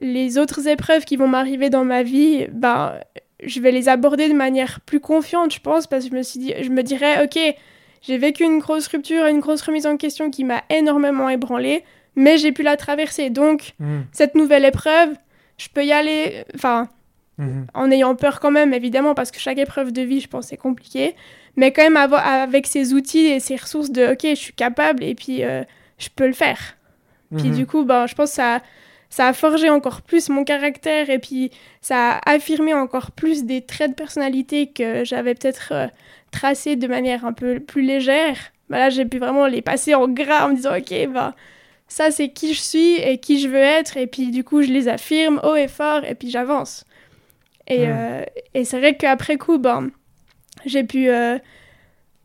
les 0.00 0.38
autres 0.38 0.68
épreuves 0.68 1.04
qui 1.04 1.16
vont 1.16 1.28
m'arriver 1.28 1.68
dans 1.70 1.84
ma 1.84 2.02
vie, 2.02 2.46
bah, 2.52 3.00
je 3.42 3.60
vais 3.60 3.72
les 3.72 3.88
aborder 3.88 4.28
de 4.28 4.34
manière 4.34 4.80
plus 4.80 5.00
confiante, 5.00 5.52
je 5.52 5.60
pense, 5.60 5.86
parce 5.88 6.04
que 6.04 6.10
je 6.10 6.16
me, 6.16 6.22
suis 6.22 6.38
dit, 6.38 6.54
je 6.60 6.70
me 6.70 6.82
dirais, 6.82 7.24
ok, 7.24 7.38
j'ai 8.02 8.18
vécu 8.18 8.44
une 8.44 8.58
grosse 8.60 8.86
rupture, 8.86 9.26
une 9.26 9.40
grosse 9.40 9.62
remise 9.62 9.86
en 9.86 9.96
question 9.96 10.30
qui 10.30 10.44
m'a 10.44 10.62
énormément 10.70 11.28
ébranlée, 11.28 11.82
mais 12.14 12.36
j'ai 12.38 12.52
pu 12.52 12.62
la 12.62 12.76
traverser. 12.76 13.30
Donc, 13.30 13.72
Mhm. 13.80 14.04
cette 14.12 14.34
nouvelle 14.36 14.64
épreuve, 14.64 15.10
je 15.58 15.68
peux 15.72 15.84
y 15.84 15.92
aller, 15.92 16.44
enfin, 16.54 16.88
Mhm. 17.38 17.66
en 17.74 17.90
ayant 17.90 18.14
peur 18.14 18.40
quand 18.40 18.50
même, 18.50 18.74
évidemment, 18.74 19.14
parce 19.14 19.30
que 19.30 19.38
chaque 19.40 19.58
épreuve 19.58 19.90
de 19.92 20.02
vie, 20.02 20.20
je 20.20 20.28
pense, 20.28 20.48
c'est 20.48 20.56
compliqué, 20.58 21.16
mais 21.56 21.72
quand 21.72 21.82
même 21.82 21.96
avec 21.96 22.66
ces 22.66 22.92
outils 22.92 23.26
et 23.26 23.40
ces 23.40 23.56
ressources 23.56 23.90
de, 23.90 24.12
ok, 24.12 24.20
je 24.22 24.34
suis 24.34 24.52
capable 24.52 25.02
et 25.02 25.14
puis 25.14 25.42
euh, 25.42 25.62
je 25.98 26.08
peux 26.14 26.26
le 26.26 26.32
faire. 26.34 26.76
Puis 27.36 27.48
Mhm. 27.48 27.54
du 27.56 27.66
coup, 27.66 27.84
ben, 27.84 28.06
je 28.06 28.14
pense 28.14 28.30
que 28.30 28.36
ça, 28.36 28.60
ça 29.08 29.28
a 29.28 29.32
forgé 29.32 29.70
encore 29.70 30.02
plus 30.02 30.28
mon 30.28 30.44
caractère 30.44 31.08
et 31.08 31.18
puis 31.18 31.50
ça 31.80 32.18
a 32.24 32.30
affirmé 32.32 32.74
encore 32.74 33.10
plus 33.12 33.44
des 33.44 33.62
traits 33.62 33.90
de 33.92 33.94
personnalité 33.96 34.66
que 34.68 35.04
j'avais 35.04 35.34
peut-être 35.34 35.68
euh, 35.72 35.86
tracés 36.30 36.76
de 36.76 36.86
manière 36.86 37.24
un 37.24 37.32
peu 37.32 37.60
plus 37.60 37.82
légère. 37.82 38.36
Ben 38.68 38.78
là, 38.78 38.90
j'ai 38.90 39.04
pu 39.06 39.18
vraiment 39.18 39.46
les 39.46 39.62
passer 39.62 39.94
en 39.94 40.06
gras 40.08 40.46
en 40.46 40.50
me 40.50 40.56
disant, 40.56 40.76
ok, 40.76 41.08
ben, 41.12 41.34
ça 41.88 42.10
c'est 42.10 42.28
qui 42.28 42.52
je 42.54 42.60
suis 42.60 42.94
et 42.96 43.18
qui 43.18 43.38
je 43.40 43.48
veux 43.48 43.56
être 43.56 43.96
et 43.96 44.06
puis 44.06 44.30
du 44.30 44.44
coup, 44.44 44.62
je 44.62 44.70
les 44.70 44.88
affirme 44.88 45.40
haut 45.42 45.56
et 45.56 45.68
fort 45.68 46.04
et 46.04 46.14
puis 46.14 46.30
j'avance. 46.30 46.84
Et, 47.66 47.88
euh, 47.88 48.24
et 48.54 48.64
c'est 48.64 48.78
vrai 48.78 48.96
qu'après 48.96 49.36
coup, 49.36 49.58
ben, 49.58 49.90
j'ai 50.64 50.84
pu 50.84 51.08
euh, 51.08 51.38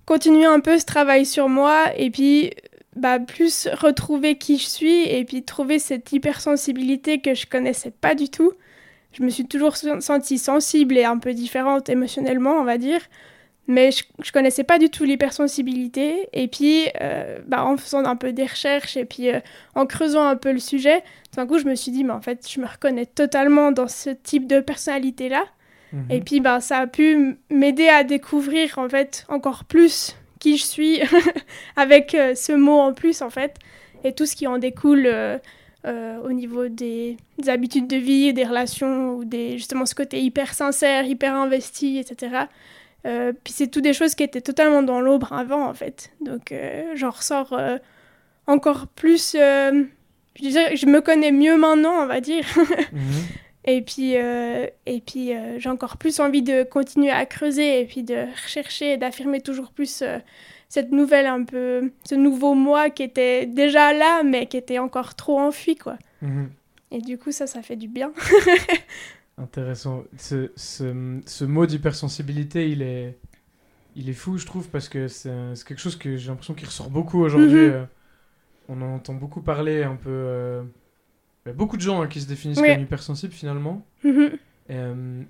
continuer 0.06 0.46
un 0.46 0.60
peu 0.60 0.78
ce 0.78 0.86
travail 0.86 1.26
sur 1.26 1.50
moi 1.50 1.86
et 1.96 2.10
puis 2.10 2.52
bah, 2.96 3.20
plus 3.20 3.68
retrouver 3.74 4.38
qui 4.38 4.58
je 4.58 4.66
suis 4.66 5.04
et 5.04 5.24
puis 5.26 5.44
trouver 5.44 5.80
cette 5.80 6.12
hypersensibilité 6.12 7.20
que 7.22 7.34
je 7.36 7.46
connaissais 7.46 7.92
pas 7.92 8.16
du 8.16 8.30
tout. 8.30 8.54
Je 9.14 9.24
me 9.24 9.30
suis 9.30 9.48
toujours 9.48 9.76
sen- 9.76 10.02
sentie 10.02 10.38
sensible 10.38 10.98
et 10.98 11.06
un 11.06 11.18
peu 11.18 11.34
différente 11.34 11.90
émotionnellement, 11.90 12.54
on 12.60 12.64
va 12.64 12.78
dire. 12.78 13.02
Mais 13.68 13.92
je, 13.92 14.04
je 14.24 14.32
connaissais 14.32 14.64
pas 14.64 14.80
du 14.80 14.90
tout 14.90 15.04
l'hypersensibilité. 15.04 16.30
Et 16.32 16.48
puis, 16.48 16.86
euh, 17.02 17.40
bah, 17.46 17.66
en 17.66 17.76
faisant 17.78 18.04
un 18.06 18.16
peu 18.16 18.32
des 18.32 18.46
recherches 18.46 18.96
et 18.96 19.06
puis 19.06 19.30
euh, 19.30 19.40
en 19.76 19.86
creusant 19.86 20.26
un 20.26 20.38
peu 20.38 20.54
le 20.54 20.60
sujet, 20.60 21.02
tout 21.02 21.36
d'un 21.36 21.48
coup, 21.48 21.60
je 21.60 21.66
me 21.66 21.76
suis 21.76 21.92
dit, 21.92 22.06
mais 22.06 22.14
en 22.14 22.22
fait, 22.22 22.48
je 22.50 22.62
me 22.62 22.66
reconnais 22.66 23.06
totalement 23.06 23.72
dans 23.72 23.90
ce 23.90 24.10
type 24.10 24.48
de 24.48 24.62
personnalité-là. 24.62 25.44
Mhm. 25.92 26.06
Et 26.10 26.22
puis 26.22 26.40
ben, 26.40 26.60
ça 26.60 26.80
a 26.80 26.88
pu 26.88 27.38
m'aider 27.50 27.88
à 27.88 28.04
découvrir 28.04 28.78
en 28.78 28.90
fait 28.90 29.26
encore 29.30 29.64
plus 29.66 30.16
qui 30.40 30.58
je 30.58 30.64
suis 30.64 31.00
avec 31.76 32.14
euh, 32.14 32.36
ce 32.36 32.52
mot 32.52 32.78
en 32.78 32.94
plus 32.94 33.22
en 33.22 33.30
fait 33.30 33.56
et 34.04 34.14
tout 34.14 34.26
ce 34.26 34.36
qui 34.36 34.48
en 34.48 34.58
découle 34.58 35.10
au 35.86 36.34
niveau 36.34 36.68
des, 36.68 37.16
des 37.38 37.50
habitudes 37.50 37.88
de 37.88 37.96
vie, 37.96 38.34
des 38.34 38.44
relations 38.44 39.16
ou 39.16 39.24
des 39.24 39.58
justement 39.58 39.86
ce 39.86 39.96
côté 39.96 40.20
hyper 40.20 40.54
sincère, 40.54 41.06
hyper 41.06 41.34
investi, 41.34 41.98
etc. 41.98 42.48
Euh, 43.08 43.32
puis 43.44 43.54
c'est 43.54 43.68
tout 43.68 43.82
des 43.82 43.94
choses 43.94 44.16
qui 44.16 44.24
étaient 44.24 44.42
totalement 44.42 44.84
dans 44.84 45.00
l'ombre 45.00 45.32
avant 45.34 45.66
en 45.68 45.74
fait. 45.74 46.12
Donc 46.22 46.52
euh, 46.52 46.84
j'en 46.96 47.12
ressors 47.12 47.54
euh, 47.54 47.78
encore 48.48 48.88
plus. 48.88 49.34
je 49.34 49.88
dirais, 50.40 50.76
je 50.76 50.86
me 50.86 51.02
connais 51.02 51.32
mieux 51.32 51.58
maintenant, 51.58 52.04
on 52.04 52.06
va 52.06 52.22
dire. 52.22 52.46
Mhm. 52.92 53.02
Et 53.70 53.82
puis, 53.82 54.14
et 54.14 55.02
puis 55.06 55.32
j'ai 55.58 55.70
encore 55.70 55.98
plus 55.98 56.22
envie 56.22 56.42
de 56.42 56.64
continuer 56.64 57.10
à 57.10 57.26
creuser 57.26 57.82
et 57.82 57.86
puis 57.86 58.02
de 58.02 58.26
rechercher 58.42 58.94
et 58.94 58.98
d'affirmer 58.98 59.42
toujours 59.42 59.72
plus 59.72 60.06
cette 60.70 60.92
nouvelle 60.94 61.26
un 61.26 61.44
peu, 61.44 61.92
ce 62.08 62.16
nouveau 62.16 62.54
moi 62.54 62.90
qui 62.90 63.04
était 63.04 63.46
déjà 63.46 63.92
là 63.92 64.24
mais 64.24 64.46
qui 64.46 64.56
était 64.56 64.80
encore 64.80 65.16
trop 65.16 65.38
enfui 65.38 65.76
quoi. 65.76 65.98
Mhm. 66.22 66.50
Et 66.92 67.02
du 67.02 67.18
coup, 67.18 67.32
ça, 67.32 67.48
ça 67.48 67.62
fait 67.62 67.76
du 67.76 67.88
bien. 67.88 68.14
Intéressant. 69.38 70.04
Ce, 70.18 70.52
ce, 70.56 71.20
ce 71.26 71.46
mot 71.46 71.66
d'hypersensibilité, 71.68 72.70
il 72.70 72.82
est, 72.82 73.18
il 73.96 74.10
est 74.10 74.14
fou, 74.14 74.38
je 74.38 74.46
trouve, 74.46 74.68
parce 74.70 74.90
que 74.90 75.08
c'est 75.08 75.30
quelque 75.66 75.80
chose 75.80 75.96
que 75.96 76.18
j'ai 76.18 76.30
l'impression 76.30 76.54
qu'il 76.56 76.68
ressort 76.68 76.90
beaucoup 76.90 77.20
aujourd'hui. 77.22 77.68
Mhm. 77.68 77.74
euh. 77.74 77.86
on 78.70 78.82
en 78.82 78.96
entend 78.96 79.14
beaucoup 79.14 79.42
parler, 79.42 79.84
un 79.84 79.96
peu. 79.96 80.10
euh, 80.10 80.64
il 81.46 81.50
y 81.50 81.52
a 81.52 81.54
beaucoup 81.54 81.78
de 81.78 81.82
gens 81.82 82.02
hein, 82.02 82.08
qui 82.08 82.20
se 82.20 82.28
définissent 82.28 82.60
comme 82.62 82.82
hypersensibles 82.82 83.34
finalement. 83.34 83.86
Mhm. 84.04 84.32
Euh, 84.72 85.24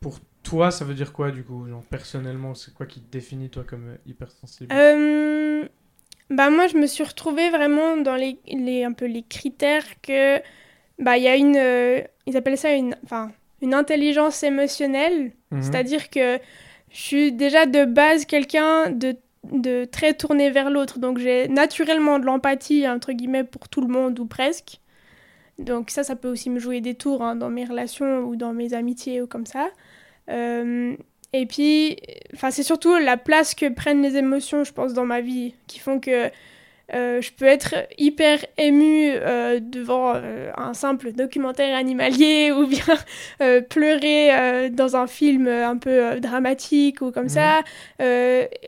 pour 0.00 0.18
toi, 0.42 0.70
ça 0.70 0.84
veut 0.86 0.94
dire 0.94 1.12
quoi 1.12 1.30
du 1.30 1.44
coup 1.44 1.68
Genre, 1.68 1.82
Personnellement, 1.90 2.54
c'est 2.54 2.72
quoi 2.74 2.86
qui 2.86 3.00
te 3.00 3.12
définit 3.12 3.50
toi 3.50 3.62
comme 3.64 3.96
hypersensible? 4.06 4.72
Euh, 4.74 5.68
bah 6.30 6.48
moi, 6.50 6.66
je 6.66 6.76
me 6.78 6.86
suis 6.86 7.04
retrouvée 7.04 7.50
vraiment 7.50 7.98
dans 7.98 8.16
les, 8.16 8.38
les, 8.46 8.84
un 8.84 8.92
peu 8.92 9.04
les 9.06 9.22
critères 9.22 9.84
que... 10.00 10.38
Bah, 10.98 11.16
il 11.18 11.22
y 11.24 11.28
a 11.28 11.36
une... 11.36 12.06
ils 12.26 12.36
appellent 12.36 12.58
ça 12.58 12.72
une, 12.74 12.96
enfin, 13.04 13.32
une 13.62 13.74
intelligence 13.74 14.42
émotionnelle. 14.42 15.32
Mhm. 15.50 15.62
C'est-à-dire 15.62 16.10
que 16.10 16.38
je 16.90 17.00
suis 17.00 17.32
déjà 17.32 17.66
de 17.66 17.84
base 17.84 18.24
quelqu'un 18.24 18.90
de, 18.90 19.16
de 19.52 19.84
très 19.84 20.14
tourné 20.14 20.50
vers 20.50 20.70
l'autre. 20.70 20.98
Donc 20.98 21.18
j'ai 21.18 21.48
naturellement 21.48 22.18
de 22.18 22.24
l'empathie, 22.24 22.88
entre 22.88 23.12
guillemets, 23.12 23.44
pour 23.44 23.68
tout 23.68 23.80
le 23.80 23.88
monde 23.88 24.18
ou 24.18 24.26
presque. 24.26 24.80
Donc 25.58 25.90
ça, 25.90 26.02
ça 26.02 26.16
peut 26.16 26.28
aussi 26.28 26.50
me 26.50 26.58
jouer 26.58 26.80
des 26.80 26.94
tours 26.94 27.22
hein, 27.22 27.36
dans 27.36 27.50
mes 27.50 27.64
relations 27.64 28.20
ou 28.20 28.36
dans 28.36 28.52
mes 28.52 28.74
amitiés 28.74 29.20
ou 29.20 29.26
comme 29.26 29.46
ça. 29.46 29.68
Euh, 30.30 30.96
et 31.32 31.46
puis, 31.46 31.96
c'est 32.50 32.62
surtout 32.62 32.96
la 32.96 33.16
place 33.16 33.54
que 33.54 33.68
prennent 33.68 34.02
les 34.02 34.16
émotions, 34.16 34.64
je 34.64 34.72
pense, 34.72 34.94
dans 34.94 35.04
ma 35.04 35.20
vie, 35.20 35.54
qui 35.68 35.78
font 35.78 36.00
que 36.00 36.28
euh, 36.94 37.20
je 37.20 37.30
peux 37.32 37.44
être 37.44 37.74
hyper 37.98 38.38
émue 38.58 39.12
euh, 39.14 39.60
devant 39.60 40.14
euh, 40.16 40.50
un 40.56 40.74
simple 40.74 41.12
documentaire 41.12 41.76
animalier 41.76 42.52
ou 42.56 42.66
bien 42.66 42.80
pleurer 43.68 44.70
dans 44.70 44.96
un 44.96 45.06
film 45.06 45.46
un 45.48 45.76
peu 45.76 46.20
dramatique 46.20 47.00
ou 47.00 47.10
comme 47.10 47.24
Mhm. 47.24 47.28
ça, 47.28 47.60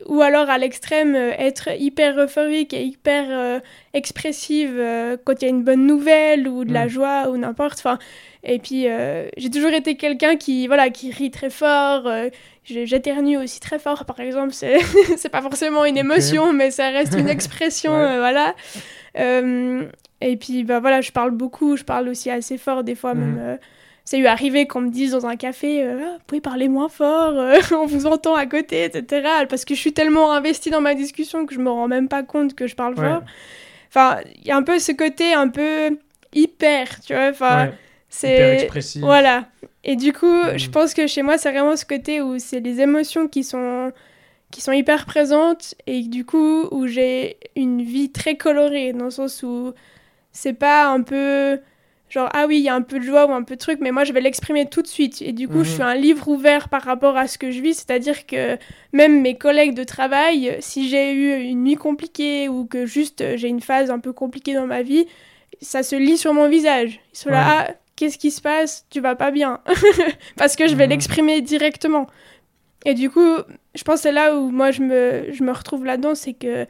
ou 0.07 0.21
alors 0.21 0.49
à 0.51 0.59
l'extrême 0.59 1.15
être 1.17 1.69
hyper 1.79 2.19
euphorique 2.19 2.75
et 2.75 2.85
hyper 2.85 3.61
expressive 3.95 4.75
euh, 4.79 5.17
quand 5.25 5.41
il 5.41 5.43
y 5.43 5.47
a 5.47 5.51
une 5.51 5.63
bonne 5.65 5.87
nouvelle 5.87 6.49
ou 6.49 6.65
de 6.65 6.73
la 6.73 6.85
Mhm. 6.85 6.91
joie 6.91 7.29
ou 7.31 7.37
n'importe. 7.37 7.79
Enfin, 7.79 7.99
et 8.45 8.59
puis 8.59 8.89
euh, 8.89 9.29
j'ai 9.37 9.51
toujours 9.51 9.71
été 9.73 9.97
quelqu'un 9.97 10.37
qui 10.37 10.67
voilà 10.67 10.91
qui 10.91 11.11
rit 11.11 11.31
très 11.31 11.51
fort. 11.51 12.07
euh, 12.07 12.29
J'éternue 12.65 13.37
aussi 13.39 13.59
très 13.61 13.79
fort, 13.81 14.05
par 14.05 14.21
exemple. 14.21 14.53
C'est 14.53 14.79
c'est 15.17 15.29
pas 15.29 15.43
forcément 15.43 15.85
une 15.85 15.97
émotion, 15.99 16.53
mais 16.53 16.71
ça 16.71 16.89
reste 16.91 17.15
une 17.19 17.29
expression, 17.37 17.93
Ouais. 17.93 17.99
euh, 17.99 18.19
voilà. 18.19 18.55
Et 20.25 20.37
puis 20.37 20.63
bah 20.65 20.79
voilà, 20.81 21.01
je 21.01 21.11
parle 21.11 21.33
beaucoup, 21.33 21.77
je 21.77 21.83
parle 21.85 22.09
aussi 22.09 22.31
assez 22.31 22.57
fort 22.59 22.85
des 22.85 22.95
fois 22.95 23.15
Mhm. 23.15 23.21
même. 23.21 23.39
euh, 23.41 23.57
c'est 24.05 24.19
eu 24.19 24.27
arrivé 24.27 24.67
qu'on 24.67 24.81
me 24.81 24.91
dise 24.91 25.13
dans 25.13 25.27
un 25.27 25.37
café, 25.37 25.83
euh, 25.85 26.01
Ah, 26.03 26.13
vous 26.19 26.25
pouvez 26.27 26.41
parler 26.41 26.69
moins 26.69 26.89
fort, 26.89 27.35
euh, 27.37 27.55
on 27.73 27.87
vous 27.87 28.07
entend 28.07 28.35
à 28.35 28.47
côté, 28.47 28.85
etc. 28.85 29.47
Parce 29.49 29.65
que 29.65 29.75
je 29.75 29.81
suis 29.81 29.93
tellement 29.93 30.33
investie 30.33 30.71
dans 30.71 30.81
ma 30.81 30.95
discussion 30.95 31.47
que 31.47 31.55
je 31.55 31.61
me 31.61 31.71
rends 31.71 31.87
même 31.89 32.09
pas 32.09 32.23
compte 32.25 32.55
que 32.55 32.67
je 32.67 32.75
parle 32.75 32.95
Ouais. 32.99 33.09
fort. 33.09 33.23
Enfin, 33.95 34.21
il 34.41 34.47
y 34.47 34.51
a 34.51 34.57
un 34.57 34.63
peu 34.63 34.79
ce 34.79 34.91
côté 34.93 35.35
un 35.35 35.49
peu 35.49 35.99
hyper, 36.35 36.99
tu 37.03 37.13
vois. 37.13 37.29
Enfin, 37.29 37.67
Ouais, 37.67 37.73
c'est 38.09 38.55
expressif. 38.63 39.03
voilà. 39.03 39.49
Et 39.85 39.97
du 39.97 40.15
coup, 40.15 40.27
Mhm. 40.45 40.59
je 40.59 40.71
pense 40.71 40.95
que 40.95 41.07
chez 41.07 41.23
moi, 41.23 41.37
c'est 41.37 41.51
vraiment 41.53 41.77
ce 41.77 41.85
côté 41.85 42.23
où 42.23 42.39
c'est 42.39 42.61
les 42.61 42.81
émotions 42.81 43.29
qui 43.29 43.45
sont 43.45 43.93
qui 44.51 44.61
sont 44.61 44.73
hyper 44.73 45.07
présentes 45.07 45.75
et 45.87 46.03
du 46.03 46.27
coup 46.27 46.69
où 46.73 46.87
j'ai 46.87 47.39
une 47.57 47.83
vie 47.83 48.11
très 48.13 48.37
colorée 48.37 48.93
dans 48.93 49.07
le 49.07 49.11
sens 49.11 49.43
où 49.43 49.73
c'est 50.31 50.53
pas 50.53 50.89
un 50.89 51.01
peu 51.03 51.59
genre 52.13 52.29
ah 52.35 52.45
oui 52.47 52.59
il 52.59 52.63
y 52.63 52.69
a 52.69 52.75
un 52.75 52.83
peu 52.83 52.99
de 52.99 53.05
joie 53.05 53.25
ou 53.27 53.33
un 53.33 53.43
peu 53.43 53.55
de 53.55 53.61
truc 53.61 53.79
mais 53.81 53.91
moi 53.91 54.05
je 54.05 54.13
vais 54.13 54.21
l'exprimer 54.21 54.67
tout 54.69 54.83
de 54.83 54.87
suite. 54.87 55.23
Et 55.23 55.33
du 55.33 55.49
coup 55.49 55.59
Mhm. 55.59 55.65
je 55.65 55.71
suis 55.71 55.83
un 55.83 55.95
livre 55.95 56.29
ouvert 56.29 56.69
par 56.69 56.83
rapport 56.83 57.17
à 57.17 57.27
ce 57.27 57.39
que 57.39 57.51
je 57.51 57.61
vis. 57.63 57.75
C'est 57.75 57.91
à 57.91 57.99
dire 57.99 58.27
que 58.27 58.59
même 58.93 59.23
mes 59.23 59.37
collègues 59.39 59.75
de 59.75 59.83
travail 59.85 60.57
si 60.61 60.89
j'ai 60.91 61.13
eu 61.15 61.41
une 61.43 61.65
nuit 61.65 61.77
compliquée 61.77 62.51
ou 62.51 62.67
que 62.67 62.85
juste 62.85 63.23
euh, 63.23 63.37
j'ai 63.39 63.49
une 63.49 63.63
phase 63.63 63.91
un 63.91 63.99
peu 63.99 64.13
compliquée 64.13 64.53
dans 64.53 64.67
ma 64.67 64.83
vie 64.83 65.07
ça 65.63 65.83
se 65.83 65.97
lit 65.97 66.19
sur 66.19 66.35
mon 66.35 66.49
visage. 66.51 67.01
Ils 67.15 67.19
sont 67.19 67.31
là 67.31 67.45
ah 67.47 67.69
qu'est-ce 67.97 68.19
qui 68.19 68.31
se 68.31 68.41
passe? 68.43 68.85
Tu 68.91 69.01
vas 69.01 69.15
pas 69.15 69.31
bien. 69.31 69.61
Parce 70.37 70.55
que 70.57 70.67
je 70.69 70.75
vais 70.75 70.85
Mhm. 70.85 70.91
l'exprimer 70.91 71.41
directement. 71.41 72.09
Et 72.85 72.93
du 72.95 73.09
coup 73.09 73.37
je 73.75 73.83
pense 73.85 73.97
que 73.97 74.03
c'est 74.03 74.13
là 74.13 74.37
où 74.37 74.51
moi 74.51 74.71
je 74.71 74.83
me, 74.83 75.33
je 75.33 75.43
me 75.45 75.53
retrouve 75.53 75.87
là-dedans 75.87 76.15
c'est 76.15 76.35
que 76.35 76.67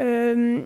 euh, 0.00 0.60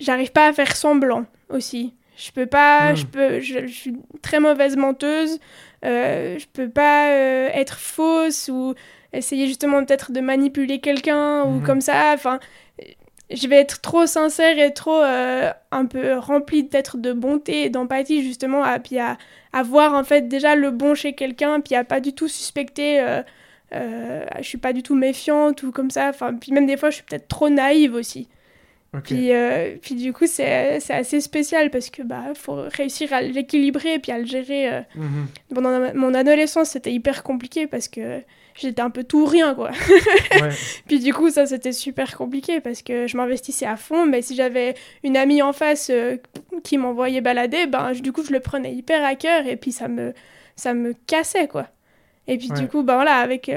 j'arrive 0.00 0.30
pas 0.32 0.46
à 0.46 0.52
faire 0.52 0.76
semblant 0.76 1.24
aussi. 1.48 1.94
Je 2.16 2.30
peux 2.32 2.46
pas, 2.46 2.92
Mm. 2.92 2.96
je 2.96 3.06
peux, 3.06 3.40
je, 3.40 3.66
je 3.66 3.72
suis 3.72 3.96
très 4.22 4.38
mauvaise 4.40 4.76
menteuse. 4.76 5.38
Euh, 5.84 6.38
je 6.38 6.46
peux 6.52 6.68
pas 6.68 7.10
euh, 7.10 7.48
être 7.52 7.78
fausse 7.78 8.48
ou 8.52 8.74
essayer 9.12 9.46
justement 9.46 9.84
peut-être 9.84 10.12
de 10.12 10.20
manipuler 10.20 10.78
quelqu'un 10.80 11.42
ou 11.44 11.58
Mhm. 11.58 11.62
comme 11.64 11.80
ça. 11.80 12.12
Enfin, 12.14 12.38
je 13.30 13.48
vais 13.48 13.56
être 13.56 13.80
trop 13.80 14.06
sincère 14.06 14.58
et 14.58 14.72
trop 14.74 15.00
euh, 15.02 15.50
un 15.70 15.86
peu 15.86 16.18
remplie 16.18 16.64
peut-être 16.64 16.98
de 16.98 17.12
bonté 17.12 17.62
et 17.64 17.70
d'empathie 17.70 18.22
justement, 18.22 18.62
à, 18.62 18.78
puis 18.78 18.98
à, 18.98 19.16
à 19.52 19.62
voir 19.62 19.94
en 19.94 20.04
fait 20.04 20.28
déjà 20.28 20.54
le 20.54 20.70
bon 20.70 20.94
chez 20.94 21.14
quelqu'un, 21.14 21.60
puis 21.60 21.74
à 21.74 21.82
pas 21.84 22.00
du 22.00 22.12
tout 22.14 22.28
suspecter. 22.28 23.00
Euh, 23.00 23.22
je 24.38 24.42
suis 24.44 24.58
pas 24.58 24.74
du 24.74 24.82
tout 24.82 24.94
méfiante 24.94 25.62
ou 25.62 25.72
comme 25.72 25.90
ça. 25.90 26.08
Enfin, 26.10 26.34
puis 26.34 26.52
même 26.52 26.66
des 26.66 26.76
fois, 26.76 26.90
je 26.90 26.96
suis 26.96 27.04
peut-être 27.04 27.26
trop 27.28 27.48
naïve 27.48 27.94
aussi. 27.94 28.28
Puis, 29.04 29.32
euh, 29.32 29.76
puis 29.80 29.94
du 29.94 30.12
coup, 30.12 30.26
c'est 30.26 30.78
assez 30.90 31.20
spécial 31.22 31.70
parce 31.70 31.88
que 31.88 32.02
bah 32.02 32.24
faut 32.34 32.62
réussir 32.76 33.12
à 33.14 33.22
l'équilibrer 33.22 33.98
puis 33.98 34.12
à 34.12 34.18
le 34.18 34.26
gérer. 34.26 34.68
euh. 34.68 34.80
Mhm. 34.96 35.26
Pendant 35.54 35.78
ma- 35.80 35.94
mon 35.94 36.12
adolescence, 36.12 36.68
c'était 36.70 36.92
hyper 36.92 37.22
compliqué 37.22 37.66
parce 37.66 37.88
que 37.88 38.20
j'étais 38.54 38.82
un 38.82 38.90
peu 38.90 39.02
tout 39.04 39.22
ou 39.22 39.24
rien 39.24 39.54
quoi. 39.54 39.70
Ouais. 40.42 40.50
Puis 40.86 40.98
du 41.00 41.14
coup, 41.14 41.30
ça 41.30 41.46
c'était 41.46 41.72
super 41.72 42.14
compliqué 42.18 42.60
parce 42.60 42.82
que 42.82 43.06
je 43.06 43.16
m'investissais 43.16 43.64
à 43.64 43.76
fond, 43.76 44.04
mais 44.04 44.20
si 44.20 44.34
j'avais 44.36 44.74
une 45.04 45.16
amie 45.16 45.40
en 45.40 45.54
face 45.54 45.88
euh, 45.90 46.18
qui 46.62 46.76
m'envoyait 46.76 47.22
balader, 47.22 47.66
ben 47.66 47.94
je- 47.94 48.02
du 48.02 48.12
coup, 48.12 48.22
je 48.22 48.32
le 48.32 48.40
prenais 48.40 48.74
hyper 48.74 49.02
à 49.04 49.14
cœur 49.14 49.46
et 49.46 49.56
puis 49.56 49.72
ça 49.72 49.88
me 49.88 50.12
ça 50.54 50.74
me 50.74 50.92
cassait 51.06 51.48
quoi. 51.48 51.68
Et 52.28 52.36
puis 52.36 52.50
Ouais. 52.52 52.60
du 52.60 52.68
coup, 52.68 52.82
ben 52.82 52.96
voilà, 52.96 53.16
avec 53.16 53.48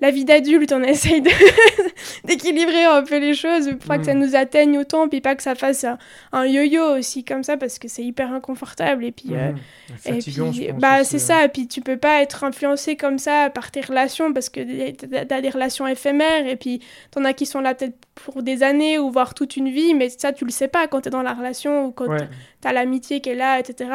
la 0.00 0.10
vie 0.10 0.24
d'adulte, 0.24 0.72
on 0.72 0.82
essaye 0.82 1.22
d'équilibrer 2.24 2.84
un 2.84 3.02
peu 3.02 3.18
les 3.18 3.34
choses 3.34 3.68
pour 3.70 3.88
pas 3.88 3.98
que 3.98 4.04
ça 4.04 4.14
Mm. 4.14 4.18
nous 4.18 4.36
atteigne 4.36 4.78
autant, 4.78 5.08
puis 5.08 5.20
pas 5.20 5.34
que 5.34 5.42
ça 5.42 5.54
fasse 5.54 5.84
un, 5.84 5.98
un 6.32 6.46
yo-yo 6.46 6.96
aussi 6.98 7.24
comme 7.24 7.42
ça 7.42 7.56
parce 7.56 7.78
que 7.78 7.88
c'est 7.88 8.02
hyper 8.04 8.32
inconfortable 8.32 9.04
et 9.04 9.12
puis 9.12 9.28
euh, 9.32 9.52
Mhm. 9.52 10.14
et 10.16 10.18
puis, 10.18 10.68
bah 10.78 11.04
c'est 11.04 11.16
euh. 11.16 11.18
ça, 11.20 11.44
et 11.44 11.48
puis 11.48 11.66
tu 11.66 11.80
peux 11.80 11.96
pas 11.96 12.22
être 12.22 12.44
influencé 12.44 12.96
comme 12.96 13.18
ça 13.18 13.50
par 13.50 13.70
tes 13.70 13.80
relations 13.80 14.32
parce 14.32 14.48
que 14.48 14.60
t'as 14.92 15.24
t'as 15.24 15.40
des 15.40 15.50
relations 15.50 15.86
éphémères 15.86 16.46
et 16.46 16.56
puis 16.56 16.80
t'en 17.10 17.24
as 17.24 17.32
qui 17.32 17.46
sont 17.46 17.60
là 17.60 17.74
peut-être 17.74 17.96
pour 18.14 18.42
des 18.42 18.62
années 18.62 18.98
ou 18.98 19.10
voire 19.10 19.34
toute 19.34 19.56
une 19.56 19.68
vie, 19.70 19.94
mais 19.94 20.08
ça 20.10 20.32
tu 20.32 20.44
le 20.44 20.50
sais 20.50 20.68
pas 20.68 20.86
quand 20.88 21.02
t'es 21.02 21.10
dans 21.10 21.22
la 21.22 21.34
relation 21.34 21.86
ou 21.86 21.90
quand 21.92 22.08
Ouais. 22.08 22.28
t'as 22.60 22.72
l'amitié 22.72 23.20
qui 23.20 23.30
est 23.30 23.34
là, 23.34 23.58
etc. 23.58 23.90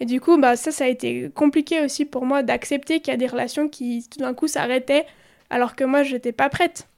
Et 0.00 0.04
du 0.06 0.20
coup, 0.20 0.36
bah 0.38 0.56
ça, 0.56 0.70
ça 0.72 0.84
a 0.84 0.88
été 0.88 1.30
compliqué 1.34 1.80
aussi 1.80 2.04
pour 2.04 2.24
moi 2.26 2.42
d'accepter 2.42 3.00
qu'il 3.00 3.12
y 3.12 3.14
a 3.14 3.18
des 3.18 3.26
relations 3.28 3.68
qui 3.68 4.06
tout 4.10 4.18
d'un 4.18 4.34
coup 4.34 4.48
s'arrêtaient 4.48 5.06
alors 5.52 5.76
que 5.76 5.84
moi 5.84 6.02
j'étais 6.02 6.32
pas 6.32 6.48
prête. 6.48 6.88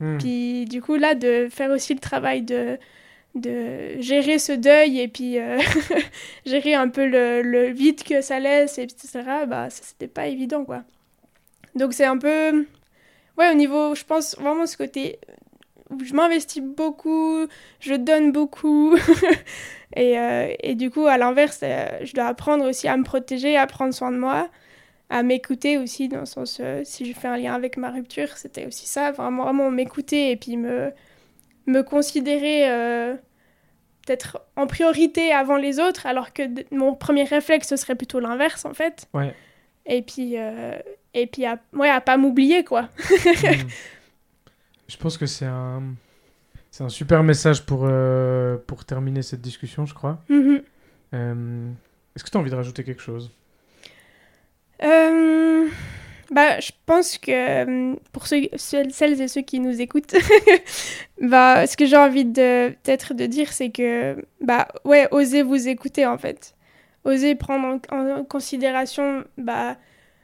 Mhm. 0.00 0.18
Puis 0.18 0.64
du 0.66 0.82
coup 0.82 0.96
là 0.96 1.14
de 1.14 1.48
faire 1.50 1.70
aussi 1.70 1.94
le 1.94 2.00
travail 2.00 2.42
de 2.42 2.78
de 3.34 3.98
gérer 4.00 4.38
ce 4.38 4.52
deuil 4.52 5.00
et 5.00 5.08
puis 5.08 5.38
euh, 5.38 5.58
gérer 6.46 6.74
un 6.74 6.88
peu 6.88 7.06
le, 7.06 7.40
le 7.40 7.68
vide 7.68 8.02
que 8.02 8.20
ça 8.20 8.38
laisse 8.38 8.76
etc 8.78 9.22
bah 9.46 9.70
ça 9.70 9.82
c'était 9.82 10.06
pas 10.06 10.26
évident 10.26 10.66
quoi 10.66 10.82
donc 11.74 11.94
c'est 11.94 12.04
un 12.04 12.18
peu 12.18 12.66
ouais 13.38 13.50
au 13.50 13.54
niveau 13.54 13.94
je 13.94 14.04
pense 14.04 14.36
vraiment 14.38 14.66
ce 14.66 14.76
côté 14.76 15.18
je 16.04 16.12
m'investis 16.12 16.62
beaucoup 16.62 17.46
je 17.80 17.94
donne 17.94 18.32
beaucoup 18.32 18.96
et, 19.96 20.18
euh, 20.18 20.52
et 20.60 20.74
du 20.74 20.90
coup 20.90 21.06
à 21.06 21.16
l'inverse 21.16 21.60
euh, 21.62 21.86
je 22.02 22.12
dois 22.12 22.26
apprendre 22.26 22.68
aussi 22.68 22.86
à 22.86 22.98
me 22.98 23.04
protéger 23.04 23.56
à 23.56 23.66
prendre 23.66 23.94
soin 23.94 24.12
de 24.12 24.18
moi 24.18 24.50
à 25.12 25.22
m'écouter 25.22 25.76
aussi 25.78 26.08
dans 26.08 26.20
le 26.20 26.26
sens 26.26 26.58
euh, 26.60 26.80
si 26.84 27.04
je 27.04 27.12
fais 27.18 27.28
un 27.28 27.36
lien 27.36 27.52
avec 27.54 27.76
ma 27.76 27.90
rupture 27.90 28.36
c'était 28.36 28.66
aussi 28.66 28.86
ça 28.86 29.12
vraiment 29.12 29.44
vraiment 29.44 29.70
m'écouter 29.70 30.30
et 30.30 30.36
puis 30.36 30.56
me 30.56 30.90
me 31.66 31.82
considérer 31.82 32.68
euh, 32.70 33.14
peut-être 34.06 34.40
en 34.56 34.66
priorité 34.66 35.32
avant 35.32 35.56
les 35.56 35.78
autres 35.78 36.06
alors 36.06 36.32
que 36.32 36.42
mon 36.74 36.94
premier 36.94 37.24
réflexe 37.24 37.68
ce 37.68 37.76
serait 37.76 37.94
plutôt 37.94 38.20
l'inverse 38.20 38.64
en 38.64 38.74
fait 38.74 39.06
Ouais. 39.12 39.34
et 39.86 40.02
puis 40.02 40.38
euh, 40.38 40.78
et 41.14 41.26
puis 41.26 41.44
à, 41.44 41.58
ouais 41.74 41.90
à 41.90 42.00
pas 42.00 42.16
m'oublier 42.16 42.64
quoi 42.64 42.88
Mhm. 43.10 43.68
Je 44.88 44.96
pense 44.98 45.16
que 45.16 45.26
c'est 45.26 45.46
un, 45.46 45.82
c'est 46.70 46.84
un 46.84 46.88
super 46.90 47.22
message 47.22 47.64
pour, 47.64 47.84
euh, 47.84 48.58
pour 48.66 48.84
terminer 48.84 49.22
cette 49.22 49.40
discussion, 49.40 49.86
je 49.86 49.94
crois. 49.94 50.18
Mhm. 50.28 50.62
Euh, 51.14 51.70
Est-ce 52.14 52.24
que 52.24 52.28
tu 52.30 52.36
as 52.36 52.40
envie 52.40 52.50
de 52.50 52.56
rajouter 52.56 52.84
quelque 52.84 53.00
chose? 53.00 53.30
Euh, 54.82 55.66
Bah, 56.30 56.60
je 56.60 56.70
pense 56.86 57.18
que 57.18 57.30
euh, 57.30 57.94
pour 58.12 58.26
ceux, 58.26 58.48
celles 58.56 59.20
et 59.20 59.28
ceux 59.28 59.42
qui 59.42 59.60
nous 59.60 59.82
écoutent, 59.82 60.14
bah, 61.20 61.66
ce 61.66 61.76
que 61.76 61.84
j'ai 61.84 61.96
envie 61.98 62.24
de 62.24 62.70
peut-être 62.82 63.12
de 63.12 63.26
dire, 63.26 63.52
c'est 63.52 63.68
que 63.70 64.16
bah 64.40 64.68
ouais, 64.86 65.08
osez 65.10 65.42
vous 65.42 65.68
écouter 65.68 66.06
en 66.06 66.16
fait, 66.16 66.54
osez 67.04 67.34
prendre 67.34 67.78
en, 67.90 68.08
en 68.20 68.24
considération 68.24 69.24
bah 69.36 69.76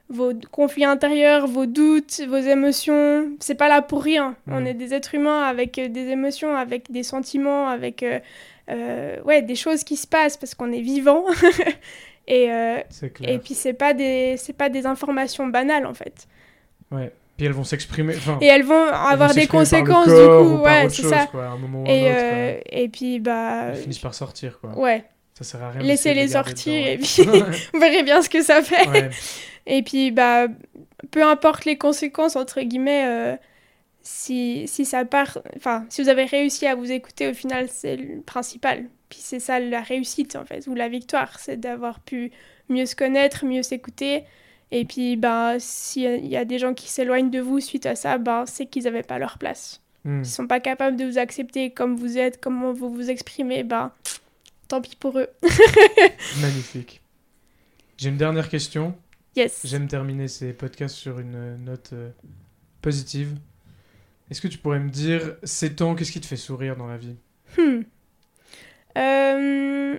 vos 0.09 0.32
conflits 0.50 0.86
intérieurs, 0.86 1.46
vos 1.46 1.66
doutes, 1.66 2.22
vos 2.26 2.38
émotions. 2.38 3.28
C'est 3.40 3.56
pas 3.56 3.68
là 3.68 3.82
pour 3.82 4.02
rien. 4.02 4.34
On 4.50 4.62
Mm. 4.62 4.66
est 4.68 4.74
des 4.74 4.94
êtres 4.94 5.14
humains 5.14 5.42
avec 5.42 5.78
euh, 5.78 5.88
des 5.88 6.09
émotions, 6.09 6.56
avec 6.56 6.90
des 6.90 7.02
sentiments, 7.02 7.68
avec 7.68 8.02
euh, 8.02 8.18
euh, 8.70 9.20
ouais 9.24 9.42
des 9.42 9.56
choses 9.56 9.84
qui 9.84 9.96
se 9.96 10.06
passent 10.06 10.38
parce 10.38 10.54
qu'on 10.54 10.72
est 10.72 10.80
vivant. 10.80 11.24
et 12.29 12.53
euh, 12.53 12.79
et 13.22 13.39
puis 13.39 13.55
c'est 13.55 13.72
pas 13.72 13.95
des 13.95 14.37
pas 14.57 14.68
des 14.68 14.87
informations 14.87 15.47
banales 15.49 15.87
en 15.87 15.95
fait. 15.95 16.29
Ouais. 16.93 17.11
Puis 17.37 17.47
elles 17.47 17.53
vont 17.53 17.64
s'exprimer. 17.64 18.14
Et 18.41 18.47
elles 18.47 18.64
vont 18.64 18.87
elles 18.87 18.89
vont 18.91 18.93
avoir 18.93 19.33
des 19.35 19.47
conséquences 19.47 20.07
corps 20.07 20.43
du 20.43 20.49
ou 20.49 20.57
coup, 20.59 20.62
ouais, 20.64 20.89
c'est 20.91 21.03
ça. 21.03 21.26
quoi, 21.26 21.45
à 21.47 21.49
un 21.51 21.57
moment 21.57 21.83
ou 21.83 21.87
un 21.87 21.89
Et 21.89 22.03
autre, 22.11 22.14
euh, 22.20 22.61
et 22.70 22.89
puis 22.89 23.20
bah 23.20 23.68
elles 23.70 23.76
finissent 23.76 23.99
par 24.01 24.14
sortir, 24.14 24.59
quoi. 24.61 24.76
ouais, 24.79 25.05
Ça 25.35 25.45
sert 25.45 25.62
à 25.62 25.70
rien. 25.70 25.81
laissez-les 25.83 26.29
sortir 26.29 26.87
et 26.87 26.99
puis 26.99 27.22
vous 27.72 27.81
verrez 27.81 28.03
bien 28.03 28.22
ce 28.22 28.29
que 28.29 28.43
ça 28.43 28.62
fait. 28.62 28.89
Ouais. 28.89 29.11
Et 29.70 29.83
puis 29.83 30.11
bah 30.12 30.47
peu 31.11 31.22
importe 31.22 31.64
les 31.66 31.76
conséquences 31.76 32.37
entre 32.37 32.62
guillemets 32.62 33.05
euh, 33.07 33.37
si, 34.03 34.66
si 34.66 34.85
ça 34.87 35.05
part 35.05 35.39
enfin 35.57 35.85
si 35.91 36.03
vous 36.03 36.09
avez 36.09 36.24
réussi 36.24 36.66
à 36.66 36.74
vous 36.74 36.91
écouter 36.91 37.29
au 37.29 37.35
final 37.35 37.68
c'est 37.70 37.97
le 37.97 38.20
principal. 38.22 38.87
Puis 39.09 39.20
c'est 39.22 39.40
ça 39.40 39.61
la 39.61 39.80
réussite 39.80 40.36
en 40.36 40.44
fait 40.44 40.66
ou 40.66 40.74
la 40.74 40.88
victoire, 40.88 41.38
c'est 41.38 41.59
d'avoir 41.59 42.00
pu 42.00 42.30
mieux 42.68 42.86
se 42.86 42.94
connaître, 42.94 43.44
mieux 43.44 43.62
s'écouter. 43.62 44.24
Et 44.70 44.84
puis 44.84 45.16
bah 45.16 45.54
s'il 45.59 46.26
y 46.26 46.36
a 46.36 46.44
des 46.44 46.59
gens 46.59 46.74
qui 46.74 46.88
s'éloignent 46.88 47.30
de 47.30 47.40
vous 47.40 47.61
suite 47.61 47.86
à 47.86 47.94
ça, 47.94 48.18
bah 48.18 48.44
c'est 48.46 48.66
qu'ils 48.66 48.84
n'avaient 48.84 49.02
pas 49.02 49.18
leur 49.18 49.38
place. 49.38 49.80
Hmm. 50.04 50.20
Ils 50.20 50.26
sont 50.26 50.46
pas 50.46 50.61
capables 50.61 50.96
de 50.96 51.04
vous 51.04 51.18
accepter 51.18 51.70
comme 51.70 51.96
vous 51.96 52.18
êtes, 52.18 52.40
comment 52.40 52.72
vous 52.72 52.92
vous 52.92 53.11
exprimez, 53.11 53.64
bah 53.64 53.94
tant 54.68 54.80
pis 54.80 54.96
pour 54.96 55.18
eux. 55.18 55.28
Magnifique. 56.40 57.00
J'ai 57.96 58.11
une 58.11 58.16
dernière 58.16 58.48
question. 58.48 58.94
Yes. 59.34 59.61
J'aime 59.64 59.88
terminer 59.88 60.28
ces 60.28 60.52
podcasts 60.52 60.94
sur 60.94 61.18
une 61.18 61.56
note 61.64 61.90
euh, 61.92 62.11
positive. 62.82 63.36
Est-ce 64.30 64.40
que 64.40 64.48
tu 64.48 64.59
pourrais 64.59 64.78
me 64.78 64.90
dire, 64.90 65.36
ces 65.42 65.74
temps, 65.74 65.94
qu'est-ce 65.94 66.12
qui 66.12 66.20
te 66.20 66.26
fait 66.26 66.36
sourire 66.36 66.76
dans 66.76 66.86
la 66.86 66.96
vie? 66.96 67.16
Hmm. 67.56 67.82
Euh, 68.99 69.99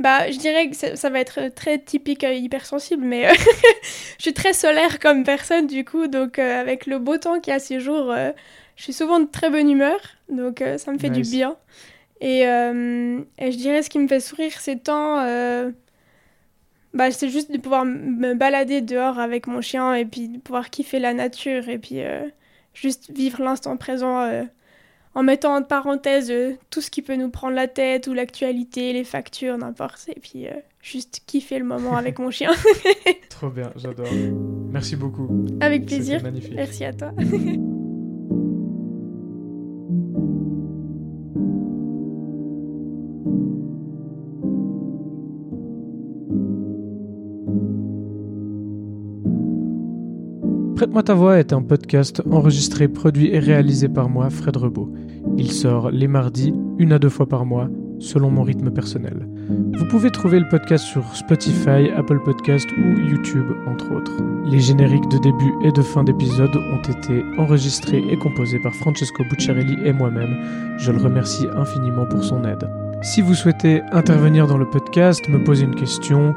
Bah, 0.00 0.30
je 0.30 0.38
dirais 0.38 0.70
que 0.70 0.76
ça, 0.76 0.96
ça 0.96 1.10
va 1.10 1.20
être 1.20 1.48
très 1.54 1.78
typique 1.80 2.24
euh, 2.24 2.32
hypersensible, 2.34 3.04
mais 3.04 3.28
euh, 3.28 3.34
je 4.18 4.22
suis 4.24 4.34
très 4.34 4.52
solaire 4.54 5.00
comme 5.00 5.24
personne 5.24 5.66
du 5.66 5.84
coup, 5.84 6.08
donc 6.08 6.38
euh, 6.38 6.60
avec 6.60 6.86
le 6.86 6.98
beau 7.00 7.18
temps 7.18 7.40
qu'il 7.40 7.52
y 7.52 7.56
a 7.56 7.60
ces 7.60 7.80
jours, 7.80 8.12
euh, 8.12 8.32
je 8.76 8.84
suis 8.84 8.94
souvent 8.94 9.20
de 9.20 9.26
très 9.26 9.50
bonne 9.50 9.70
humeur, 9.70 10.00
donc 10.30 10.62
ça 10.78 10.92
me 10.92 10.98
fait 10.98 11.10
Nice. 11.10 11.22
du 11.22 11.24
bien. 11.24 11.56
Et, 12.20 12.40
et 12.42 13.52
je 13.52 13.56
dirais 13.58 13.82
ce 13.82 13.90
qui 13.90 13.98
me 13.98 14.08
fait 14.08 14.20
sourire 14.20 14.52
ces 14.60 14.78
temps, 14.78 15.16
bah, 16.94 17.10
c'est 17.10 17.28
juste 17.28 17.50
de 17.52 17.58
pouvoir 17.58 17.84
me 17.84 18.34
balader 18.34 18.80
dehors 18.80 19.18
avec 19.18 19.46
mon 19.46 19.60
chien 19.60 19.94
et 19.94 20.04
puis 20.04 20.28
de 20.28 20.38
pouvoir 20.38 20.70
kiffer 20.70 20.98
la 20.98 21.12
nature 21.14 21.68
et 21.68 21.78
puis 21.78 22.00
juste 22.74 23.10
vivre 23.10 23.42
l'instant 23.42 23.76
présent 23.76 24.46
en 25.18 25.24
mettant 25.24 25.56
entre 25.56 25.66
parenthèses 25.66 26.30
euh, 26.30 26.52
tout 26.70 26.80
ce 26.80 26.92
qui 26.92 27.02
peut 27.02 27.16
nous 27.16 27.28
prendre 27.28 27.56
la 27.56 27.66
tête 27.66 28.06
ou 28.06 28.14
l'actualité, 28.14 28.92
les 28.92 29.02
factures, 29.02 29.58
n'importe. 29.58 30.08
Et 30.14 30.20
puis 30.20 30.46
euh, 30.46 30.52
juste 30.80 31.22
kiffer 31.26 31.58
le 31.58 31.64
moment 31.64 31.96
avec 31.96 32.20
mon 32.20 32.30
chien. 32.30 32.52
Trop 33.28 33.50
bien, 33.50 33.72
j'adore. 33.74 34.06
Merci 34.70 34.94
beaucoup. 34.94 35.46
avec 35.60 35.86
plaisir. 35.86 36.22
magnifique. 36.22 36.54
Merci 36.54 36.84
à 36.84 36.92
toi. 36.92 37.10
Prête-moi 50.88 51.02
ta 51.02 51.12
voix 51.14 51.38
est 51.38 51.52
un 51.52 51.60
podcast 51.60 52.22
enregistré, 52.30 52.88
produit 52.88 53.28
et 53.30 53.38
réalisé 53.38 53.90
par 53.90 54.08
moi, 54.08 54.30
Fred 54.30 54.56
Rebaud. 54.56 54.90
Il 55.36 55.52
sort 55.52 55.90
les 55.90 56.08
mardis, 56.08 56.54
une 56.78 56.94
à 56.94 56.98
deux 56.98 57.10
fois 57.10 57.28
par 57.28 57.44
mois, 57.44 57.68
selon 57.98 58.30
mon 58.30 58.42
rythme 58.42 58.70
personnel. 58.70 59.28
Vous 59.76 59.84
pouvez 59.90 60.10
trouver 60.10 60.40
le 60.40 60.48
podcast 60.48 60.86
sur 60.86 61.04
Spotify, 61.14 61.90
Apple 61.94 62.20
Podcast 62.24 62.66
ou 62.72 63.00
YouTube, 63.06 63.52
entre 63.66 63.94
autres. 63.94 64.16
Les 64.50 64.60
génériques 64.60 65.10
de 65.10 65.18
début 65.18 65.52
et 65.62 65.72
de 65.72 65.82
fin 65.82 66.04
d'épisode 66.04 66.56
ont 66.56 66.90
été 66.90 67.22
enregistrés 67.36 68.02
et 68.10 68.16
composés 68.16 68.60
par 68.62 68.72
Francesco 68.76 69.24
Bucciarelli 69.28 69.76
et 69.84 69.92
moi-même. 69.92 70.38
Je 70.78 70.90
le 70.90 71.02
remercie 71.02 71.46
infiniment 71.54 72.06
pour 72.06 72.24
son 72.24 72.44
aide. 72.44 72.66
Si 73.00 73.22
vous 73.22 73.34
souhaitez 73.34 73.82
intervenir 73.92 74.48
dans 74.48 74.58
le 74.58 74.68
podcast, 74.68 75.28
me 75.28 75.42
poser 75.44 75.64
une 75.64 75.74
question 75.74 76.34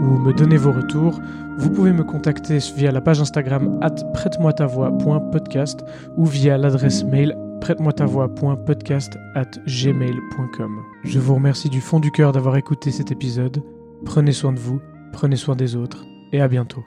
ou 0.00 0.18
me 0.18 0.32
donner 0.32 0.58
vos 0.58 0.72
retours, 0.72 1.18
vous 1.56 1.70
pouvez 1.70 1.92
me 1.92 2.04
contacter 2.04 2.58
via 2.76 2.92
la 2.92 3.00
page 3.00 3.20
Instagram 3.20 3.78
at 3.80 3.94
prête-moi-ta-voix.podcast 4.12 5.80
ou 6.16 6.26
via 6.26 6.58
l'adresse 6.58 7.04
mail 7.04 7.36
prête-moi-ta-voix.podcast 7.62 9.16
at 9.36 9.50
gmail.com. 9.66 10.82
Je 11.04 11.18
vous 11.18 11.34
remercie 11.34 11.70
du 11.70 11.80
fond 11.80 12.00
du 12.00 12.10
cœur 12.10 12.32
d'avoir 12.32 12.56
écouté 12.56 12.90
cet 12.90 13.10
épisode. 13.10 13.62
Prenez 14.04 14.32
soin 14.32 14.52
de 14.52 14.58
vous, 14.58 14.80
prenez 15.12 15.36
soin 15.36 15.56
des 15.56 15.76
autres 15.76 16.04
et 16.32 16.40
à 16.42 16.48
bientôt. 16.48 16.84